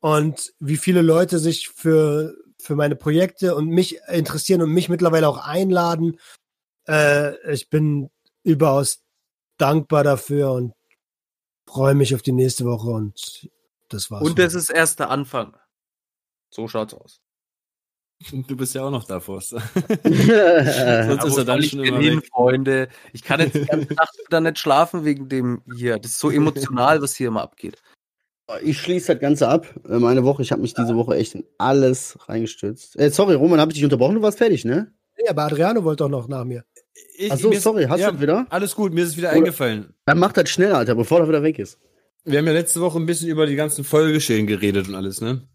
Und 0.00 0.52
wie 0.58 0.76
viele 0.76 1.02
Leute 1.02 1.38
sich 1.38 1.68
für, 1.68 2.34
für 2.60 2.74
meine 2.74 2.96
Projekte 2.96 3.54
und 3.54 3.68
mich 3.68 4.00
interessieren 4.08 4.62
und 4.62 4.72
mich 4.72 4.88
mittlerweile 4.88 5.28
auch 5.28 5.38
einladen. 5.38 6.18
Äh, 6.88 7.52
ich 7.52 7.68
bin 7.68 8.10
überaus 8.42 9.02
dankbar 9.58 10.04
dafür 10.04 10.52
und 10.52 10.72
freue 11.68 11.94
mich 11.94 12.14
auf 12.14 12.22
die 12.22 12.32
nächste 12.32 12.64
Woche 12.64 12.88
und 12.88 13.50
das 13.88 14.10
war's. 14.10 14.22
Und 14.22 14.38
das 14.38 14.54
ist 14.54 14.70
erst 14.70 14.98
der 14.98 15.10
Anfang. 15.10 15.56
So 16.50 16.66
schaut's 16.66 16.94
aus. 16.94 17.20
Du 18.30 18.54
bist 18.56 18.74
ja 18.74 18.82
auch 18.84 18.90
noch 18.90 19.04
da, 19.04 19.18
Forster. 19.18 19.62
Sonst 20.04 21.24
ist 21.24 21.38
er 21.38 21.44
dann 21.44 21.60
ich 21.60 21.70
schon 21.70 21.80
immer 21.84 21.98
hin, 22.00 22.18
weg. 22.18 22.28
Freunde. 22.30 22.88
Ich 23.12 23.22
kann 23.24 23.40
jetzt 23.40 23.54
die 23.54 23.64
ganze 23.64 23.94
Nacht 23.94 24.14
wieder 24.26 24.40
nicht 24.40 24.58
schlafen 24.58 25.04
wegen 25.04 25.28
dem 25.28 25.62
hier. 25.76 25.98
Das 25.98 26.12
ist 26.12 26.18
so 26.18 26.30
emotional, 26.30 27.00
was 27.00 27.14
hier 27.16 27.28
immer 27.28 27.42
abgeht. 27.42 27.78
Ich 28.62 28.78
schließe 28.78 29.12
das 29.14 29.20
Ganze 29.20 29.48
ab. 29.48 29.66
Äh, 29.88 29.98
Meine 29.98 30.24
Woche, 30.24 30.42
ich 30.42 30.52
habe 30.52 30.60
mich 30.60 30.74
diese 30.74 30.96
Woche 30.96 31.16
echt 31.16 31.34
in 31.34 31.44
alles 31.56 32.18
reingestürzt. 32.28 32.98
Äh, 32.98 33.10
sorry, 33.10 33.34
Roman, 33.34 33.60
habe 33.60 33.70
ich 33.70 33.76
dich 33.76 33.84
unterbrochen? 33.84 34.16
Du 34.16 34.22
warst 34.22 34.38
fertig, 34.38 34.64
ne? 34.64 34.92
Nee, 35.18 35.28
aber 35.28 35.44
Adriano 35.44 35.84
wollte 35.84 36.04
doch 36.04 36.08
noch 36.10 36.28
nach 36.28 36.44
mir. 36.44 36.64
Ich, 37.16 37.30
Ach 37.32 37.38
so, 37.38 37.48
mir 37.48 37.56
ist- 37.56 37.62
sorry, 37.62 37.84
hast 37.84 38.00
ja, 38.00 38.08
du 38.08 38.12
das 38.14 38.22
wieder? 38.22 38.46
Alles 38.50 38.74
gut, 38.74 38.92
mir 38.92 39.02
ist 39.04 39.10
es 39.10 39.16
wieder 39.16 39.28
Oder- 39.28 39.36
eingefallen. 39.38 39.94
Dann 40.04 40.18
mach 40.18 40.32
das 40.32 40.50
schnell, 40.50 40.72
Alter, 40.72 40.94
bevor 40.94 41.20
er 41.20 41.28
wieder 41.28 41.42
weg 41.42 41.58
ist. 41.58 41.78
Wir 42.24 42.38
haben 42.38 42.46
ja 42.46 42.52
letzte 42.52 42.80
Woche 42.80 42.98
ein 42.98 43.06
bisschen 43.06 43.28
über 43.28 43.46
die 43.46 43.54
ganzen 43.56 43.84
Folgeschäden 43.84 44.46
geredet 44.46 44.88
und 44.88 44.94
alles, 44.94 45.20
ne? 45.22 45.48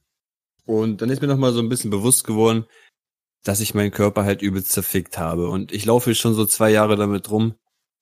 Und 0.65 1.01
dann 1.01 1.09
ist 1.09 1.21
mir 1.21 1.27
nochmal 1.27 1.53
so 1.53 1.59
ein 1.59 1.69
bisschen 1.69 1.91
bewusst 1.91 2.23
geworden, 2.23 2.65
dass 3.43 3.59
ich 3.59 3.75
meinen 3.75 3.91
Körper 3.91 4.25
halt 4.25 4.41
übelst 4.41 4.71
zerfickt 4.71 5.17
habe. 5.17 5.49
Und 5.49 5.71
ich 5.71 5.85
laufe 5.85 6.15
schon 6.15 6.33
so 6.33 6.45
zwei 6.45 6.71
Jahre 6.71 6.95
damit 6.95 7.29
rum. 7.29 7.55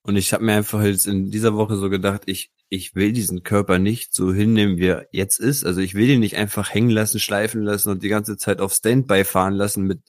Und 0.05 0.16
ich 0.16 0.34
habe 0.34 0.43
mir 0.43 0.53
einfach 0.53 0.84
jetzt 0.84 1.07
in 1.07 1.32
dieser 1.32 1.55
Woche 1.55 1.78
so 1.78 1.89
gedacht, 1.89 2.24
ich, 2.26 2.51
ich 2.70 2.95
will 2.95 3.14
diesen 3.14 3.43
Körper 3.43 3.80
nicht 3.80 4.14
so 4.14 4.34
hinnehmen, 4.34 4.78
wie 4.78 4.88
er 4.88 5.07
jetzt 5.11 5.39
ist. 5.39 5.66
Also 5.66 5.82
ich 5.82 5.93
will 5.95 6.09
ihn 6.09 6.20
nicht 6.20 6.38
einfach 6.38 6.74
hängen 6.74 6.89
lassen, 6.89 7.20
schleifen 7.20 7.64
lassen 7.64 7.89
und 7.89 8.03
die 8.03 8.09
ganze 8.09 8.38
Zeit 8.38 8.59
auf 8.59 8.74
Standby 8.74 9.24
fahren 9.24 9.53
lassen 9.53 9.84
mit, 9.84 10.01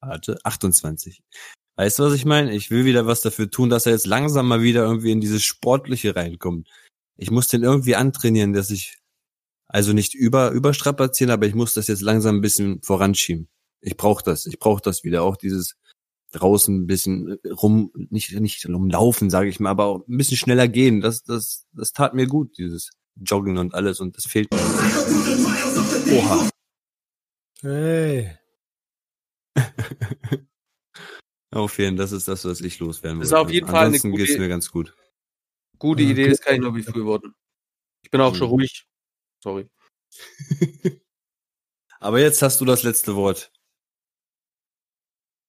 warte, 0.00 0.38
28. 0.44 1.22
Weißt 1.76 1.98
du, 1.98 2.04
was 2.04 2.14
ich 2.14 2.24
meine? 2.24 2.54
Ich 2.54 2.70
will 2.70 2.86
wieder 2.86 3.06
was 3.06 3.20
dafür 3.20 3.50
tun, 3.50 3.68
dass 3.68 3.84
er 3.84 3.92
jetzt 3.92 4.06
langsam 4.06 4.48
mal 4.48 4.62
wieder 4.62 4.84
irgendwie 4.84 5.12
in 5.12 5.20
dieses 5.20 5.44
Sportliche 5.44 6.16
reinkommt. 6.16 6.68
Ich 7.18 7.30
muss 7.30 7.48
den 7.48 7.62
irgendwie 7.62 7.96
antrainieren, 7.96 8.54
dass 8.54 8.70
ich, 8.70 8.98
also 9.68 9.92
nicht 9.92 10.14
über, 10.14 10.50
überstrapazieren, 10.52 11.30
aber 11.30 11.46
ich 11.46 11.54
muss 11.54 11.74
das 11.74 11.88
jetzt 11.88 12.02
langsam 12.02 12.36
ein 12.36 12.40
bisschen 12.40 12.80
voranschieben. 12.82 13.48
Ich 13.80 13.96
brauche 13.96 14.22
das, 14.24 14.46
ich 14.46 14.58
brauche 14.58 14.80
das 14.82 15.04
wieder, 15.04 15.22
auch 15.22 15.36
dieses 15.36 15.76
draußen 16.32 16.82
ein 16.82 16.86
bisschen 16.86 17.38
rum, 17.50 17.90
nicht, 18.10 18.32
nicht 18.38 18.66
rumlaufen, 18.68 19.30
sage 19.30 19.48
ich 19.48 19.60
mal, 19.60 19.70
aber 19.70 19.84
auch 19.86 20.06
ein 20.08 20.16
bisschen 20.16 20.36
schneller 20.36 20.68
gehen. 20.68 21.00
Das, 21.00 21.22
das, 21.22 21.64
das 21.72 21.92
tat 21.92 22.14
mir 22.14 22.26
gut, 22.26 22.58
dieses 22.58 22.90
Joggen 23.16 23.58
und 23.58 23.74
alles 23.74 24.00
und 24.00 24.16
das 24.16 24.26
fehlt 24.26 24.50
mir. 24.52 24.58
Oha. 26.12 26.48
Hey. 27.62 28.36
Auf 31.52 31.78
jeden 31.78 31.96
Fall, 31.96 32.04
das 32.04 32.12
ist 32.12 32.28
das, 32.28 32.44
was 32.44 32.60
ich 32.60 32.78
loswerden 32.80 33.20
Das 33.20 33.28
ist 33.28 33.34
auf 33.34 33.50
jeden 33.50 33.66
Fall 33.66 33.76
eine 33.76 33.86
Ansonsten 33.86 34.10
gute- 34.10 34.24
geht's 34.24 34.38
mir 34.38 34.48
ganz 34.48 34.70
gut. 34.70 34.94
Gute. 35.78 36.02
Idee, 36.02 36.28
das 36.28 36.40
kann 36.40 36.54
ich 36.56 36.60
nur 36.60 36.72
befürworten. 36.72 37.34
Ich 38.02 38.10
bin 38.10 38.20
auch 38.20 38.34
schon 38.34 38.48
ruhig. 38.48 38.86
Sorry. 39.42 39.68
Aber 42.00 42.20
jetzt 42.20 42.42
hast 42.42 42.60
du 42.60 42.64
das 42.64 42.82
letzte 42.82 43.16
Wort. 43.16 43.50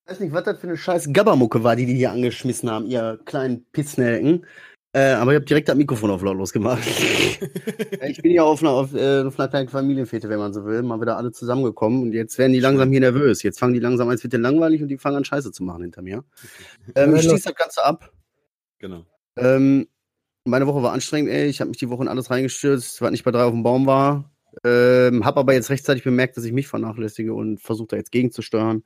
Ich 0.06 0.12
weiß 0.12 0.20
nicht, 0.22 0.34
was 0.34 0.46
das 0.46 0.60
für 0.60 0.68
eine 0.68 0.78
scheiß 0.78 1.12
Gabbermucke 1.12 1.64
war, 1.64 1.76
die 1.76 1.86
die 1.86 1.96
hier 1.96 2.12
angeschmissen 2.12 2.72
haben, 2.72 2.88
ihr 2.88 3.20
kleinen 3.26 3.66
Pissnelken. 3.72 4.46
Äh, 4.94 5.12
aber 5.12 5.32
ich 5.32 5.36
habe 5.36 5.46
direkt 5.46 5.68
das 5.68 5.76
Mikrofon 5.76 6.10
auf 6.10 6.22
lautlos 6.22 6.54
gemacht. 6.54 6.82
ich 8.08 8.22
bin 8.22 8.32
ja 8.32 8.44
auf 8.44 8.62
einer, 8.62 8.72
auf, 8.72 8.94
äh, 8.94 9.22
auf 9.22 9.38
einer 9.38 9.50
kleinen 9.50 9.68
Familienfete, 9.68 10.30
wenn 10.30 10.40
man 10.40 10.54
so 10.54 10.66
will, 10.66 10.82
mal 10.82 11.00
wieder 11.02 11.18
alle 11.18 11.32
zusammengekommen 11.32 12.02
und 12.02 12.14
jetzt 12.14 12.38
werden 12.38 12.54
die 12.54 12.62
langsam 12.62 12.90
hier 12.90 13.02
nervös. 13.02 13.44
Jetzt 13.44 13.60
fangen 13.60 13.74
die 13.74 13.80
langsam 13.80 14.08
an, 14.08 14.16
es 14.16 14.24
wird 14.24 14.34
denen 14.34 14.44
langweilig 14.44 14.82
und 14.82 14.88
die 14.88 14.98
fangen 14.98 15.18
an 15.18 15.26
Scheiße 15.26 15.52
zu 15.52 15.64
machen 15.64 15.84
hinter 15.84 16.02
mir. 16.02 16.24
Ähm, 16.96 17.16
ich 17.16 17.24
schließe 17.24 17.50
das 17.50 17.56
Ganze 17.56 17.84
ab. 17.84 18.12
Genau. 18.80 19.06
Ähm, 19.36 19.88
meine 20.48 20.68
Woche 20.68 20.84
war 20.84 20.94
anstrengend, 20.94 21.30
ey. 21.32 21.48
Ich 21.48 21.60
habe 21.62 21.70
mich 21.70 21.78
die 21.78 21.90
Woche 21.90 22.04
in 22.04 22.08
alles 22.08 22.30
reingestürzt, 22.30 23.02
was 23.02 23.12
nicht 23.12 23.24
bei 23.24 23.32
drei 23.32 23.44
auf 23.44 23.52
dem 23.52 23.64
Baum 23.64 23.86
war. 23.86 24.32
Ähm, 24.64 25.26
habe 25.26 25.40
aber 25.42 25.54
jetzt 25.54 25.70
rechtzeitig 25.70 26.04
bemerkt, 26.04 26.38
dass 26.38 26.46
ich 26.46 26.54
mich 26.54 26.68
vernachlässige 26.68 27.34
und 27.34 27.60
versuche 27.62 27.90
da 27.90 27.98
jetzt 27.98 28.12
gegenzusteuern. 28.12 28.84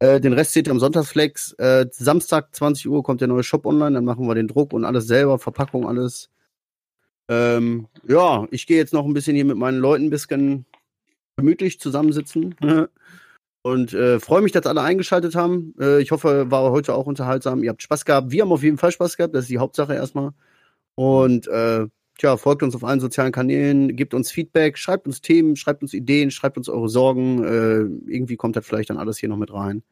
Äh, 0.00 0.20
den 0.20 0.32
Rest 0.32 0.52
seht 0.52 0.66
ihr 0.66 0.72
am 0.72 0.80
Sonntagsflex. 0.80 1.52
Äh, 1.54 1.86
Samstag 1.92 2.54
20 2.54 2.88
Uhr 2.88 3.02
kommt 3.02 3.20
der 3.20 3.28
neue 3.28 3.44
Shop 3.44 3.64
online, 3.66 3.92
dann 3.92 4.04
machen 4.04 4.26
wir 4.26 4.34
den 4.34 4.48
Druck 4.48 4.72
und 4.72 4.84
alles 4.84 5.06
selber, 5.06 5.38
Verpackung, 5.38 5.86
alles. 5.86 6.30
Ähm, 7.28 7.86
ja, 8.06 8.46
ich 8.50 8.66
gehe 8.66 8.76
jetzt 8.76 8.92
noch 8.92 9.04
ein 9.06 9.14
bisschen 9.14 9.36
hier 9.36 9.44
mit 9.44 9.56
meinen 9.56 9.78
Leuten 9.78 10.06
ein 10.06 10.10
bisschen 10.10 10.66
gemütlich 11.36 11.80
zusammensitzen. 11.80 12.54
Und 13.66 13.94
äh, 13.94 14.20
freue 14.20 14.42
mich, 14.42 14.52
dass 14.52 14.66
alle 14.66 14.82
eingeschaltet 14.82 15.34
haben. 15.34 15.74
Äh, 15.80 16.02
ich 16.02 16.10
hoffe, 16.10 16.50
war 16.50 16.70
heute 16.70 16.94
auch 16.94 17.06
unterhaltsam. 17.06 17.62
Ihr 17.62 17.70
habt 17.70 17.80
Spaß 17.80 18.04
gehabt. 18.04 18.30
Wir 18.30 18.42
haben 18.42 18.52
auf 18.52 18.62
jeden 18.62 18.76
Fall 18.76 18.92
Spaß 18.92 19.16
gehabt. 19.16 19.34
Das 19.34 19.44
ist 19.44 19.50
die 19.50 19.56
Hauptsache 19.56 19.94
erstmal. 19.94 20.32
Und 20.94 21.46
äh, 21.48 21.86
tja, 22.18 22.36
folgt 22.36 22.62
uns 22.62 22.74
auf 22.74 22.84
allen 22.84 23.00
sozialen 23.00 23.32
Kanälen, 23.32 23.96
gebt 23.96 24.14
uns 24.14 24.30
Feedback, 24.30 24.78
schreibt 24.78 25.06
uns 25.06 25.20
Themen, 25.20 25.56
schreibt 25.56 25.82
uns 25.82 25.94
Ideen, 25.94 26.30
schreibt 26.30 26.56
uns 26.56 26.68
eure 26.68 26.88
Sorgen. 26.88 27.44
Äh, 27.44 28.12
irgendwie 28.12 28.36
kommt 28.36 28.56
das 28.56 28.66
vielleicht 28.66 28.90
dann 28.90 28.98
alles 28.98 29.18
hier 29.18 29.28
noch 29.28 29.36
mit 29.36 29.52
rein. 29.52 29.82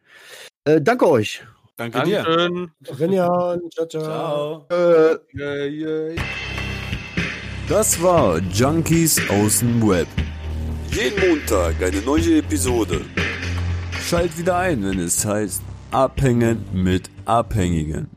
Äh, 0.64 0.80
danke 0.80 1.08
euch. 1.08 1.42
Danke 1.76 2.02
dir. 2.02 2.22
Dankeschön. 2.22 2.70
Rinjan, 3.00 3.60
ciao, 3.72 3.86
ciao. 3.86 4.66
Ciao. 4.66 4.66
Äh, 4.70 5.16
Yeah, 5.34 5.64
yeah. 5.64 6.22
Das 7.68 8.00
war 8.02 8.38
Junkies 8.52 9.18
aus 9.30 9.60
dem 9.60 9.80
Web. 9.88 10.06
Jeden 10.90 11.28
Montag 11.28 11.82
eine 11.82 12.02
neue 12.02 12.38
Episode. 12.38 13.00
Schalt 13.98 14.36
wieder 14.36 14.58
ein, 14.58 14.84
wenn 14.84 14.98
es 14.98 15.24
heißt 15.24 15.62
Abhängen 15.90 16.64
mit 16.72 17.08
Abhängigen. 17.24 18.10